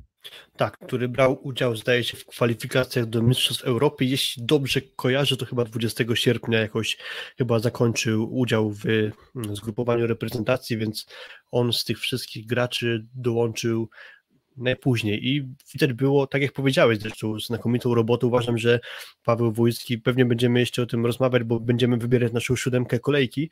[0.57, 4.05] Tak, który brał udział, zdaje się, w kwalifikacjach do Mistrzostw Europy.
[4.05, 6.99] Jeśli dobrze kojarzę, to chyba 20 sierpnia jakoś
[7.39, 11.07] chyba zakończył udział w mm, zgrupowaniu reprezentacji, więc
[11.51, 13.89] on z tych wszystkich graczy dołączył
[14.57, 18.27] najpóźniej i widać było, tak jak powiedziałeś zresztą, znakomitą robotę.
[18.27, 18.81] Uważam, że
[19.25, 23.51] Paweł Wójcki, pewnie będziemy jeszcze o tym rozmawiać, bo będziemy wybierać naszą siódemkę kolejki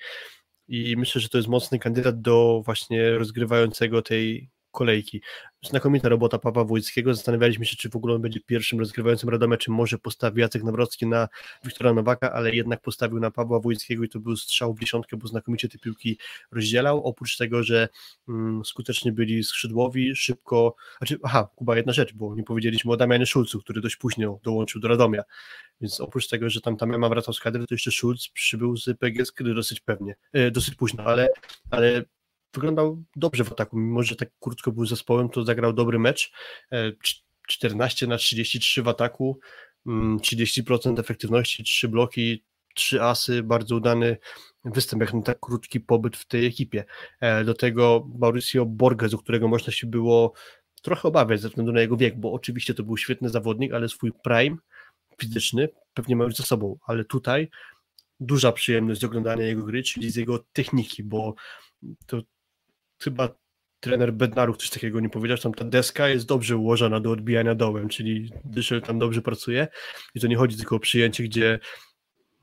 [0.68, 5.22] i myślę, że to jest mocny kandydat do właśnie rozgrywającego tej kolejki.
[5.62, 7.14] Znakomita robota Pawła Wójckiego.
[7.14, 11.06] Zastanawialiśmy się, czy w ogóle on będzie pierwszym rozgrywającym Radomia, czy może postawi Jacek Nawrocki
[11.06, 11.28] na
[11.64, 15.28] Wiktora Nowaka, ale jednak postawił na Pawła Wójckiego i to był strzał w dziesiątkę, bo
[15.28, 16.18] znakomicie te piłki
[16.52, 17.04] rozdzielał.
[17.04, 17.88] Oprócz tego, że
[18.28, 20.74] mm, skutecznie byli skrzydłowi, szybko.
[20.98, 24.80] Znaczy, aha, Kuba, jedna rzecz, bo nie powiedzieliśmy o Damianie Szulcu, który dość późno dołączył
[24.80, 25.22] do Radomia.
[25.80, 29.32] Więc oprócz tego, że tam Tamema wracał z kadry, to jeszcze Szulc przybył z PGS
[29.54, 31.28] dosyć pewnie, e, dosyć późno, ale,
[31.70, 32.04] ale
[32.54, 36.32] wyglądał dobrze w ataku, mimo że tak krótko był zespołem, to zagrał dobry mecz,
[37.48, 39.40] 14 e, na 33 w ataku,
[39.86, 42.44] 30% mm, efektywności, 3 bloki,
[42.74, 44.16] 3 asy, bardzo udany
[44.64, 46.84] występ, jak na tak krótki pobyt w tej ekipie.
[47.20, 50.32] E, do tego Mauricio Borges, o którego można się było
[50.82, 54.12] trochę obawiać ze względu na jego wiek, bo oczywiście to był świetny zawodnik, ale swój
[54.24, 54.56] prime
[55.20, 57.48] fizyczny pewnie ma już za sobą, ale tutaj
[58.20, 61.34] duża przyjemność z oglądania jego gry, czyli z jego techniki, bo
[62.06, 62.22] to
[63.02, 63.28] chyba
[63.80, 67.88] trener Bednarów coś takiego nie powiedział, tam ta deska jest dobrze ułożona do odbijania dołem,
[67.88, 69.68] czyli Dyszel tam dobrze pracuje.
[70.14, 71.58] I to nie chodzi tylko o przyjęcie, gdzie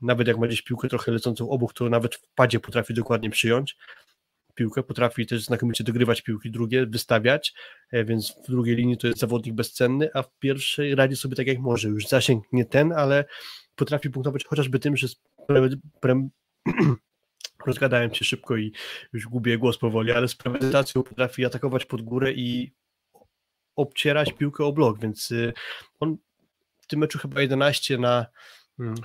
[0.02, 3.76] nawet jak ma gdzieś piłkę trochę lecącą obok, to nawet w padzie potrafi dokładnie przyjąć
[4.58, 7.54] piłkę, potrafi też znakomicie dogrywać piłki drugie, wystawiać,
[7.90, 11.46] e, więc w drugiej linii to jest zawodnik bezcenny, a w pierwszej radzi sobie tak
[11.46, 13.24] jak może, już zasięg nie ten, ale
[13.76, 15.06] potrafi punktować chociażby tym, że
[15.46, 15.68] pre,
[16.00, 16.28] pre,
[17.66, 18.72] rozgadałem się szybko i
[19.12, 22.72] już gubię głos powoli, ale z premedytacją potrafi atakować pod górę i
[23.76, 25.52] obcierać piłkę o blok, więc y,
[26.00, 26.16] on
[26.80, 28.26] w tym meczu chyba 11 na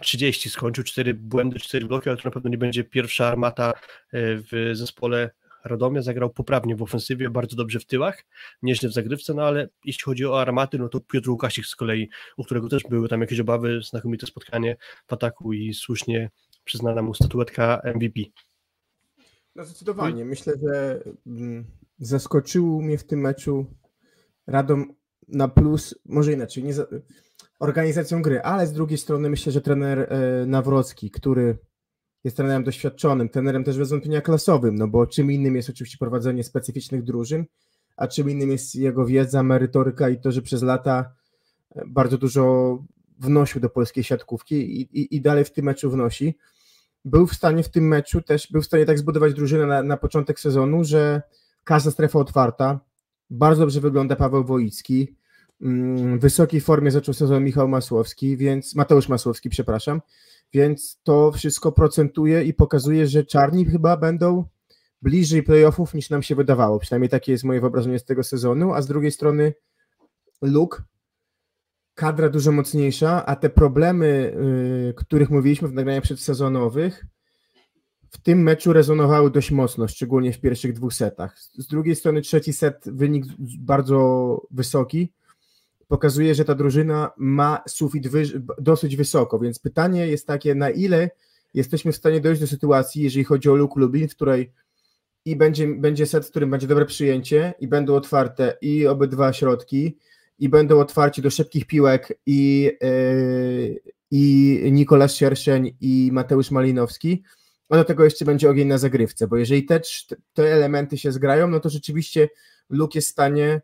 [0.01, 3.71] 30 mm, skończył, 4 błędy, 4 bloki, ale to na pewno nie będzie pierwsza armata
[3.71, 5.29] y, w zespole
[5.63, 8.25] Radomia, zagrał poprawnie w ofensywie, bardzo dobrze w tyłach,
[8.61, 12.09] nieźle w zagrywce, no ale jeśli chodzi o armaty, no to Piotr Łukasik z kolei,
[12.37, 14.77] u którego też były tam jakieś obawy, znakomite spotkanie
[15.07, 16.29] w ataku i słusznie
[16.63, 18.19] przyznana mu statuetka MVP.
[19.55, 20.25] No zdecydowanie.
[20.25, 21.65] Myślę, że mm,
[21.99, 23.65] zaskoczył mnie w tym meczu
[24.47, 24.93] Radom
[25.27, 26.85] na plus, może inaczej, nie za,
[27.59, 31.57] organizacją gry, ale z drugiej strony myślę, że trener e, Nawrocki, który
[32.23, 36.43] jest trenerem doświadczonym, trenerem też bez wątpienia klasowym, no bo czym innym jest oczywiście prowadzenie
[36.43, 37.45] specyficznych drużyn,
[37.97, 41.13] a czym innym jest jego wiedza, merytoryka i to, że przez lata
[41.75, 42.77] e, bardzo dużo
[43.19, 46.37] wnosił do polskiej siatkówki i, i, i dalej w tym meczu wnosi
[47.05, 49.97] był w stanie w tym meczu też, był w stanie tak zbudować drużynę na, na
[49.97, 51.21] początek sezonu, że
[51.63, 52.79] każda strefa otwarta,
[53.29, 55.15] bardzo dobrze wygląda Paweł Wojicki,
[55.61, 60.01] mm, w wysokiej formie zaczął sezon Michał Masłowski, więc Mateusz Masłowski, przepraszam,
[60.53, 64.45] więc to wszystko procentuje i pokazuje, że czarni chyba będą
[65.01, 68.81] bliżej playoffów niż nam się wydawało, przynajmniej takie jest moje wyobrażenie z tego sezonu, a
[68.81, 69.53] z drugiej strony
[70.41, 70.83] Luke
[71.95, 74.35] kadra dużo mocniejsza, a te problemy,
[74.89, 77.05] y, których mówiliśmy w nagraniach przedsezonowych,
[78.09, 81.39] w tym meczu rezonowały dość mocno, szczególnie w pierwszych dwóch setach.
[81.39, 83.25] Z drugiej strony trzeci set, wynik
[83.59, 85.11] bardzo wysoki,
[85.87, 88.07] pokazuje, że ta drużyna ma sufit
[88.61, 91.09] dosyć wysoko, więc pytanie jest takie, na ile
[91.53, 94.53] jesteśmy w stanie dojść do sytuacji, jeżeli chodzi o Luke Lublin, w której
[95.25, 99.97] i będzie, będzie set, w którym będzie dobre przyjęcie i będą otwarte i obydwa środki,
[100.39, 103.79] i będą otwarci do szybkich piłek i, yy,
[104.11, 107.23] i Nikolas Sierszeń i Mateusz Malinowski,
[107.69, 109.81] a do tego jeszcze będzie ogień na zagrywce, bo jeżeli te,
[110.33, 112.29] te elementy się zgrają, no to rzeczywiście
[112.69, 113.61] Luke jest w stanie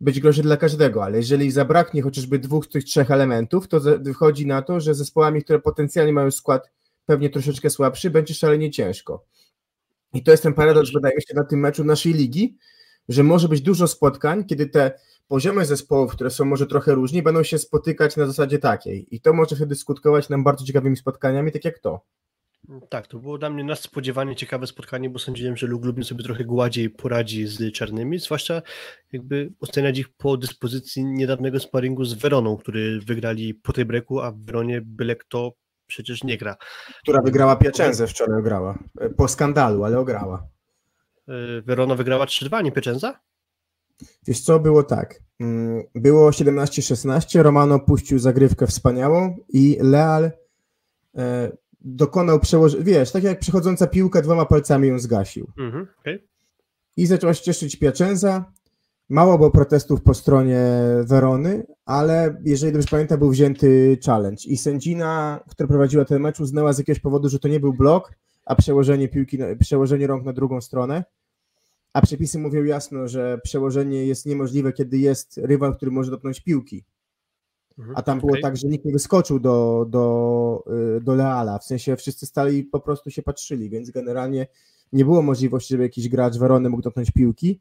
[0.00, 4.46] być groźny dla każdego, ale jeżeli zabraknie chociażby dwóch z tych trzech elementów, to wychodzi
[4.46, 6.70] na to, że zespołami, które potencjalnie mają skład
[7.06, 9.24] pewnie troszeczkę słabszy, będzie szalenie ciężko.
[10.12, 12.56] I to jest ten paradoks, wydaje mi się, na tym meczu naszej ligi,
[13.08, 14.92] że może być dużo spotkań, kiedy te
[15.28, 19.14] poziomy zespołów, które są może trochę różni, będą się spotykać na zasadzie takiej.
[19.14, 22.00] I to może wtedy skutkować nam bardzo ciekawymi spotkaniami, tak jak to.
[22.88, 26.44] Tak, to było dla mnie nadspodziewanie ciekawe spotkanie, bo sądziłem, że Lug Lublin sobie trochę
[26.44, 28.62] gładziej poradzi z czarnymi, zwłaszcza
[29.12, 34.32] jakby oceniać ich po dyspozycji niedawnego sparingu z Weroną, który wygrali po tej breaku, a
[34.32, 35.52] w Weronie byle kto
[35.86, 36.56] przecież nie gra.
[37.02, 38.78] Która wygrała Piaczęzę wczoraj, ograła.
[39.16, 40.48] Po skandalu, ale ograła.
[41.64, 43.20] Werona wygrała 3-2, nie Piaczęza?
[44.26, 45.20] Wiesz co, było tak.
[45.40, 50.30] Mm, Było 17-16, Romano puścił zagrywkę wspaniałą i Leal
[51.16, 55.50] e, dokonał przełożenia, wiesz, tak jak przechodząca piłka dwoma palcami ją zgasił.
[55.58, 56.28] Mhm, okej.
[56.96, 58.52] I zaczęła się cieszyć Piacenza.
[59.08, 60.60] Mało było protestów po stronie
[61.04, 64.42] Werony, ale jeżeli dobrze pamiętam, był wzięty challenge.
[64.46, 68.12] I sędzina, która prowadziła ten mecz, uznała z jakiegoś powodu, że to nie był blok,
[68.44, 71.04] a przełożenie piłki, przełożenie rąk na drugą stronę.
[71.92, 76.84] A przepisy mówią jasno, że przełożenie jest niemożliwe, kiedy jest rywal, który może dotknąć piłki.
[77.78, 78.42] Mhm, A tam było okej.
[78.42, 80.64] tak, że nikt nie wyskoczył do, do,
[80.96, 81.58] y, do Leala.
[81.58, 84.46] W sensie wszyscy stali i po prostu się patrzyli, więc generalnie
[84.92, 87.60] nie było możliwości, żeby jakiś gracz Werony mógł dotknąć piłki.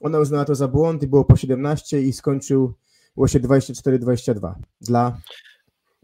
[0.00, 2.74] Ona uznała to za błąd i było po 17 i skończył
[3.14, 5.20] było się 24-22 dla,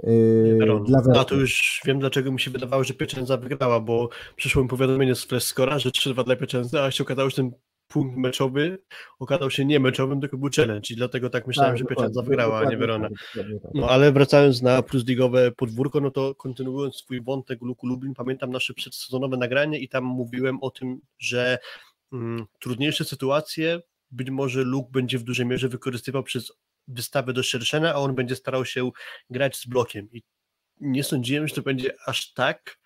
[0.02, 1.20] yy, dla.
[1.20, 5.14] A to już wiem, dlaczego mi się wydawało, że Piacenza wygrała, bo przyszło mi powiadomienie
[5.14, 7.52] z Flash Scora, że 3-2 dla Piacenza, a się okazało, że ten
[7.92, 8.78] punkt meczowy
[9.18, 12.58] okazał się nie meczowym, tylko był challenge i dlatego tak myślałem, Tak, że Piacenza wygrała,
[12.58, 13.08] a nie Verona.
[13.08, 13.72] tak, tak.
[13.74, 18.74] No ale wracając na plusligowe podwórko, no to kontynuując swój wątek Luku Lublin, pamiętam nasze
[18.74, 21.58] przedsezonowe nagranie i tam mówiłem o tym, że
[22.12, 23.80] mm, trudniejsze sytuacje
[24.10, 26.52] być może Luk będzie w dużej mierze wykorzystywał przez
[26.88, 28.90] wystawę do Szerszena, a on będzie starał się
[29.30, 30.22] grać z blokiem i
[30.80, 32.78] nie sądziłem, że to będzie aż tak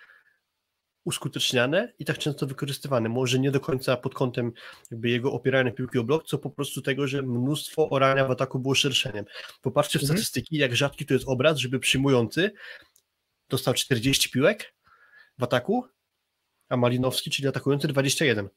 [1.04, 3.08] uskuteczniane i tak często wykorzystywane.
[3.08, 4.52] Może nie do końca pod kątem
[4.90, 8.58] jakby jego opierania piłki o blok, co po prostu tego, że mnóstwo orania w ataku
[8.58, 9.24] było szerszeniem.
[9.62, 10.18] Popatrzcie w Mhm.
[10.18, 12.50] statystyki, jak rzadki to jest obraz, żeby przyjmujący
[13.48, 14.74] dostał 40 piłek
[15.38, 15.86] w ataku,
[16.68, 18.48] a Malinowski, czyli atakujący 21.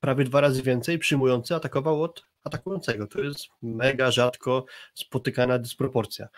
[0.00, 3.06] Prawie dwa razy więcej przyjmujący atakował od atakującego.
[3.06, 6.28] To jest mega rzadko spotykana dysproporcja.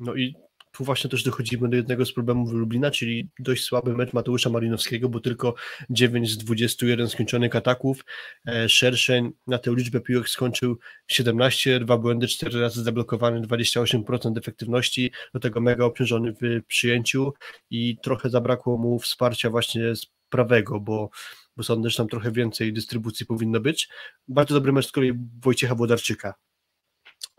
[0.00, 0.34] No i
[0.76, 5.08] tu właśnie też dochodzimy do jednego z problemów Lublina, czyli dość słaby mecz Mateusza Malinowskiego,
[5.08, 5.54] bo tylko
[5.90, 8.04] 9 z 21 skończonych ataków.
[8.46, 10.78] E, Szerszeń na tę liczbę piłek skończył
[11.08, 17.32] 17, dwa błędy, 4 razy zablokowany, 28% efektywności, do tego mega obciążony w przyjęciu
[17.70, 21.10] i trochę zabrakło mu wsparcia właśnie z prawego, bo,
[21.56, 23.88] bo sądzę, że tam trochę więcej dystrybucji powinno być.
[24.28, 25.12] Bardzo dobry mecz z kolei
[25.42, 26.34] Wojciecha Włodarczyka.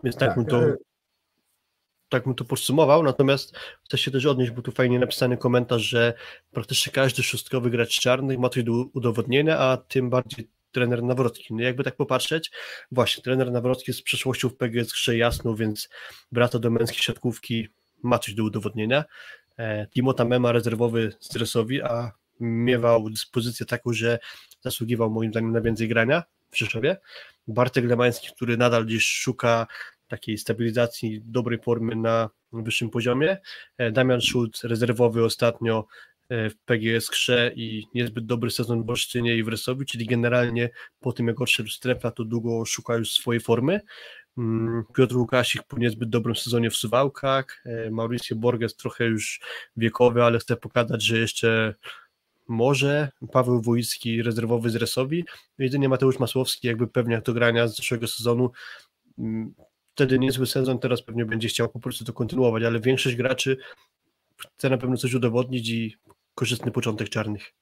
[0.04, 0.76] Więc tak, Tak, bym to e,
[2.08, 6.14] tak bym to podsumował, natomiast chcę się też odnieść, bo tu fajnie napisany komentarz, że
[6.50, 11.54] praktycznie każdy szóstkowy gracz czarnych ma coś do udowodnienia, a tym bardziej trener Nawrocki.
[11.54, 12.50] No jakby tak popatrzeć,
[12.92, 15.88] właśnie trener Nawrocki z przeszłością w PGS grze jasną, więc
[16.32, 17.68] wraca do męskiej siatkówki,
[18.02, 19.04] ma coś do udowodnienia.
[19.58, 24.18] E, Timota Mema rezerwowy z Dresowi, a miewał dyspozycję taką, że
[24.60, 26.96] zasługiwał moim zdaniem na więcej grania w Rzeszowie.
[27.48, 29.66] Bartek Lemański, który nadal gdzieś szuka
[30.08, 33.38] takiej stabilizacji, dobrej formy na wyższym poziomie.
[33.78, 35.86] E, Damian Schulz, rezerwowy ostatnio
[36.28, 40.70] e, w PGS Krze i niezbyt dobry sezon w Olsztynie i w Resowi, czyli generalnie
[41.00, 43.80] po tym jak odszedł strefa, to długo szuka już swojej formy.
[44.38, 49.40] Mm, Piotr Łukasik po niezbyt dobrym sezonie w Suwałkach, e, Mauricio Borges trochę już
[49.76, 51.74] wiekowy, ale chce pokazać, że jeszcze
[52.48, 55.24] może, Paweł Wójcki rezerwowy z Resowi,
[55.58, 58.50] jedynie Mateusz Masłowski jakby pewniak do grania z zeszłego sezonu,
[59.18, 59.54] Mm,
[59.94, 63.56] wtedy niezły sezon, teraz pewnie będzie chciał po prostu to kontynuować, ale większość graczy
[64.56, 65.96] chce na pewno coś udowodnić i
[66.34, 67.52] korzystny początek czarnych.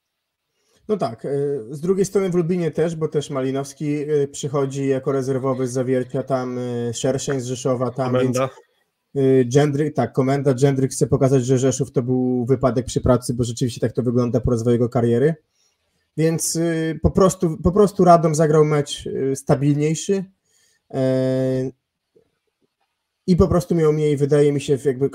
[0.87, 5.11] No tak, y, z drugiej strony w Lublinie też, bo też Malinowski y, przychodzi jako
[5.11, 8.37] rezerwowy z zawiercia, tam y, Szerszeń z Rzeszowa, tam więc
[9.17, 9.79] Komenda.
[9.83, 13.81] y, tak, komenda Gendryk chce pokazać, że Rzeszów to był wypadek przy pracy, bo rzeczywiście
[13.81, 15.35] tak to wygląda po rozwoju jego kariery.
[16.17, 20.25] Więc y, po prostu, po prostu Radom zagrał mecz y, stabilniejszy
[20.93, 21.71] e,
[23.27, 25.09] i po prostu miał mniej, wydaje mi się, jakby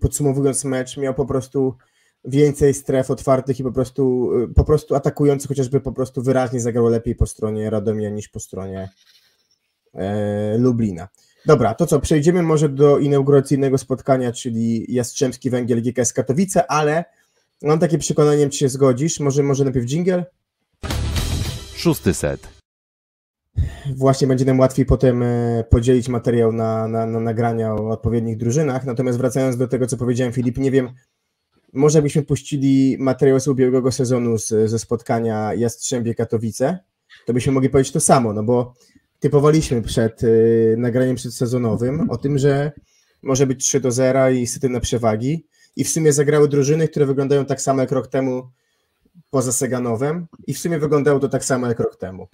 [0.00, 1.74] podsumowując mecz, miał po prostu
[2.24, 7.14] więcej stref otwartych i po prostu, po prostu atakujący chociażby po prostu wyraźnie zagrał lepiej
[7.14, 8.90] po stronie Radomia niż po stronie
[9.94, 11.08] e, Lublina.
[11.46, 17.04] Dobra, to co, przejdziemy może do inauguracyjnego spotkania, czyli Jastrzębski Węgiel GKS Katowice, ale
[17.62, 20.24] mam takie przekonanie, czy się zgodzisz, może, może najpierw dżingiel?
[21.76, 22.48] Szósty set.
[23.96, 28.84] Właśnie będzie nam łatwiej potem e, podzielić materiał na, na, na nagrania o odpowiednich drużynach.
[28.84, 30.90] Natomiast wracając do tego, co powiedziałem, Filip, nie wiem,
[31.72, 36.78] może byśmy puścili materiał z ubiegłego sezonu z, ze spotkania Jastrzębie Katowice
[37.26, 38.74] to byśmy mogli powiedzieć to samo, no bo
[39.24, 42.72] typowaliśmy przed y, nagraniem przedsezonowym o tym, że
[43.22, 45.46] może być 3 do 0 i sytywne przewagi
[45.76, 48.50] i w sumie zagrały drużyny, które wyglądają tak samo jak rok temu
[49.30, 52.28] poza Seganowem i w sumie wyglądało to tak samo jak rok temu.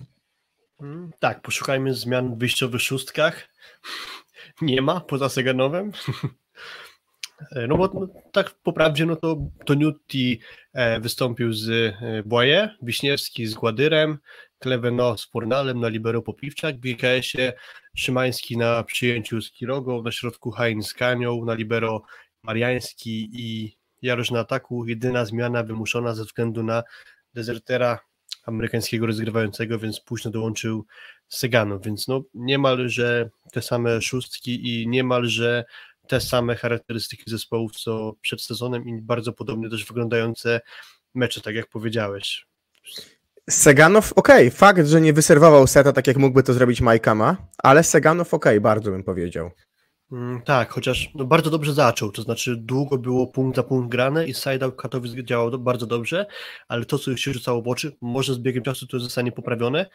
[0.80, 3.48] Mm, Tak, poszukajmy zmian w wyjściowych szóstkach.
[4.62, 5.92] Nie ma poza Seganowem.
[7.68, 10.40] No bo no, tak po prawdzie, no to Toniutti
[10.72, 14.18] e, wystąpił z e, Boye, Wiśniewski z Gładyrem,
[14.60, 17.52] Kleveno z Fornalem, na libero Popiwczak, w GKS-ie
[17.96, 22.02] Szymański na przyjęciu z Kirogą, na środku Hain z Kanią, na libero
[22.42, 24.86] Mariański i Jarosz na ataku.
[24.86, 26.82] Jedyna zmiana wymuszona ze względu na
[27.34, 27.98] dezertera
[28.46, 30.86] amerykańskiego rozgrywającego, więc późno dołączył
[31.28, 35.64] Segano, więc no niemalże te same szóstki i niemalże
[36.08, 40.60] te same charakterystyki zespołów co przed sezonem i bardzo podobnie też wyglądające
[41.14, 42.46] mecze, tak jak powiedziałeś.
[43.50, 48.34] Seganow, okej, fakt, że nie wyserwował seta tak jak mógłby to zrobić Majkama, ale Seganow
[48.34, 49.50] okej, bardzo bym powiedział.
[50.12, 54.26] Mm, tak, chociaż no, bardzo dobrze zaczął, to znaczy długo było punkt za punkt grane
[54.26, 54.74] i side-out
[55.24, 56.26] działał do, bardzo dobrze,
[56.68, 59.86] ale to, co się rzucało w oczy, może z biegiem czasu to zostanie poprawione.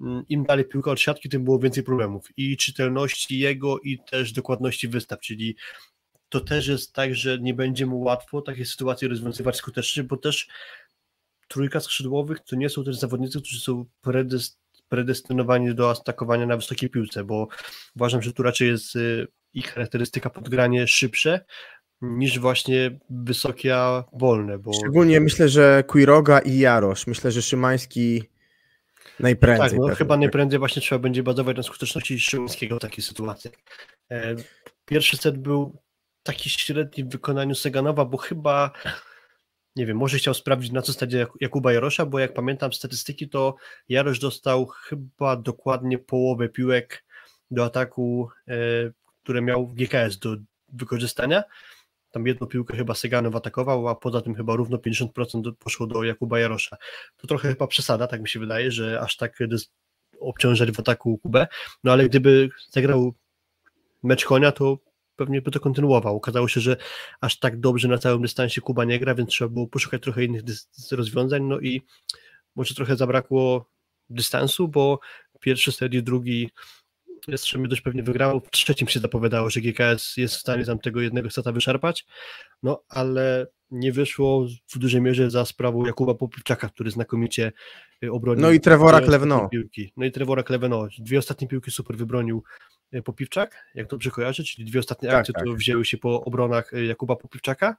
[0.00, 4.32] Mm, Im dalej piłka od siatki, tym było więcej problemów i czytelności jego i też
[4.32, 5.56] dokładności wystaw, czyli
[6.28, 10.48] to też jest tak, że nie będzie mu łatwo takie sytuacje rozwiązywać skutecznie, bo też
[11.54, 14.58] trójka skrzydłowych to nie są też zawodnicy, którzy są predest
[14.88, 17.48] predestynowani do atakowania na wysokiej piłce, bo
[17.96, 21.44] uważam, że tu raczej jest y, ich charakterystyka podgranie szybsze
[22.02, 27.06] niż właśnie wysokie, a wolne, bo Szczególnie myślę, że Quiroga i Jarosz.
[27.06, 28.22] Myślę, że Szymański
[29.20, 29.70] najprędzej.
[29.70, 33.54] tak, no, chyba najprędzej właśnie trzeba będzie bazować na skuteczności Szymańskiego w takich sytuacjach.
[34.10, 34.36] E,
[34.84, 35.78] Pierwszy set był
[36.22, 38.70] taki średni w wykonaniu Seganowa, bo chyba
[39.76, 43.54] nie wiem, może chciał sprawdzić na co Jak- Jakuba Jarosza, bo jak pamiętam statystyki, to
[43.88, 47.04] Jarosz dostał chyba dokładnie połowę piłek
[47.50, 48.54] do ataku, e,
[49.22, 50.36] które miał GKS do
[50.68, 51.44] wykorzystania.
[52.10, 56.02] Tam jedną piłkę chyba Seganow atakował, a poza tym chyba równo 50% do- poszło do
[56.04, 56.76] Jakuba Jarosza.
[57.16, 59.38] To trochę chyba przesada, tak mi się wydaje, że aż tak
[60.20, 61.46] obciążać w ataku Kubę,
[61.84, 63.14] no ale gdyby zagrał
[64.02, 64.78] mecz konia, to
[65.16, 66.16] pewnie by to kontynuował.
[66.16, 66.76] Okazało się, że
[67.20, 70.42] aż tak dobrze na całym dystansie Kuba nie gra, więc trzeba było poszukać trochę innych
[70.92, 71.82] rozwiązań, no i
[72.56, 73.70] może trochę zabrakło
[74.10, 75.00] dystansu, bo
[75.40, 76.50] pierwszy set i drugi
[77.28, 81.00] Jastrzębie dość pewnie wygrało, w trzecim się zapowiadało, że GKS jest w stanie tam tego
[81.00, 82.06] jednego seta wyszarpać,
[82.62, 87.52] no ale nie wyszło w dużej mierze za sprawą Jakuba Popiwczaka, który znakomicie
[88.04, 89.00] y, obronił No i Trevora.
[89.48, 89.92] Piłki.
[89.96, 90.88] No i Trevora Kleveno.
[90.98, 92.44] Dwie ostatnie piłki super wybronił
[93.02, 95.44] Popiwczak, jak dobrze kojarzę, czyli dwie ostatnie Tak, akcje tak.
[95.44, 97.76] to wzięły się po obronach y, Jakuba Popiwczaka.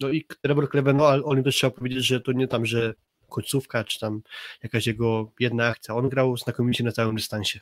[0.00, 2.94] No i Trevor Kleveno, ale o nim też trzeba powiedzieć, że to nie tam, że
[3.28, 4.22] końcówka, czy tam
[4.62, 5.94] jakaś jego jedna akcja.
[5.94, 7.60] On grał znakomicie na całym dystansie.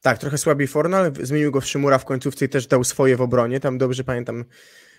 [0.00, 3.20] Tak, trochę słabiej Fornal, zmienił go w Szymura w końcówce i też dał swoje w
[3.20, 3.60] obronie.
[3.60, 4.44] Tam dobrze pamiętam,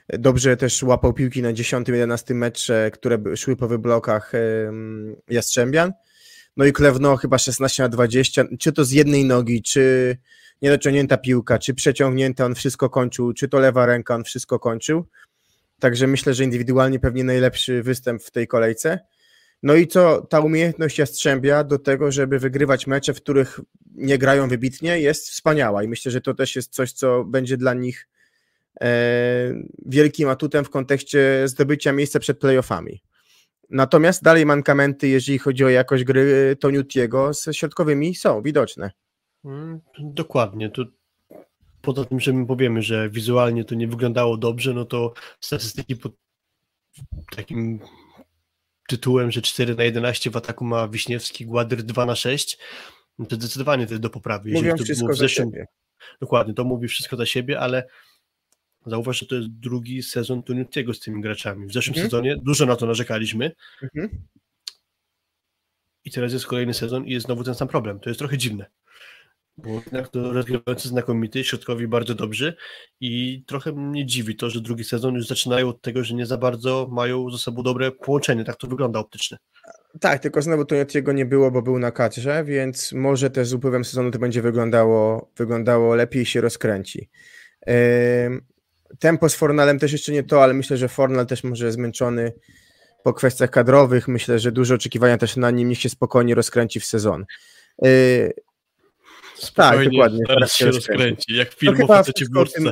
[0.10, 4.32] dobrze też łapał piłki na 10-11 metrze, które szły po wyblokach
[5.30, 5.94] Jastrzębian.
[6.58, 10.18] No i Klewno chyba 16 na 20, czy to z jednej nogi, czy
[10.62, 15.06] niedociągnięta piłka, czy przeciągnięta, on wszystko kończył, czy to lewa ręka, on wszystko kończył.
[15.80, 19.00] Także myślę, że indywidualnie pewnie najlepszy występ w tej kolejce.
[19.64, 23.60] No i co ta umiejętność Jastrzębia do tego, żeby wygrywać mecze, w których
[23.96, 27.74] nie grają wybitnie, jest wspaniała i myślę, że to też jest coś, co będzie dla
[27.74, 28.08] nich
[28.82, 28.88] e,
[29.86, 33.02] wielkim atutem w kontekście zdobycia miejsca przed playoffami.
[33.70, 38.92] Natomiast dalej mankamenty, jeżeli chodzi o jakość gry Toniutiego, z środkowymi są widoczne.
[39.46, 40.70] Mm, Dokładnie.
[40.70, 40.84] To
[41.82, 46.14] poza tym, że my powiemy, że wizualnie to nie wyglądało dobrze, no to statystyki pod
[47.36, 47.80] takim
[48.88, 52.58] tytułem, że 4 na 11 w ataku ma Wiśniewski, Gładyr 2 na 6,
[53.20, 54.50] no to zdecydowanie to jest do poprawy.
[54.50, 55.66] Jeżeli Mówią to wszystko było w za zeszłym, siebie.
[56.22, 57.88] Dokładnie, to mówi wszystko za siebie, ale
[58.86, 61.68] zauważ, że to jest drugi sezon Toniutiego z tymi graczami.
[61.68, 62.10] W zeszłym Mhm.
[62.10, 63.52] sezonie dużo na to narzekaliśmy
[63.84, 64.10] Mhm.
[66.06, 68.00] i teraz jest kolejny sezon i jest znowu ten sam problem.
[68.00, 68.66] To jest trochę dziwne.
[69.58, 72.56] Bo jednak to rozgrywający znakomity, środkowi bardzo dobrzy
[73.00, 76.38] i trochę mnie dziwi to, że drugi sezon już zaczynają od tego, że nie za
[76.38, 78.44] bardzo mają ze sobą dobre połączenie.
[78.44, 79.38] Tak to wygląda optycznie.
[80.00, 83.86] Tak, tylko znowu Toniutiego nie było, bo był na kadrze, więc może też z upływem
[83.86, 87.10] sezonu to będzie wyglądało, wyglądało lepiej i się rozkręci.
[89.00, 92.34] Tempo z Fornalem też jeszcze nie to, ale myślę, że Fornal też może zmęczony
[93.04, 94.08] po kwestiach kadrowych.
[94.08, 97.26] Myślę, że duże oczekiwania też na nim, niech się spokojnie rozkręci w sezon.
[97.82, 98.34] Yy,
[99.36, 101.36] Spokojnie, dokładnie, Teraz się rozkręci.
[101.36, 102.62] Jak film chyba o facecie w wszystko o górce.
[102.62, 102.72] tym-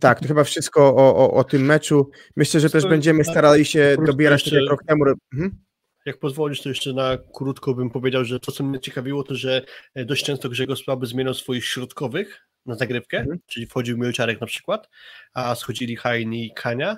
[0.00, 2.10] Tak, to chyba wszystko o, o, o tym meczu.
[2.36, 5.04] Myślę, że też To- będziemy tak, starali się dobierać tak jeszcze- jak rok temu.
[5.34, 5.58] Mhm.
[6.06, 9.62] jak pozwolisz, to jeszcze na krótko bym powiedział, że to, co mnie ciekawiło, to że
[9.94, 13.38] e, dość często Grzegorz Słaby zmieniał swoich środkowych na zagrywkę, mhm.
[13.46, 14.88] czyli wchodził Mielczarek na przykład,
[15.34, 16.96] a schodzili Hajni i Kania.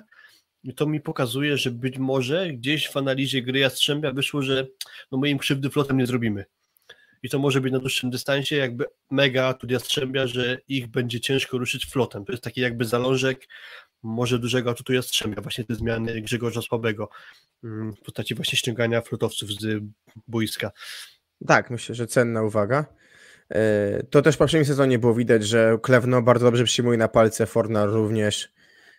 [0.63, 4.67] I to mi pokazuje, że być może gdzieś w analizie gry Jastrzębia wyszło, że
[5.11, 6.45] no my im krzywdy flotem nie zrobimy.
[7.23, 11.57] I to może być na dłuższym dystansie jakby mega atut Jastrzębia, że ich będzie ciężko
[11.57, 12.25] ruszyć flotem.
[12.25, 13.47] To jest taki jakby zalążek
[14.03, 17.09] może dużego atutu Jastrzębia, właśnie te zmiany Grzegorza Słabego
[17.63, 19.83] mm, w postaci właśnie ściągania flotowców z
[20.27, 20.71] boiska.
[21.47, 22.85] Tak, myślę, że cenna uwaga.
[23.51, 27.45] E, to też w poprzednim sezonie było widać, że Klewno bardzo dobrze przyjmuje na palce,
[27.45, 28.53] Forna również.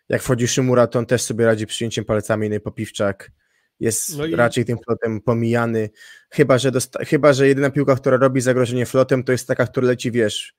[0.08, 3.30] Jak wchodzi Szymura, to on też sobie radzi przyjęciem palcami, no i Popiwczak
[3.80, 4.36] jest no i...
[4.36, 5.90] raczej tym flotem pomijany.
[6.30, 9.86] Chyba że, dosta- chyba, że jedyna piłka, która robi zagrożenie flotem, to jest taka, która
[9.86, 10.54] leci, wiesz,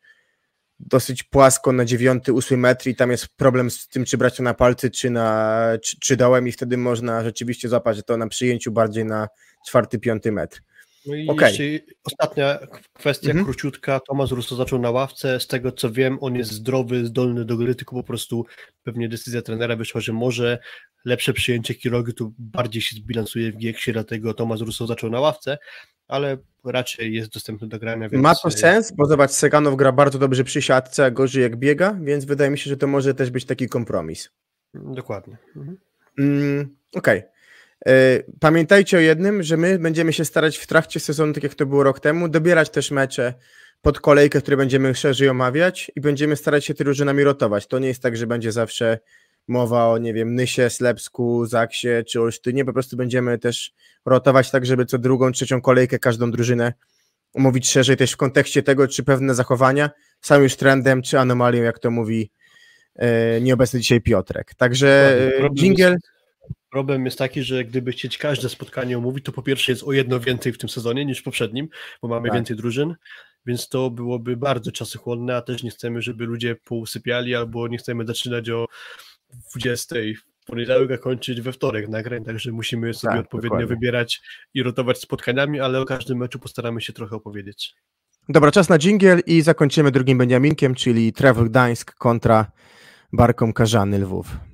[0.80, 4.44] dosyć płasko na dziewiąty, ósmy metr i tam jest problem z tym, czy brać to
[4.44, 8.72] na palcy, czy, na, czy, czy dołem i wtedy można rzeczywiście złapać to na przyjęciu
[8.72, 9.28] bardziej na
[9.68, 10.62] czwarty, piąty metr.
[11.06, 11.50] No i okay.
[11.50, 12.60] jeszcze ostatnia
[12.94, 13.46] kwestia mhm.
[13.46, 14.00] króciutka.
[14.00, 15.40] Tomasz Russo zaczął na ławce.
[15.40, 18.46] Z tego co wiem, on jest zdrowy, zdolny do gry, tylko po prostu
[18.84, 20.60] pewnie decyzja trenera wyszła, że może
[21.06, 25.58] lepsze przyjęcie Kirogi tu bardziej się zbilansuje w Gieksie, dlatego Tomasz Russo zaczął na ławce,
[26.08, 28.10] ale raczej jest dostępny do grania.
[28.10, 28.24] Więc...
[28.24, 31.56] Ma to e, sens, bo zobacz, Seganow gra bardzo dobrze przy siatce, a gorzej jak
[31.56, 34.30] biega, więc wydaje mi się, że to może też być taki kompromis.
[34.74, 35.38] Dokładnie.
[35.56, 35.78] Mhm.
[36.20, 37.20] Mm, Okej.
[37.20, 37.31] Okay.
[37.88, 41.66] E, pamiętajcie o jednym, że my będziemy się starać w trakcie sezonu, tak jak to
[41.66, 43.34] było rok temu, dobierać też mecze
[43.82, 47.68] pod kolejkę, które będziemy szerzej omawiać i będziemy starać się te drużynami rotować.
[47.68, 49.00] To nie jest tak, że będzie zawsze
[49.48, 53.74] mowa o, nie wiem, Nysie, Slepsku, Zaksie czy Olsztynie, po prostu będziemy też
[54.06, 56.74] rotować tak, żeby co drugą, trzecią kolejkę każdą drużynę
[57.34, 59.90] omówić szerzej też w kontekście tego, czy pewne zachowania
[60.22, 62.32] są już trendem, czy anomalią, jak to mówi
[62.96, 64.56] e, nieobecny dzisiaj Piotrek.
[64.56, 65.18] Także
[65.56, 65.98] jingle...
[66.72, 70.20] Problem jest taki, że gdyby chcieć każde spotkanie omówić, to po pierwsze jest o jedno
[70.20, 71.68] więcej w tym sezonie niż w poprzednim,
[72.02, 72.36] bo mamy tak.
[72.36, 72.96] więcej drużyn,
[73.46, 78.06] więc to byłoby bardzo czasochłonne, a też nie chcemy, żeby ludzie pousypiali albo nie chcemy
[78.06, 78.66] zaczynać o
[79.56, 79.96] 20
[80.44, 83.76] w poniedziałek, a kończyć we wtorek nagrań, także musimy sobie tak, odpowiednio dokładnie.
[83.76, 84.22] wybierać
[84.54, 87.76] i rotować spotkaniami, ale o każdym meczu postaramy się trochę opowiedzieć.
[88.30, 92.52] Dobra, czas na dżingiel i zakończymy drugim Beniaminkiem, czyli Travel Gdańsk kontra
[93.14, 94.51] Barką Karzany Lwów.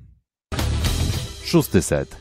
[1.48, 2.16] Szósty set.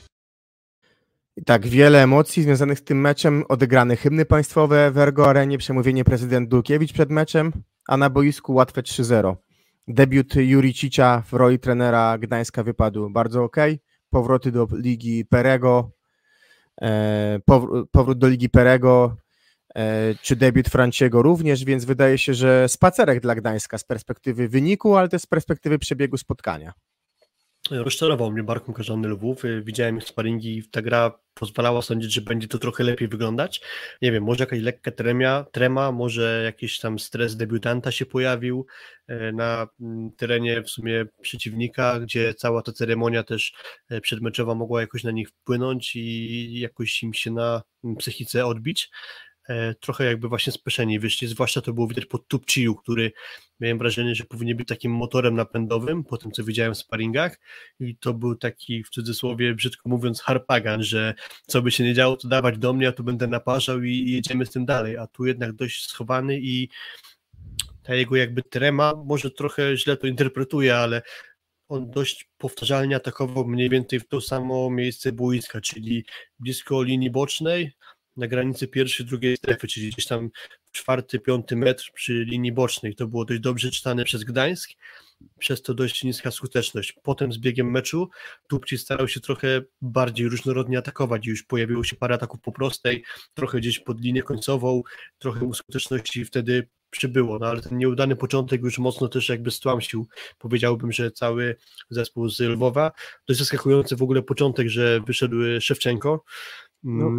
[1.46, 3.44] Tak, wiele emocji związanych z tym meczem.
[3.50, 7.52] Odegrane hymny państwowe w Ergo Arenie, przemówienie prezydent Dulkiewicz przed meczem,
[7.88, 9.36] a na boisku łatwe 3-0.
[9.88, 13.56] Debiut Juri Cicia w roli trenera Gdańska wypadł bardzo ok.
[14.10, 15.92] Powroty do Ligi Perego,
[16.82, 17.40] e,
[17.92, 19.18] powrót do Ligi Perego,
[19.76, 24.96] e, czy debiut Franciego również, więc wydaje się, że spacerek dla Gdańska z perspektywy wyniku,
[24.96, 26.74] ale też z perspektywy przebiegu spotkania.
[27.72, 29.46] Rozczarował mnie Barką Karzany Lwów.
[29.46, 33.62] Y, widziałem ich sparingi i ta gra pozwalała sądzić, że będzie to trochę lepiej wyglądać.
[34.02, 38.66] Nie wiem, może jakaś lekka tremia, trema, może jakiś tam stres debiutanta się pojawił
[39.10, 43.54] y, na mm, terenie w sumie przeciwnika, gdzie cała ta ceremonia też
[43.92, 47.62] y, przedmeczowa mogła jakoś na nich wpłynąć i jakoś im się na
[47.98, 48.90] psychice odbić.
[49.50, 53.12] E, trochę jakby właśnie speszeni wyszli, zwłaszcza to było widać pod Tupciu, który
[53.60, 57.40] miałem wrażenie, że powinien być takim motorem napędowym, po tym co widziałem w sparingach.
[57.80, 61.14] I to był taki w cudzysłowie, brzydko mówiąc, harpagan, że
[61.48, 64.46] co by się nie działo, to dawać do mnie, a tu będę naparzał i jedziemy
[64.46, 66.70] z tym dalej, a tu jednak dość schowany i
[67.84, 71.02] ta jego jakby trema, może trochę źle to interpretuje, ale
[71.70, 76.06] on dość powtarzalnie atakował mniej więcej w to samo miejsce boiska, czyli
[76.40, 77.72] blisko linii bocznej,
[78.18, 80.30] na granicy pierwszej, drugiej strefy, czyli gdzieś tam
[80.72, 82.96] czwarty, piąty metr przy linii bocznej.
[82.96, 84.72] To było dość dobrze czytane przez Gdańsk,
[85.40, 86.94] przez to dość niska skuteczność.
[87.04, 88.10] Potem z biegiem meczu
[88.48, 91.26] Tupci starał się trochę bardziej różnorodnie atakować.
[91.26, 93.04] Już pojawiło się parę ataków po prostej,
[93.34, 94.84] trochę gdzieś pod linię końcową,
[95.18, 100.08] trochę skuteczności wtedy przybyło, no ale ten nieudany początek już mocno też jakby stłamsił,
[100.38, 101.56] powiedziałbym, że cały
[101.90, 102.92] zespół z Lwowa.
[103.28, 106.24] Dość zaskakujący w ogóle początek, że wyszedł Szewczenko.
[106.84, 107.12] No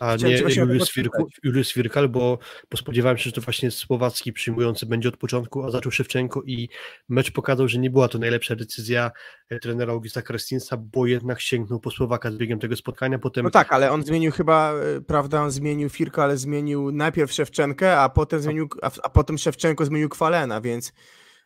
[0.00, 2.38] a nie Julius, Firku, Julius Firkal, bo,
[2.70, 6.68] bo spodziewałem się, że to właśnie Słowacki przyjmujący będzie od początku, a zaczął Szewczenko i
[7.08, 9.10] mecz pokazał, że nie była to najlepsza decyzja
[9.48, 13.44] e, trenera Augusta Krestinsa, bo jednak sięgnął po Słowaka z biegiem tego spotkania, potem...
[13.44, 17.98] No tak, ale on zmienił chyba, e, prawda, on zmienił Firka, ale zmienił najpierw Szewczenkę,
[17.98, 20.92] a potem zmienił, a, a potem Szewczenko zmienił Kwalena, więc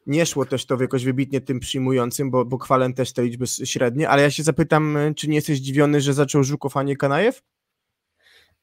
[0.07, 4.09] nie szło też to jakoś wybitnie tym przyjmującym, bo, bo Kwalen też te liczby średnie,
[4.09, 7.43] ale ja się zapytam, e, czy nie jesteś zdziwiony, że zaczął Żukow, a nie Kanajew?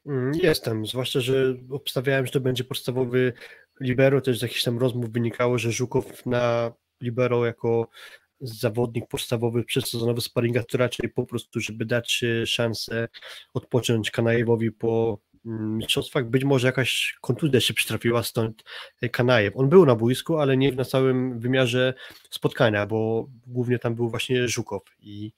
[0.07, 3.33] Mm, jestem, zwłaszcza, że obstawiałem, że to będzie podstawowy
[3.81, 6.71] libero, też z jakichś tam rozmów wynikało, że Żukow na
[7.01, 7.89] libero jako
[8.41, 13.07] zawodnik podstawowy przedsezonowy sparinga, to raczej po prostu, żeby dać szansę
[13.53, 16.29] odpocząć Kanajewowi po mm, mistrzostwach.
[16.29, 18.63] Być może jakaś kontuzja się przytrafiła, stąd
[19.11, 19.57] Kanajew.
[19.57, 21.93] On był na boisku, ale nie na całym wymiarze
[22.29, 25.31] spotkania, bo głównie tam był właśnie Żukow i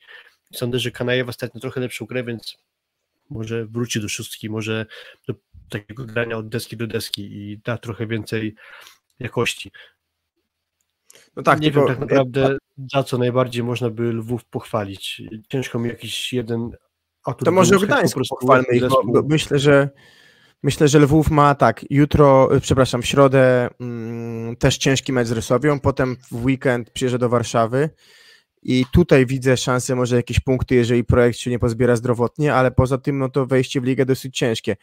[0.54, 2.58] sądzę, że Kanajew ostatnio trochę lepszą grę, więc
[3.30, 4.85] może wróci do szóstki, może
[5.27, 5.34] do
[5.69, 8.56] takiego grania od deski do deski i da trochę więcej
[9.19, 9.72] jakości.
[11.35, 11.88] No tak, nie tylko...
[11.88, 12.57] wiem tak naprawdę
[12.93, 15.22] za co najbardziej można by Lwów pochwalić.
[15.49, 16.72] Ciężko mi jakiś jeden
[17.26, 19.89] atut To może Gdańsk pochwalmy ich, bo myślę, że
[20.64, 25.80] myślę, że Lwów ma tak, jutro, przepraszam, w środę mm, też ciężki mecz z Rysowią,
[25.80, 27.89] potem w weekend przyjeżdża do Warszawy
[28.72, 32.98] i tutaj widzę szansę może jakieś punkty, jeżeli projekt się nie pozbiera zdrowotnie, ale poza
[32.98, 34.76] tym no to wejście w ligę dosyć ciężkie.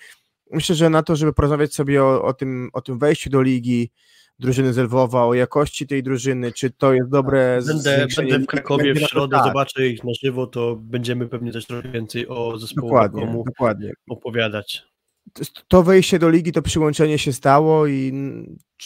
[0.50, 3.90] Myślę, że na to, żeby porozmawiać sobie o, o, tym, o tym wejściu do ligi,
[4.38, 7.58] drużyny z Lwowa, o jakości tej drużyny, czy to jest dobre...
[7.66, 9.46] Będę, będę w Krakowie w środę, tak.
[9.46, 13.92] zobaczę ich na żywo, to będziemy pewnie też trochę więcej o zespole dokładnie, dokładnie.
[14.08, 14.86] opowiadać.
[15.68, 18.12] To wejście do ligi, to przyłączenie się stało i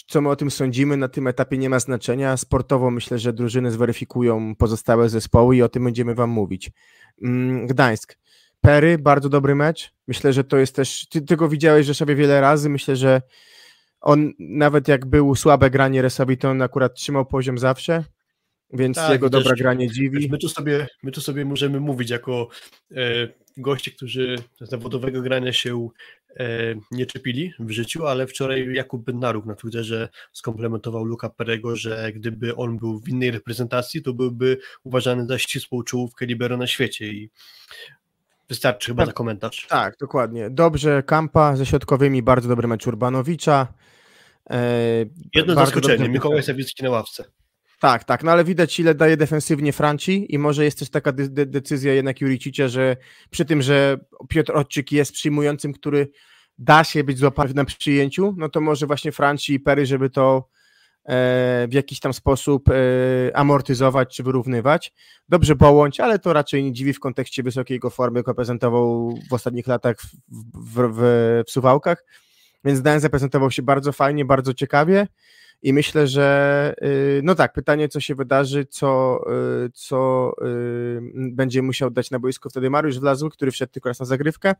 [0.09, 2.37] co my o tym sądzimy na tym etapie nie ma znaczenia.
[2.37, 6.71] Sportowo myślę, że drużyny zweryfikują pozostałe zespoły i o tym będziemy wam mówić.
[7.23, 8.19] Mm, Gdańsk.
[8.61, 9.93] Pery, bardzo dobry mecz.
[10.09, 11.07] Myślę, że to jest też.
[11.09, 12.69] Ty, ty go widziałeś Rzeszowie wiele razy.
[12.69, 13.23] Myślę, że
[14.01, 18.05] on nawet jak był słabe granie Resowi, to on akurat trzymał poziom zawsze,
[18.73, 20.29] więc tak, jego dobra granie dziwi.
[20.31, 22.49] My tu, sobie, my tu sobie możemy mówić jako
[22.97, 25.89] e, goście, którzy zawodowego grania się
[26.90, 32.57] nie czepili w życiu, ale wczoraj Jakub Bednaruk na Twitterze skomplementował Luka Perego, że gdyby
[32.57, 37.31] on był w innej reprezentacji, to byłby uważany za ścisłą czołówkę libero na świecie i
[38.51, 39.66] Wystarczy chyba tak, za komentarz.
[39.69, 40.51] Tak, dokładnie.
[40.51, 43.66] Dobrze, Kampa ze środkowymi, bardzo dobry mecz Urbanowicza.
[44.51, 47.24] E, Jedno zaskoczenie, Mikołaj Sawicki na ławce.
[47.81, 51.28] Tak, tak, no ale widać ile daje defensywnie Franci i może jest też taka de
[51.28, 52.97] de decyzja jednak Juricicia, że
[53.31, 53.98] przy tym, że
[54.28, 56.09] Piotr Odczyk jest przyjmującym, który
[56.59, 60.48] da się być złapany na przyjęciu, no to może właśnie Franci i Pery, żeby to
[61.05, 62.73] E, w jakiś tam sposób e,
[63.36, 64.93] amortyzować czy wyrównywać.
[65.28, 69.32] Dobrze połącz, ale to raczej nie dziwi w kontekście wysokiej jego formy, jaką prezentował w
[69.32, 70.07] ostatnich latach w,
[70.55, 71.01] w, w,
[71.47, 72.05] w Suwałkach.
[72.65, 75.07] Więc Dan zaprezentował się bardzo fajnie, bardzo ciekawie
[75.62, 79.20] i myślę, że y, no tak, pytanie co się wydarzy, co,
[79.66, 84.01] y, co y, będzie musiał dać na boisku wtedy Mariusz Wlazły, który wszedł tylko raz
[84.01, 84.55] na zagrywkę,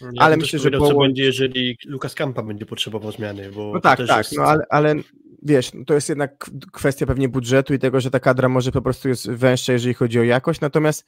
[0.00, 0.92] ja ale myślę, że połącz...
[0.92, 4.36] co będzie, jeżeli Lukas Kampa będzie potrzebował zmiany, bo no tak, tak, jest...
[4.36, 4.94] no ale, ale
[5.42, 9.08] wiesz, to jest jednak kwestia pewnie budżetu i tego, że ta kadra może po prostu
[9.08, 11.06] jest węższa, jeżeli chodzi o jakość, natomiast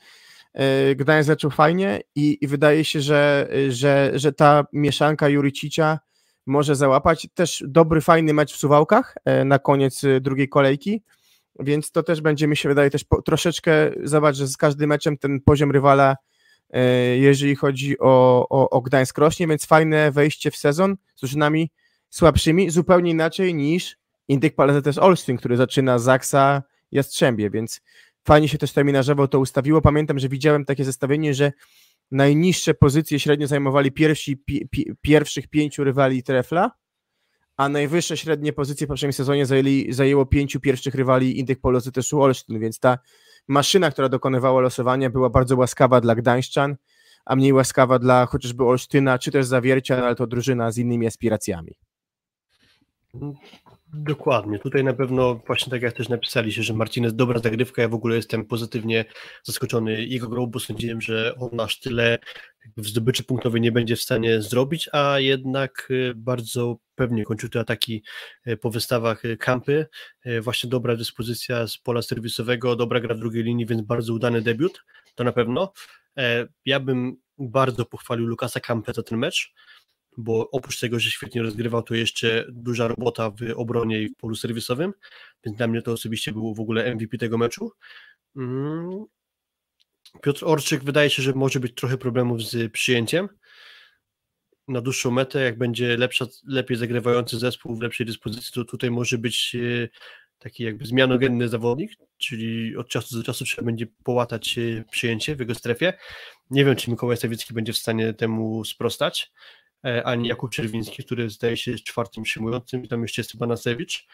[0.55, 5.99] yy, Gdańsk zaczął fajnie i, i, wydaje się, że, że, że ta mieszanka Juricicia
[6.47, 7.29] może załapać.
[7.35, 11.03] Też dobry, fajny mecz w Suwałkach yy, na koniec yy, drugiej kolejki,
[11.61, 15.19] więc to też będzie, mi się wydaje, też po, troszeczkę, zobacz, że z każdym meczem
[15.19, 16.17] ten poziom rywala
[17.19, 21.71] jeżeli chodzi o, o, o Gdańsk rośnie, więc fajne wejście w sezon z drużynami
[22.11, 23.97] słabszymi, zupełnie inaczej niż
[24.29, 24.55] Indyk
[24.85, 26.63] też Olsztyn, który zaczyna Zaksa
[26.93, 27.81] Jastrzębie, więc
[28.25, 29.81] fajnie się też terminarzowo to ustawiło.
[29.81, 31.53] Pamiętam, że widziałem takie zestawienie, że
[32.13, 36.71] najniższe pozycje średnio zajmowali pierwsi, pi, pi, pierwszych pięciu rywali Trefla,
[37.57, 41.61] a najwyższe średnie pozycje w poprzednim sezonie zajęli, zajęło pięciu pierwszych rywali Indyk
[41.95, 42.99] też Olsztyn, więc ta
[43.49, 46.77] maszyna, która dokonywała losowania była bardzo łaskawa dla Gdańszczan,
[47.25, 51.79] a mniej łaskawa dla chociażby Olsztyna, czy też Zawiercia, ale to drużyna z innymi aspiracjami.
[53.95, 54.59] Dokładnie.
[54.59, 57.83] Tutaj na pewno właśnie tak jak też napisaliście, że Marcinez dobra zagrywka.
[57.83, 59.05] Ja w ogóle jestem pozytywnie
[59.43, 62.19] zaskoczony jego grą, bo sądziłem, że on aż tyle
[62.77, 67.61] w zdobyczy punktowej nie będzie w stanie zrobić, a jednak y, bardzo pewnie kończył te
[67.61, 68.03] ataki
[68.47, 69.87] y, po wystawach y, kampy.
[70.43, 74.85] Właśnie dobra dyspozycja z pola serwisowego, dobra gra w drugiej linii, więc bardzo udany debiut,
[75.15, 75.73] to na pewno.
[76.19, 79.53] E, ja bym bardzo pochwalił Lukasa Kampę za ten mecz
[80.17, 84.35] bo oprócz tego, że świetnie rozgrywał, to jeszcze duża robota w obronie i w polu
[84.35, 84.93] serwisowym,
[85.45, 87.73] więc dla mnie to osobiście było w ogóle MVP tego meczu.
[88.37, 89.05] Mm.
[90.23, 93.29] Piotr Orczyk wydaje się, że może być trochę problemów z przyjęciem
[94.69, 99.19] na dłuższą metę, jak będzie lepsza, lepiej zagrywający zespół w lepszej dyspozycji, to tutaj może
[99.19, 99.89] być e,
[100.39, 105.41] taki jakby zmianogenny zawodnik, czyli od czasu do czasu trzeba będzie połatać e, przyjęcie w
[105.41, 105.93] jego strefie.
[106.51, 109.33] Nie wiem, czy Mikołaj Sawicki będzie w stanie temu sprostać.
[109.85, 114.07] E, ani Jakub Czerwiński, który zdaje się jest czwartym przyjmującym i tam jeszcze jest Banasewicz.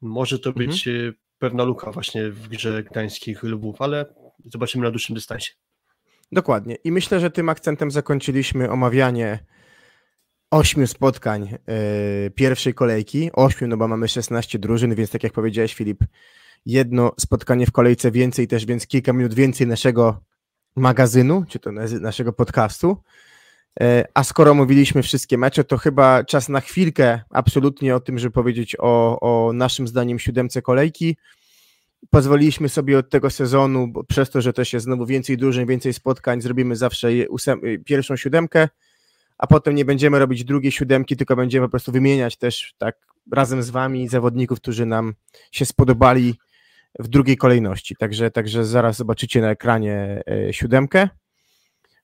[0.00, 0.66] Może to mhm.
[0.66, 4.14] być e, pewna luka właśnie w grze gdańskich lubów, ale
[4.44, 5.52] zobaczymy na dłuższym dystansie.
[6.32, 6.76] Dokładnie.
[6.84, 9.38] I myślę, że tym akcentem zakończyliśmy omawianie
[10.50, 13.30] ośmiu spotkań yy, pierwszej kolejki.
[13.32, 16.04] Ośmiu, no bo mamy 16 drużyn, więc tak jak powiedziałeś Filip,
[16.66, 20.20] jedno spotkanie w kolejce więcej też, więc kilka minut więcej naszego
[20.76, 23.02] magazynu, czy to naszego podcastu.
[23.80, 28.32] E, a skoro mówiliśmy wszystkie mecze, to chyba czas na chwilkę absolutnie o tym, żeby
[28.32, 31.16] powiedzieć o, o naszym zdaniem siódemce kolejki.
[32.10, 35.94] Pozwoliliśmy sobie od tego sezonu, bo przez to, że też jest znowu więcej drużyn, więcej
[35.94, 37.08] spotkań, zrobimy zawsze
[37.84, 38.68] pierwszą siódemkę,
[39.38, 42.96] a potem nie będziemy robić drugiej siódemki, tylko będziemy po prostu wymieniać też tak
[43.32, 45.14] razem z wami zawodników, którzy nam
[45.52, 46.34] się spodobali
[46.98, 47.96] w drugiej kolejności.
[47.96, 51.08] Także, także zaraz zobaczycie na ekranie e, siódemkę.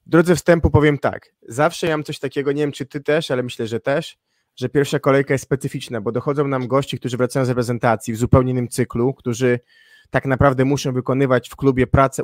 [0.06, 1.34] Drodze wstępu powiem tak.
[1.48, 4.18] Zawsze ja mam coś takiego, nie wiem czy ty też, ale myślę, że też,
[4.56, 8.52] że pierwsza kolejka jest specyficzna, bo dochodzą nam gości, którzy wracają z reprezentacji w zupełnie
[8.52, 9.60] innym cyklu, którzy
[10.10, 12.22] tak naprawdę muszą wykonywać w klubie prace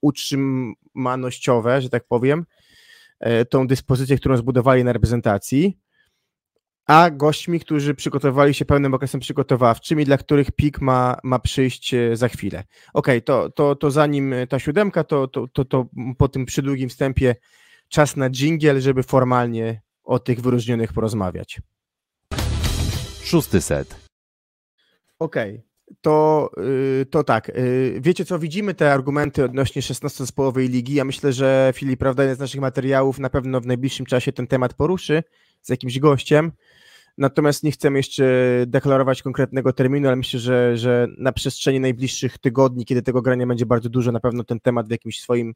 [0.00, 2.46] utrzymanościowe, że tak powiem,
[3.20, 5.78] e, tą dyspozycję, którą zbudowali na reprezentacji
[6.88, 11.94] a gośćmi, którzy przygotowali się pełnym okresem przygotowawczym i dla których pik ma, ma przyjść
[11.94, 12.64] e, za chwilę.
[12.94, 15.86] Okej, okay, to, to, to zanim ta siódemka, to, to, to, to
[16.18, 17.34] po tym przydługim wstępie
[17.88, 21.60] czas na dżingiel, żeby formalnie o tych wyróżnionych porozmawiać.
[23.22, 23.96] Szósty set.
[25.18, 25.96] Okej, okay.
[26.00, 26.50] to,
[27.02, 27.48] y, to tak.
[27.48, 30.94] Y, wiecie co, widzimy te argumenty odnośnie 16-zespołowej ligi.
[30.94, 34.46] Ja myślę, że Filip, prawda, jeden z naszych materiałów na pewno w najbliższym czasie ten
[34.46, 35.22] temat poruszy
[35.68, 36.52] z jakimś gościem.
[37.18, 38.24] Natomiast nie chcemy jeszcze
[38.66, 43.66] deklarować konkretnego terminu, ale myślę, że, że na przestrzeni najbliższych tygodni, kiedy tego grania będzie
[43.66, 45.54] bardzo dużo, na pewno ten temat w jakimś swoim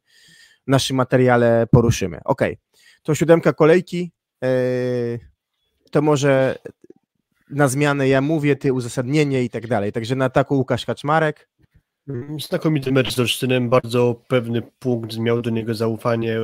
[0.66, 2.20] naszym materiale poruszymy.
[2.24, 2.42] Ok,
[3.02, 4.12] to siódemka kolejki.
[4.42, 4.48] Yy,
[5.90, 6.58] to może
[7.50, 9.92] na zmianę ja mówię, ty uzasadnienie i tak dalej.
[9.92, 11.48] Także na taku Łukasz Kaczmarek.
[12.48, 16.38] Znakomity mecz z Olsztynem, bardzo pewny punkt, miał do niego zaufanie.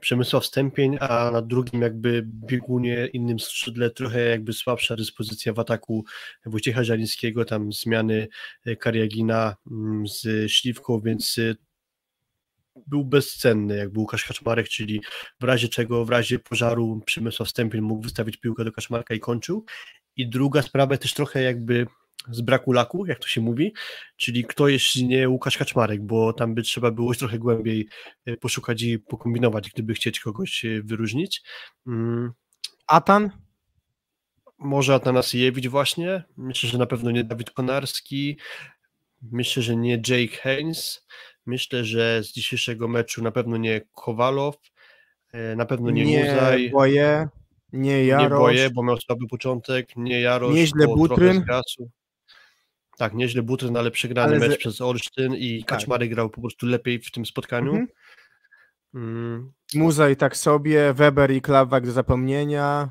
[0.00, 6.04] Przemysław Stępień, a na drugim jakby biegunie, innym skrzydle trochę jakby słabsza dyspozycja w ataku
[6.46, 8.28] Wojciecha Żalińskiego, tam zmiany
[8.66, 11.54] e, Kariagina mm, z Śliwką, więc e,
[12.86, 15.00] był bezcenny, jak był Łukasz Kaczmarek, czyli
[15.40, 19.64] w razie czego, w razie pożaru Przemysław Stępień mógł wystawić piłkę do Kaczmarka i kończył.
[20.16, 21.86] I druga sprawa też trochę jakby
[22.28, 23.72] z braku laku, jak to się mówi,
[24.16, 27.88] czyli kto jest nie Łukasz Kaczmarek, bo tam by trzeba było trochę głębiej
[28.26, 31.42] e, poszukać i pokombinować, gdyby chcieć kogoś e, wyróżnić.
[31.86, 32.32] Mm.
[32.86, 33.30] Atan?
[34.58, 38.38] Może Atanasiewicz właśnie, myślę, że na pewno nie Dawid Konarski,
[39.22, 41.06] myślę, że nie Jake Haynes,
[41.46, 44.56] myślę, że z dzisiejszego meczu na pewno nie Kowalow,
[45.32, 46.70] e, na pewno nie, nie Muzaj.
[46.70, 47.28] Boję.
[47.72, 48.22] Nie Jarosz.
[48.22, 49.96] Nie boję, bo miał słaby początek.
[49.96, 51.44] Nie Jarosz, Nieźle Butryn.
[53.00, 54.58] Tak, nieźle Butryn, ale przegrany ale mecz z...
[54.58, 55.68] przez Olsztyn i tak.
[55.68, 57.70] Kaczmarek grał po prostu lepiej w tym spotkaniu.
[57.70, 57.88] Mhm.
[58.94, 59.52] Mm.
[59.74, 62.90] Muza i tak sobie, Weber i Klawak do zapomnienia.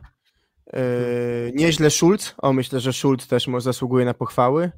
[0.74, 2.36] Yy, nieźle Schulz.
[2.38, 4.72] O, myślę, że Schulz też zasługuje na pochwały.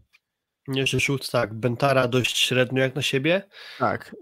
[0.67, 1.53] Nieźle Schulz, tak.
[1.53, 3.41] Bentara dość średnio jak na siebie.
[3.79, 4.15] Tak.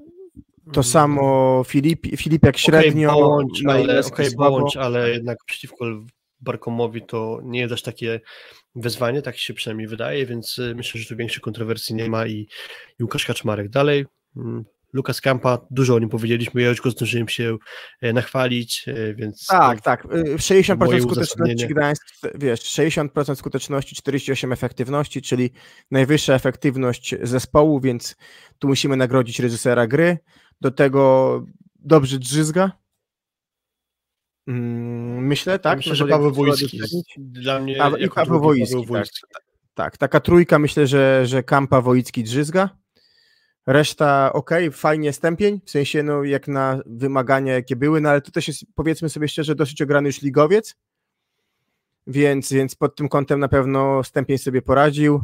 [0.73, 0.83] To mm.
[0.83, 3.09] samo Filip, Filip jak średnio.
[3.09, 5.85] Okay, bądź, ale, okay, bądź, ale jednak przeciwko
[6.39, 8.19] Barkomowi to nie jest aż takie
[8.75, 12.47] wyzwanie, tak się przynajmniej wydaje, więc y, myślę, że tu większych kontrowersji nie ma i,
[12.99, 14.05] i Łukasz Kaczmarek dalej.
[14.37, 17.57] Mm, Lukas Kampa, dużo o nim powiedzieliśmy, ja już go zdążyłem się
[18.01, 19.47] e, nachwalić, e, więc...
[19.47, 25.51] Tak, tak, 60% y, skuteczności Gdańsk, wiesz, 60% skuteczności, 48 efektywności, czyli
[25.91, 28.15] najwyższa efektywność zespołu, więc
[28.59, 30.17] tu musimy nagrodzić reżysera gry,
[30.61, 31.45] do tego
[31.79, 32.71] dobrze drzyzga,
[34.49, 35.77] myślę, tak?
[35.77, 36.81] Myślę, że Paweł Wojski.
[37.17, 39.43] Dla mnie Paweł, i Paweł Wojski, tak.
[39.73, 39.97] tak.
[39.97, 42.69] taka trójka myślę, że, że Kampa, Wojicki, Drzyzga.
[43.67, 48.31] Reszta ok, fajnie stępień, w sensie no jak na wymagania jakie były, no ale to
[48.31, 50.75] też jest powiedzmy sobie szczerze dosyć ograny już ligowiec,
[52.07, 55.23] więc, więc pod tym kątem na pewno stępień sobie poradził.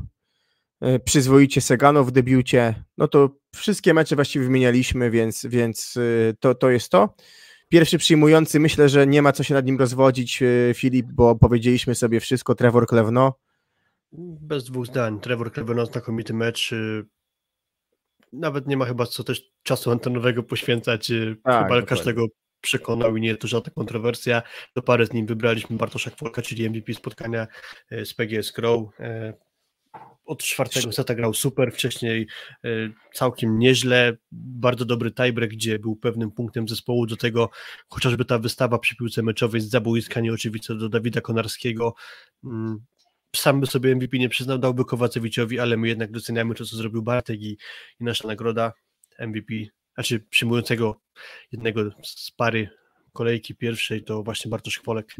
[0.82, 6.56] E, przyzwoicie Segano w debiucie, no to wszystkie mecze właściwie wymienialiśmy, więc, więc e, to,
[6.56, 7.16] to jest to.
[7.70, 11.96] Pierwszy przyjmujący, myślę, że nie ma co się nad nim rozwodzić, e, Filip, bo powiedzieliśmy
[11.96, 13.34] sobie wszystko, Trevor Klewno.
[14.42, 15.20] Bez dwóch zdań.
[15.20, 16.74] Trevor Klewno, znakomity mecz.
[16.74, 17.04] E,
[18.34, 21.12] nawet nie ma chyba co też czasu antenowego poświęcać.
[21.12, 21.88] E, tak, chyba dokładnie.
[21.88, 22.26] każdego
[22.62, 24.42] przekonał i nie jest to żadna kontrowersja.
[24.76, 27.48] Do pary z nim wybraliśmy Bartosza Kwolka, czyli MVP spotkania
[27.92, 28.90] z PGS Crow
[30.26, 32.28] od czwartego seta grał super, wcześniej
[32.64, 32.68] e,
[33.14, 37.50] całkiem nieźle, bardzo dobry tiebreak, gdzie był pewnym punktem zespołu, do tego
[37.90, 41.96] chociażby ta wystawa przy piłce meczowej z zaboiska nieoczywiste do Dawida Konarskiego,
[42.44, 42.78] mm,
[43.36, 47.04] sam by sobie MVP nie przyznał, dałby Kowacewiczowi, ale my jednak doceniamy to, co zrobił
[47.04, 47.58] Bartek i,
[48.00, 48.74] i nasza nagroda
[49.20, 49.54] MVP,
[49.94, 51.02] znaczy przyjmującego
[51.52, 52.70] jednego z pary
[53.14, 55.16] kolejki pierwszej to właśnie Bartosz Chwolek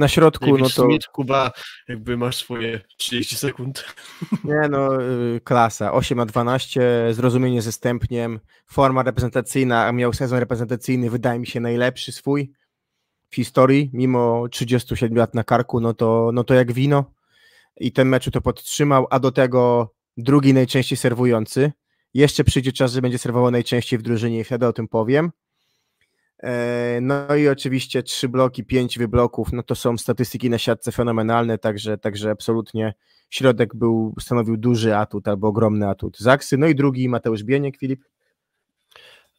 [0.00, 1.52] Na środku, David no to Smith, Kuba,
[1.88, 3.84] jakby masz swoje 30 sekund.
[4.44, 5.92] nie no, y, klasa.
[5.92, 11.60] 8 na 12, zrozumienie ze stępniem, forma reprezentacyjna, a miał sezon reprezentacyjny, wydaje mi się
[11.60, 12.52] najlepszy swój
[13.30, 17.04] w historii, mimo 37 lat na karku, no to, no to jak wino.
[17.80, 21.72] I ten meczu to podtrzymał, a do tego drugi najczęściej serwujący.
[22.14, 25.30] Jeszcze przyjdzie czas, że będzie serwował najczęściej w drużynie i wtedy o tym powiem.
[26.42, 31.58] E, No i oczywiście trzy bloki, pięć wybloków, no to są statystyki na siatce fenomenalne,
[31.58, 32.94] także, także absolutnie
[33.30, 36.58] środek był, stanowił duży atut albo ogromny atut Zaksy.
[36.58, 38.04] No i drugi Mateusz Bieniek, Filip.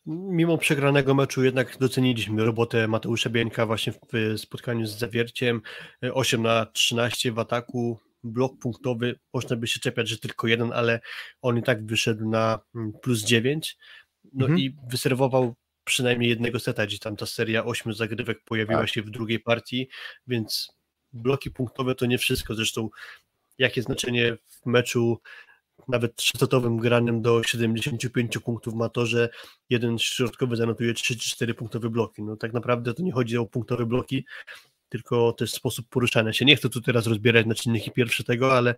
[0.05, 5.61] Mimo przegranego meczu jednak doceniliśmy robotę Mateusza Bieńka właśnie w spotkaniu z Zawierciem.
[6.13, 10.99] 8 na 13 w ataku, blok punktowy, można by się czepiać, że tylko jeden, ale
[11.41, 13.77] on i tak wyszedł na mm, plus 9.
[14.33, 14.59] No Mhm.
[14.59, 18.89] i wyserwował przynajmniej jednego seta, gdzie tam ta seria 8 zagrywek pojawiła Tak.
[18.89, 19.89] się w drugiej partii,
[20.27, 20.73] więc
[21.13, 22.55] bloki punktowe to nie wszystko.
[22.55, 22.89] Zresztą
[23.57, 25.21] jakie znaczenie w meczu
[25.87, 29.29] nawet trzysetowym granym do 75 punktów ma to, że
[29.69, 32.23] jeden środkowy zanotuje 3 czy 4 punktowe bloki.
[32.23, 34.25] No tak naprawdę to nie chodzi o punktowe bloki,
[34.89, 36.45] tylko też sposób poruszania się.
[36.45, 38.75] Nie chcę tu teraz rozbierać na czynniki pierwsze tego, ale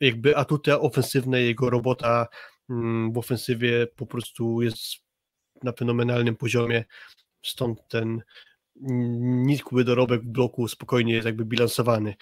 [0.00, 2.26] jakby atuty ofensywne, jego robota
[2.70, 5.04] mm, w ofensywie po prostu jest
[5.64, 6.84] na fenomenalnym poziomie,
[7.42, 8.22] stąd ten
[9.46, 12.14] nikły dorobek w bloku spokojnie jest jakby bilansowany.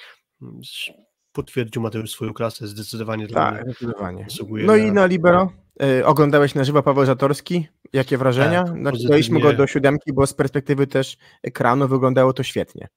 [1.33, 4.27] Potwierdził Mateusz swoją klasę, zdecydowanie dla Tak, mnie zdecydowanie.
[4.51, 5.53] No i na Libero.
[5.83, 7.69] Y, Oglądałeś na żywo Paweł Zatorski?
[7.93, 8.65] Jakie wrażenia?
[8.65, 12.89] Tak, Znaczy, daliśmy go do siódemki, bo z perspektywy też ekranu wyglądało to świetnie.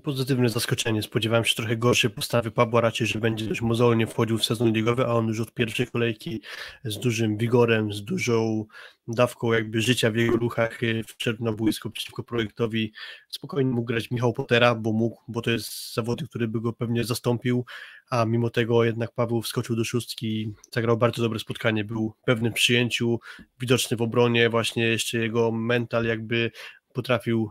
[0.00, 1.02] Pozytywne zaskoczenie.
[1.02, 5.06] Spodziewałem się trochę gorszej postawy Pabła, raczej, że będzie dość mozolnie wchodził w sezon ligowy,
[5.06, 6.40] a on już od pierwszej kolejki
[6.84, 8.64] z dużym wigorem, z dużą
[9.08, 11.52] dawką jakby życia w jego ruchach y, wszedł na
[11.92, 12.92] przeciwko projektowi.
[13.28, 17.04] Spokojnie mógł grać Michał Potera, bo mógł, bo to jest zawodnik, który by go pewnie
[17.04, 17.64] zastąpił,
[18.10, 22.54] a mimo tego jednak Paweł wskoczył do szóstki, zagrał bardzo dobre spotkanie, był pewny w
[22.54, 23.20] przyjęciu,
[23.60, 26.50] widoczny w obronie, właśnie jeszcze jego mental jakby
[26.92, 27.50] potrafił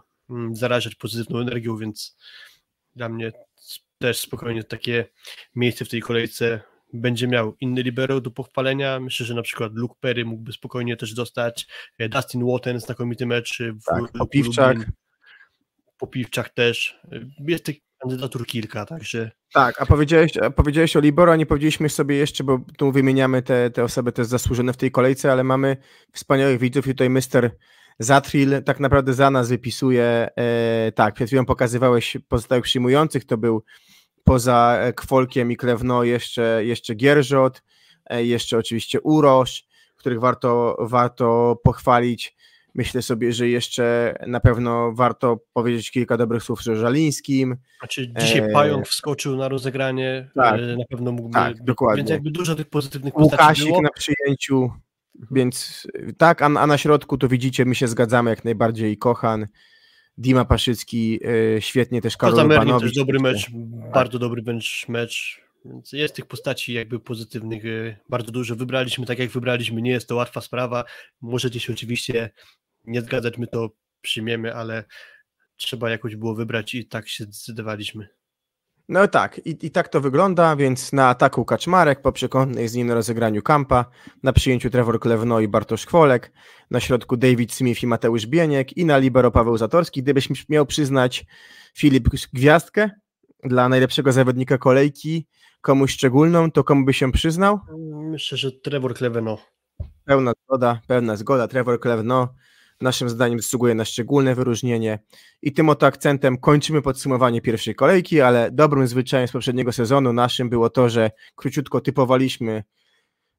[0.51, 2.17] zarażać pozytywną energią, więc
[2.95, 3.31] dla mnie
[3.97, 5.05] też spokojnie takie
[5.55, 6.61] miejsce w tej kolejce
[6.93, 7.55] będzie miał.
[7.59, 11.67] Inny libero do pochwalenia, myślę, że na przykład Luke Perry mógłby spokojnie też dostać,
[11.97, 14.77] e, Dustin Watten, znakomity mecz w Tak, Popiwczak.
[15.97, 16.99] Popiwczak też,
[17.47, 21.89] jest tych kandydatur kilka, także Tak, a powiedziałeś, a powiedziałeś o Libero, a nie powiedzieliśmy
[21.89, 25.77] sobie jeszcze, bo tu wymieniamy te, te osoby też zasłużone w tej kolejce, ale mamy
[26.13, 27.51] wspaniałych widzów i tutaj Mr.
[28.01, 33.63] Zatril tak naprawdę za nas wypisuje, e, tak, przed chwilą pokazywałeś pozostałych przyjmujących, to był
[34.23, 37.63] poza e, Kwolkiem i Klewno jeszcze, jeszcze Gierżot,
[38.05, 39.63] e, jeszcze oczywiście Urosz,
[39.97, 42.35] których warto, warto pochwalić.
[42.75, 48.41] Myślę sobie, że jeszcze na pewno warto powiedzieć kilka dobrych słów o Żalińskim, Znaczy dzisiaj
[48.41, 50.59] Eee, Pająk wskoczył na rozegranie, tak.
[50.59, 51.97] e, na pewno mógłby, Tak, dokładnie.
[51.97, 54.71] więc jakby dużo tych pozytywnych postaci Łukasik na przyjęciu,
[55.31, 59.47] więc y, tak, a, a na środku to widzicie, my się zgadzamy jak najbardziej, Kochan,
[60.17, 62.83] Dima Paszycki, y, świetnie też Karol Urbanowicz.
[62.83, 63.49] też dobry mecz,
[63.93, 68.55] bardzo dobry wręcz mecz, więc jest tych postaci jakby pozytywnych e, bardzo dużo.
[68.55, 70.83] Wybraliśmy tak jak wybraliśmy, nie jest to łatwa sprawa,
[71.21, 72.29] możecie się oczywiście
[72.85, 73.69] nie zgadzać, my to
[74.01, 74.83] przyjmiemy, ale
[75.55, 78.07] trzeba jakoś było wybrać i tak się zdecydowaliśmy.
[78.91, 82.87] No tak, i, i tak to wygląda, więc na ataku Kaczmarek, po przekątnej z nim
[82.87, 83.85] na rozegraniu Kampa,
[84.23, 86.31] na przyjęciu Trevor Klewno i Bartosz Kwolek,
[86.71, 90.03] na środku David Smith i Mateusz Bieniek i na libero Paweł Zatorski.
[90.03, 91.25] Gdybyś miał przyznać
[91.77, 92.89] Filip Gwiazdkę
[93.43, 95.27] dla najlepszego zawodnika kolejki,
[95.61, 97.59] komuś szczególną, to komu by się przyznał?
[98.11, 99.37] Myślę, że Trevor Kleveno.
[100.05, 101.47] Pełna zgoda, pełna zgoda.
[101.47, 102.33] Trevor Klewno
[102.81, 104.99] naszym zdaniem zasługuje na szczególne wyróżnienie.
[105.41, 110.49] I tym oto akcentem kończymy podsumowanie pierwszej kolejki, ale dobrym zwyczajem z poprzedniego sezonu naszym
[110.49, 112.63] było to, że króciutko typowaliśmy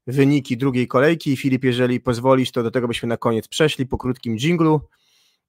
[0.07, 1.37] wyniki drugiej kolejki.
[1.37, 4.81] Filip, jeżeli pozwolisz, to do tego byśmy na koniec przeszli po krótkim dżinglu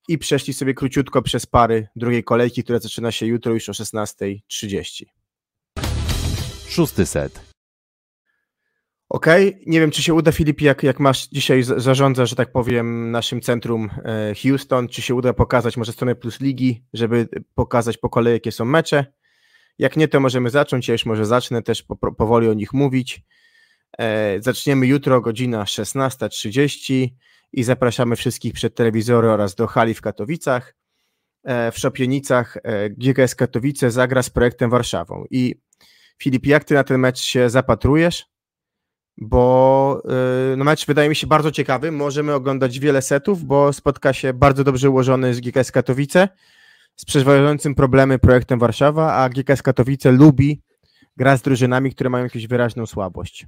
[0.09, 5.05] i przeszli sobie króciutko przez pary drugiej kolejki, która zaczyna się jutro już o 16.30.
[6.69, 7.54] Szósty set.
[9.15, 12.53] Okej, nie wiem, czy się uda, Filip, jak, jak masz dzisiaj za- zarządza, że tak
[12.53, 17.99] powiem, naszym centrum e, Houston, czy się uda pokazać może stronę Plus Ligi, żeby pokazać
[17.99, 19.07] po kolei, jakie są mecze.
[19.79, 20.89] Jak nie, to możemy zacząć.
[20.89, 23.23] Ja już może zacznę też po, po- powoli o nich mówić.
[23.99, 27.09] E, zaczniemy jutro, godzina 16.30
[27.53, 30.75] i zapraszamy wszystkich przed telewizory oraz do hali w Katowicach.
[31.45, 32.59] E, w Szopienicach
[32.91, 35.25] GKS Katowice zagra z projektem Warszawą.
[35.31, 35.55] I
[36.23, 38.34] Filip, jak ty na ten mecz się zapatrujesz?
[39.17, 40.03] Bo
[40.51, 41.93] yy, no mecz wydaje mi się bardzo ciekawy.
[41.93, 46.29] Możemy oglądać wiele setów, bo spotka się bardzo dobrze ułożony z GKS Katowice
[46.97, 50.63] z przeważającym problemy projektem Warszawa, a GKS Katowice lubi
[51.17, 53.47] grać z drużynami, które mają jakąś wyraźną słabość.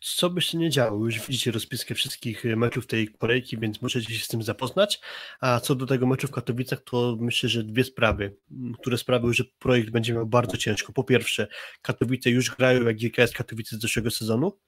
[0.00, 4.24] Co by się nie działo, już widzicie rozpiskę wszystkich meczów tej kolejki, więc możecie się
[4.24, 5.00] z tym zapoznać.
[5.40, 8.36] A co do tego meczu w Katowicach, to myślę, że dwie sprawy,
[8.80, 10.92] które sprawiły, że projekt będzie miał bardzo ciężko.
[10.92, 11.48] Po pierwsze,
[11.82, 14.58] Katowice już grają jak GKS Katowice z zeszłego sezonu,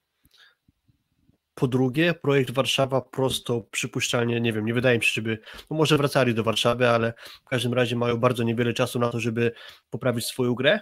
[1.54, 5.38] po drugie, projekt Warszawa prosto przypuszczalnie, nie wiem, nie wydaje mi się, żeby,
[5.70, 7.14] no może wracali do Warszawy, ale
[7.44, 9.52] w każdym razie mają bardzo niewiele czasu na to, żeby
[9.90, 10.80] poprawić swoją grę,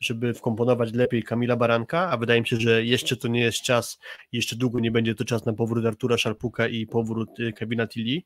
[0.00, 3.98] żeby wkomponować lepiej Kamila Baranka, a wydaje mi się, że jeszcze to nie jest czas,
[4.32, 8.22] jeszcze długo nie będzie to czas na powrót Artura Szarpuka i powrót y, Kevina Tilly,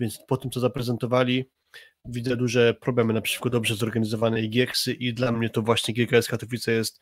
[0.00, 1.50] więc po tym, co zaprezentowali,
[2.04, 7.00] widzę duże problemy naprzeciwko dobrze zorganizowanej GX-y i dla mnie to właśnie GKS Katowice jest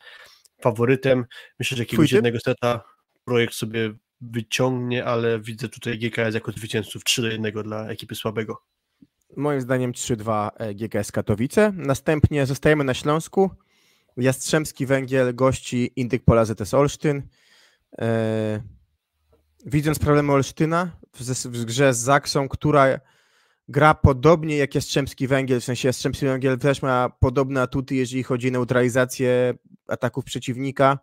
[0.61, 1.25] faworytem.
[1.59, 2.83] Myślę, że jakiegoś jednego seta
[3.25, 8.61] projekt sobie wyciągnie, ale widzę tutaj GKS jako zwycięzców 3 do 1 dla ekipy słabego.
[9.37, 11.73] Moim zdaniem 3-2 e, GKS Katowice.
[11.75, 13.49] Następnie zostajemy na Śląsku.
[14.17, 17.23] Jastrzębski Węgiel gości Indyk Pola ZS Olsztyn.
[18.01, 18.61] E,
[19.65, 22.99] widząc problemy Olsztyna w, grze z Zaksą, która
[23.67, 28.47] gra podobnie jak Jastrzębski Węgiel, w sensie Jastrzębski Węgiel też ma podobne atuty, jeżeli chodzi
[28.47, 29.53] o neutralizację
[29.87, 30.99] ataków przeciwnika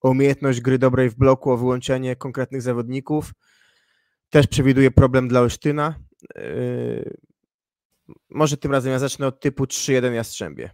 [0.00, 3.32] o umiejętność gry dobrej w bloku, o wyłączenie konkretnych zawodników.
[4.30, 5.94] Też przewiduje problem dla Olsztyna.
[6.36, 7.16] Yy,
[8.30, 10.70] może tym razem ja zacznę od typu 3-1 Jastrzębie.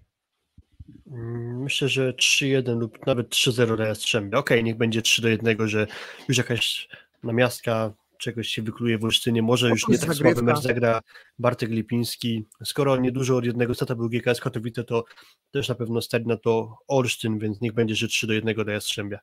[1.06, 4.38] Mm, myślę, że 3-1 lub nawet 3-0 dla Jastrzębia.
[4.38, 5.86] Okej, okay, niech będzie 3-1, że
[6.28, 6.88] już jakaś
[7.22, 9.42] namiastka czegoś się wykluje w Olsztynie.
[9.42, 11.00] Może już nie tak słaby mecz zagra
[11.38, 12.44] Bartek Lipiński.
[12.64, 15.04] Skoro niedużo od jednego seta był GKS Katowice, to
[15.50, 18.72] też na pewno stali na to Olsztyn, więc niech będzie, że 3 do 1 dla
[18.72, 19.18] Jastrzębia.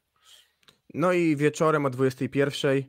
[0.94, 2.84] No i wieczorem o 21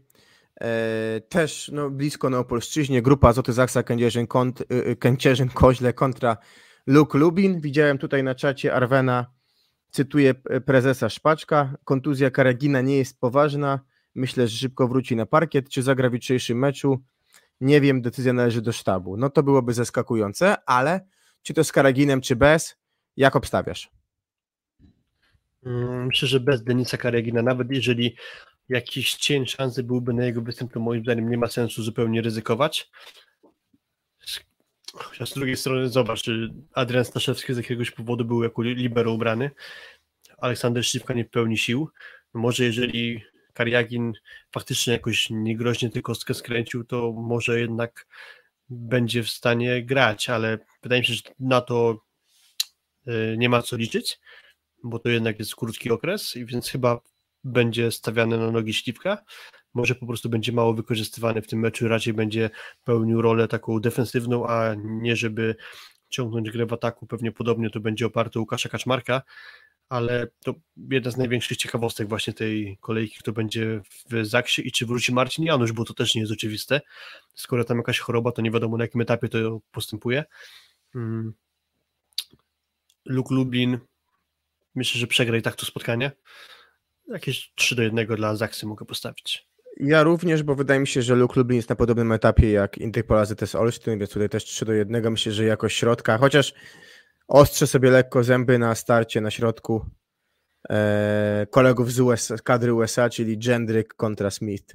[0.60, 5.92] e, też no, blisko na Opolszczyźnie grupa Azoty Zaksa Kędzierzyn, kont, y, y, Kędzierzyn Koźle
[5.92, 6.36] kontra
[6.86, 7.60] Luk Lubin.
[7.60, 9.26] Widziałem tutaj na czacie Arwena,
[9.90, 10.34] cytuję
[10.66, 13.80] prezesa Szpaczka, kontuzja Karagina nie jest poważna,
[14.14, 15.68] Myślę, że szybko wróci na parkiet.
[15.68, 17.02] Czy zagra w jutrzejszym meczu?
[17.60, 19.16] Nie wiem, decyzja należy do sztabu.
[19.16, 21.06] No to byłoby zaskakujące, ale
[21.42, 22.76] czy to z Karaginem, czy bez,
[23.16, 23.90] jak obstawiasz?
[25.66, 28.16] Mm, myślę, że bez Denisa Karagina, nawet jeżeli
[28.68, 32.90] jakiś cień szansy byłby na jego występ, to moim zdaniem nie ma sensu zupełnie ryzykować.
[34.94, 36.22] Chociaż z drugiej strony zobacz,
[36.74, 39.50] Adrian Staszewski z jakiegoś powodu był jako libero ubrany,
[40.38, 41.90] Aleksander Szywka nie pełni sił.
[42.34, 44.12] Może jeżeli Kariagin
[44.50, 48.06] faktycznie jakoś niegroźnie tę kostkę skręcił, to może jednak
[48.68, 52.00] będzie w stanie grać, ale wydaje mi się, że na to
[53.08, 54.20] y, nie ma co liczyć,
[54.84, 57.00] bo to jednak jest krótki okres, i więc chyba
[57.44, 59.24] będzie stawiany na nogi śliwka.
[59.74, 62.50] Może po prostu będzie mało wykorzystywany w tym meczu, raczej będzie
[62.84, 65.56] pełnił rolę taką defensywną, a nie żeby
[66.08, 67.06] ciągnąć grę w ataku.
[67.06, 69.22] Pewnie podobnie to będzie oparte Łukasza Kaczmarka,
[69.88, 70.54] ale to
[70.90, 73.80] jedna z największych ciekawostek właśnie tej kolejki, kto będzie
[74.10, 76.80] w Zaksie i czy wróci Marcin Janusz, bo to też nie jest oczywiste.
[77.34, 80.24] Skoro tam jakaś choroba, to nie wiadomo na jakim etapie to postępuje.
[80.92, 81.34] Hmm.
[83.04, 83.78] Luke Lublin,
[84.74, 86.12] myślę, że przegra i tak to spotkanie.
[87.08, 89.46] Jakieś 3 do 1 dla Zaksy mogę postawić.
[89.76, 93.06] Ja również, bo wydaje mi się, że Luke Lublin jest na podobnym etapie jak Indyk
[93.06, 95.10] Pola ZS Olsztyn, więc tutaj też 3 do 1.
[95.10, 96.54] Myślę, że jakoś środka, chociaż
[97.28, 99.86] Ostrze sobie lekko zęby na starcie na środku
[100.70, 104.74] e, kolegów z US, kadry USA, czyli Jendryk kontra Smith.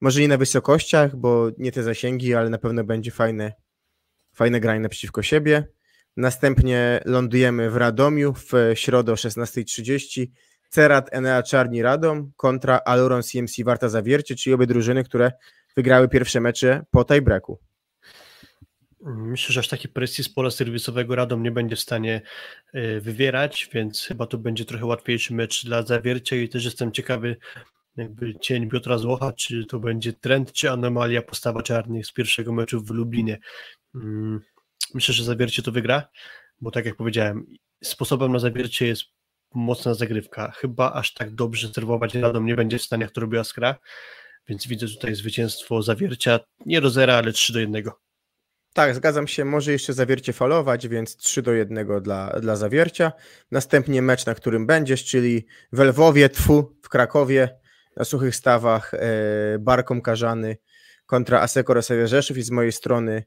[0.00, 3.52] Może nie na wysokościach, bo nie te zasięgi, ale na pewno będzie fajne,
[4.32, 5.68] fajne granie przeciwko siebie.
[6.16, 10.26] Następnie lądujemy w Radomiu w środę o 16.30.
[10.70, 15.32] Cerat Enea Czarni Radom kontra Aluron CMC Warta Zawiercie, czyli obie drużyny, które
[15.76, 17.58] wygrały pierwsze mecze po tiebreaku.
[19.02, 22.22] Myślę, że aż takiej presji z pola serwisowego Radom nie będzie w stanie
[22.72, 27.36] e, wywierać, więc chyba to będzie trochę łatwiejszy mecz dla Zawiercia i też jestem ciekawy
[27.96, 32.80] jakby cień Piotra Złocha, czy to będzie trend, czy anomalia postawa czarnych z pierwszego meczu
[32.80, 33.38] w Lublinie.
[33.94, 34.40] Mm,
[34.94, 36.08] myślę, że Zawiercie to wygra,
[36.60, 37.46] bo tak jak powiedziałem,
[37.84, 39.04] sposobem na Zawiercie jest
[39.54, 40.50] mocna zagrywka.
[40.50, 43.78] Chyba aż tak dobrze serwować Radom nie będzie w stanie, jak to robiła Skra,
[44.48, 47.84] więc widzę tutaj zwycięstwo Zawiercia nie do zera, ale 3 do 1.
[48.74, 49.44] Tak, zgadzam się.
[49.44, 53.12] Może jeszcze zawiercie falować, więc 3 do 1 dla, dla zawiercia.
[53.50, 57.60] Następnie mecz, na którym będziesz, czyli w Lwowie, Tfu w Krakowie,
[57.96, 58.98] na suchych stawach, e,
[59.58, 60.56] Barkom Karzany
[61.06, 63.24] kontra Aseko Rosawie Rzeszów i z mojej strony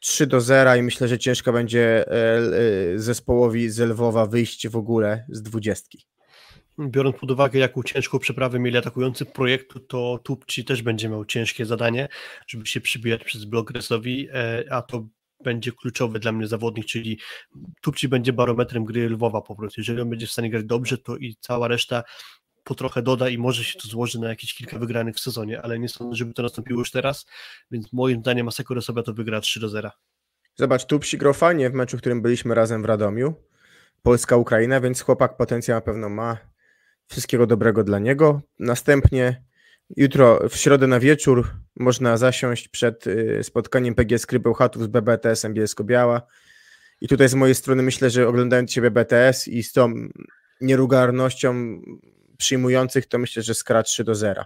[0.00, 4.76] 3 do 0 i myślę, że ciężko będzie e, e, zespołowi z Lwowa wyjść w
[4.76, 6.06] ogóle z dwudziestki
[6.78, 11.66] biorąc pod uwagę, jaką ciężką przeprawę mieli atakujący projektu, to Tupci też będzie miał ciężkie
[11.66, 12.08] zadanie,
[12.46, 15.08] żeby się przybijać przez blok Gresowi, e, a to
[15.44, 17.18] będzie kluczowy dla mnie zawodnik, czyli
[17.80, 19.80] Tupci będzie barometrem gry Lwowa po prostu.
[19.80, 22.02] Jeżeli on będzie w stanie grać dobrze, to i cała reszta
[22.68, 25.78] po trochę doda i może się to złoży na jakieś kilka wygranych w sezonie, ale
[25.78, 27.26] nie sądzę, żeby to nastąpiło już teraz,
[27.70, 29.90] więc moim zdaniem Aseko sobie to wygra 3 do 0.
[30.54, 31.00] Zobacz, tu
[31.34, 33.34] fajnie w meczu, w którym byliśmy razem w Radomiu.
[34.02, 36.36] Polska-Ukraina, więc chłopak potencjał na pewno ma.
[37.06, 38.40] Wszystkiego dobrego dla niego.
[38.58, 39.42] Następnie
[39.96, 46.22] jutro, w środę na wieczór, można zasiąść przed y, spotkaniem PG Skrybełchatów z BBTS-em Bielsko-Biała.
[47.00, 49.94] I tutaj z mojej strony myślę, że oglądając Ciebie BTS i z tą
[50.60, 51.80] nierugarnością
[52.38, 54.44] przyjmujących, to myślę, że skra 3 do 0.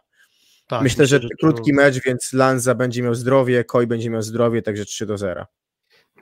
[0.67, 1.37] Tak, myślę, myślę, że, że to...
[1.41, 5.47] krótki mecz, więc Lanza będzie miał zdrowie, Koi będzie miał zdrowie, także 3 do 0.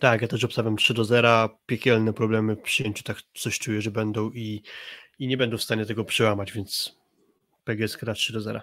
[0.00, 1.58] Tak, ja też obstawiam 3 do 0.
[1.66, 4.62] Piekielne problemy w przyjęciu, tak coś czuję, że będą i,
[5.18, 6.96] i nie będą w stanie tego przełamać, więc
[7.64, 8.60] PGS gra 3 do 0.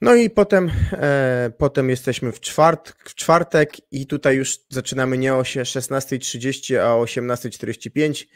[0.00, 5.34] No i potem, e, potem jesteśmy w, czwart, w czwartek i tutaj już zaczynamy nie
[5.34, 8.26] o 16.30, a o 18.45.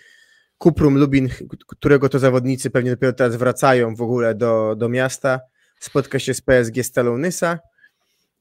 [0.61, 1.29] Kuprum Lubin,
[1.67, 5.41] którego to zawodnicy pewnie dopiero teraz wracają w ogóle do, do miasta,
[5.81, 7.59] spotka się z PSG Stalą Nysa.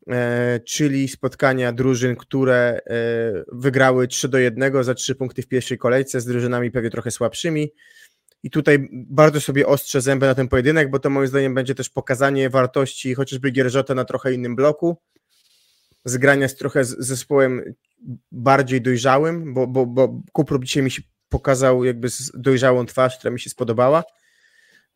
[0.10, 2.82] E, czyli spotkania drużyn, które e,
[3.52, 7.74] wygrały 3 do 1 za 3 punkty w pierwszej kolejce z drużynami pewnie trochę słabszymi.
[8.44, 11.90] I tutaj bardzo sobie ostrzę zęby na ten pojedynek, bo to moim zdaniem będzie też
[11.90, 14.98] pokazanie wartości chociażby Gierżota na trochę innym bloku,
[16.06, 17.74] zgrania z trochę z zespołem
[18.32, 23.40] bardziej dojrzałym, bo, bo, bo Kuprub dzisiaj mi się pokazał jakby dojrzałą twarz, która mi
[23.40, 24.04] się spodobała.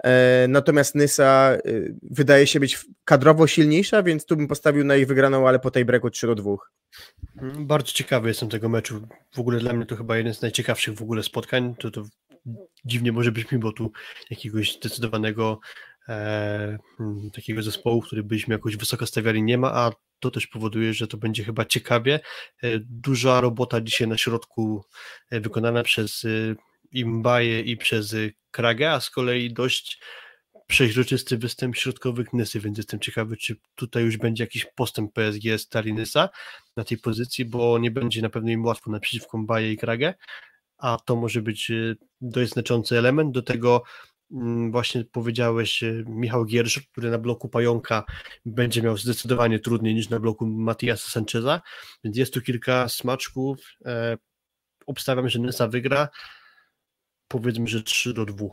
[0.03, 5.07] E, natomiast Nysa y, wydaje się być kadrowo silniejsza, więc tu bym postawił na ich
[5.07, 6.55] wygraną, ale po tej breaku 3 do 2.
[7.41, 9.07] Mm, bardzo ciekawy jestem tego meczu.
[9.31, 11.75] W ogóle dla mnie to chyba jeden z najciekawszych w ogóle spotkań.
[11.79, 12.03] To, to
[12.85, 13.91] dziwnie może brzmi, bo tu
[14.29, 15.59] jakiegoś zdecydowanego
[16.09, 16.77] e,
[17.33, 21.17] takiego zespołu, który byśmy jakoś wysoko stawiali nie ma, a to też powoduje, że to
[21.17, 22.19] będzie chyba ciekawie.
[22.63, 24.83] E, duża robota dzisiaj na środku
[25.31, 26.55] e, wykonana przez e,
[26.91, 28.15] Imbaje i przez
[28.51, 29.99] Kragę, a z kolei dość
[30.67, 35.93] przeźroczysty występ środkowych Nysy, więc jestem ciekawy, czy tutaj już będzie jakiś postęp PSG Stali
[35.93, 36.29] Nysa
[36.77, 40.13] na tej pozycji, bo nie będzie na pewno im łatwo naprzeciwko Mbaje i Kragę,
[40.77, 43.31] a to może być y, dość znaczący element.
[43.31, 43.83] Do tego
[44.71, 48.03] właśnie powiedziałeś Michał Giersz, który na bloku Pająka
[48.45, 51.61] będzie miał zdecydowanie trudniej niż na bloku Matiasa Sancheza,
[52.03, 53.59] więc jest tu kilka smaczków.
[53.85, 54.17] E,
[54.87, 56.09] obstawiam, że Nysa wygra
[57.27, 58.47] powiedzmy, że 3 do 2.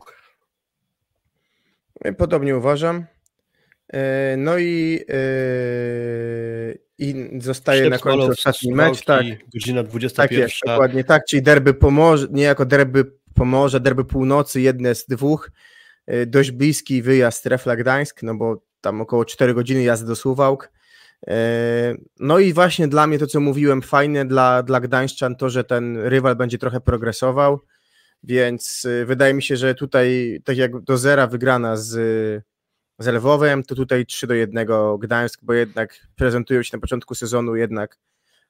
[2.17, 3.05] Podobnie uważam.
[3.93, 5.15] E, no i, e,
[6.97, 9.05] i zostaje na końcu ostatni mecz.
[9.05, 10.27] Tak, godzina 21.
[10.27, 15.51] Tak jest, dokładnie tak, czyli derby pomoże, niejako derby pomoże, derby północy, jedne z dwóch.
[16.07, 20.71] E, dość bliski wyjazd Refla Gdańsk, no bo tam około 4 godziny jazdy do Suwałk.
[22.19, 25.97] No i właśnie dla mnie to, co mówiłem, fajne dla, dla Gdańszczan to, że ten
[25.97, 27.59] rywal będzie trochę progresował
[28.23, 31.89] więc y, wydaje mi się, że tutaj, tak jak do zera wygrana z,
[32.99, 34.67] z Lwowem, to tutaj 3 do 1
[34.99, 37.97] Gdańsk, bo jednak prezentują się na początku sezonu jednak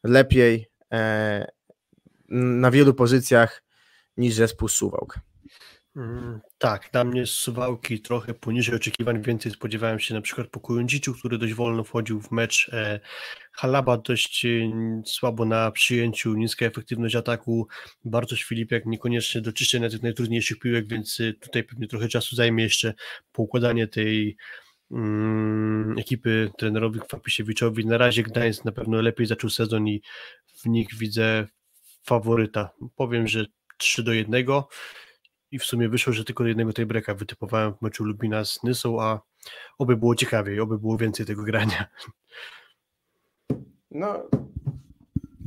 [0.04, 1.52] lepiej e,
[2.30, 3.64] na wielu pozycjach
[4.18, 5.20] niż zespół Suwałk.
[5.96, 11.14] Mm, tak, dla mnie Suwałki trochę poniżej oczekiwań, więcej spodziewałem się na przykład po Kujundziciu,
[11.14, 12.70] który dość wolno wchodził w mecz.
[12.74, 13.00] E,
[13.52, 14.50] Halaba dość e,
[15.06, 17.68] słabo na przyjęciu, niska efektywność ataku,
[18.06, 22.64] Bartosz Filipiak niekoniecznie do czyszczenia tych najtrudniejszych piłek, więc e, tutaj pewnie trochę czasu zajmie
[22.64, 22.94] jeszcze
[23.32, 24.38] poukładanie tej
[24.92, 27.86] mm, ekipy trenerowi Kwapisiewiczowi.
[27.86, 30.02] Na razie Gdańsk na pewno lepiej zaczął sezon i
[30.64, 31.48] w nich widzę
[32.04, 32.70] faworyta.
[32.96, 33.46] Powiem, że
[33.82, 34.46] 3 do 1
[35.52, 39.02] i w sumie wyszło, że tylko jednego tej breka wytypowałem w meczu Lubina z Nysą,
[39.02, 39.22] a
[39.78, 41.86] oby było ciekawiej, oby było więcej tego grania.
[43.92, 44.30] No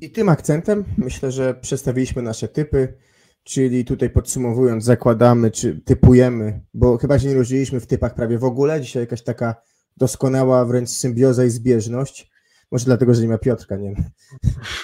[0.01, 2.99] i tym akcentem myślę, że przedstawiliśmy nasze typy,
[3.45, 8.45] czyli tutaj podsumowując, zakładamy, czy typujemy, bo chyba się nie różniliśmy w typach prawie w
[8.45, 8.81] ogóle.
[8.81, 9.55] Dzisiaj jakaś taka
[9.97, 12.31] doskonała wręcz symbioza i zbieżność.
[12.71, 14.05] Może dlatego, że nie ma Piotrka, nie wiem.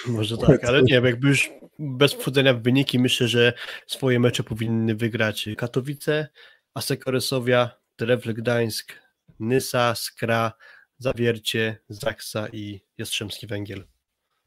[0.07, 1.51] Może tak, ale nie wiem, jakby już
[1.81, 3.53] bez wchodzenia w wyniki, myślę, że
[3.87, 6.27] swoje mecze powinny wygrać Katowice,
[6.73, 7.69] Aseko Resowia,
[8.25, 8.93] Gdańsk,
[9.39, 10.53] Nysa, Skra,
[10.97, 13.83] Zawiercie, Zaksa i Jastrzębski Węgiel.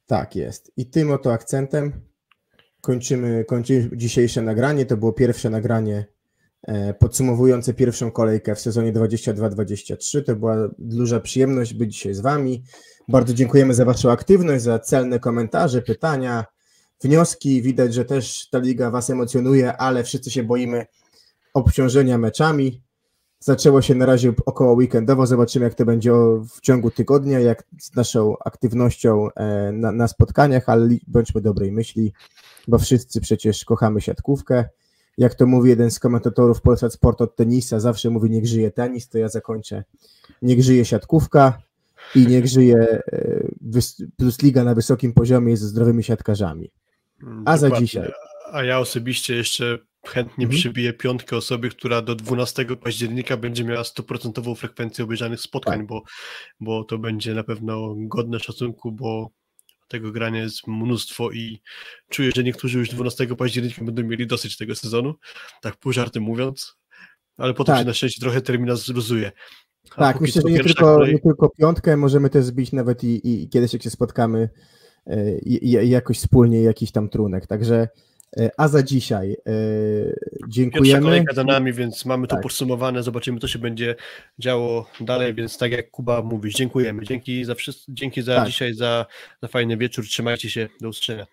[0.07, 0.73] Tak jest.
[0.77, 2.01] I tym oto akcentem
[2.81, 4.87] kończymy, kończymy dzisiejsze nagranie.
[4.87, 6.07] To było pierwsze nagranie
[6.63, 10.23] e, podsumowujące pierwszą kolejkę w sezonie 22-23.
[10.23, 12.65] To była duża przyjemność być dzisiaj z Wami.
[13.09, 16.45] Bardzo dziękujemy za Waszą aktywność, za celne komentarze, pytania,
[17.05, 17.63] wnioski.
[17.63, 20.87] Widać, że też ta liga Was emocjonuje, ale wszyscy się boimy
[21.55, 22.83] obciążenia meczami.
[23.41, 26.13] Zaczęło się na razie około weekendowo, zobaczymy jak to będzie
[26.55, 32.13] w ciągu tygodnia, jak z naszą aktywnością e, na, na spotkaniach, ale bądźmy dobrej myśli,
[32.69, 34.65] bo wszyscy przecież kochamy siatkówkę.
[35.19, 39.09] Jak to mówi jeden z komentatorów Polsat Sport od tenisa, zawsze mówi niech żyje tenis,
[39.09, 39.85] to ja zakończę.
[40.43, 41.59] Niech żyje siatkówka
[42.15, 43.49] i niech żyje e,
[44.17, 46.71] plus liga na wysokim poziomie ze zdrowymi siatkarzami.
[47.45, 47.87] A za Dokładnie.
[47.87, 48.13] dzisiaj.
[48.53, 50.61] A ja osobiście jeszcze chętnie Mhm.
[50.61, 55.87] przybiję piątkę osoby, która do 12 października będzie miała 100% frekwencję obejrzanych spotkań, Tak.
[55.87, 56.03] bo,
[56.61, 59.31] bo to będzie na pewno godne szacunku, bo
[59.89, 61.61] tego grania jest mnóstwo i
[62.11, 65.15] czuję, że niektórzy już 12 października będą mieli dosyć tego sezonu,
[65.63, 66.77] tak pół żartem mówiąc,
[67.39, 67.83] ale potem Tak.
[67.83, 69.33] się na szczęście trochę terminarz zluzuje.
[69.91, 73.43] A Tak, myślę, że nie tylko, kolej- nie tylko piątkę, możemy też zbić nawet i,
[73.43, 74.49] i kiedyś jak się spotkamy
[75.85, 77.47] jakoś wspólnie jakiś tam trunek.
[77.47, 77.89] Także
[78.37, 81.03] e, a za dzisiaj e, Pierwsza dziękujemy.
[81.03, 82.43] kolejka za nami, więc mamy to Tak.
[82.43, 83.95] podsumowane, zobaczymy, co się będzie
[84.39, 87.05] działo dalej, więc tak jak Kuba mówisz, dziękujemy.
[87.05, 88.47] Dzięki za wszystko, dzięki za Tak.
[88.47, 89.07] dzisiaj, za,
[89.43, 91.27] za fajny wieczór, trzymajcie się, do usłyszenia.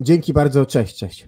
[0.00, 1.26] Dzięki bardzo, cześć, cześć.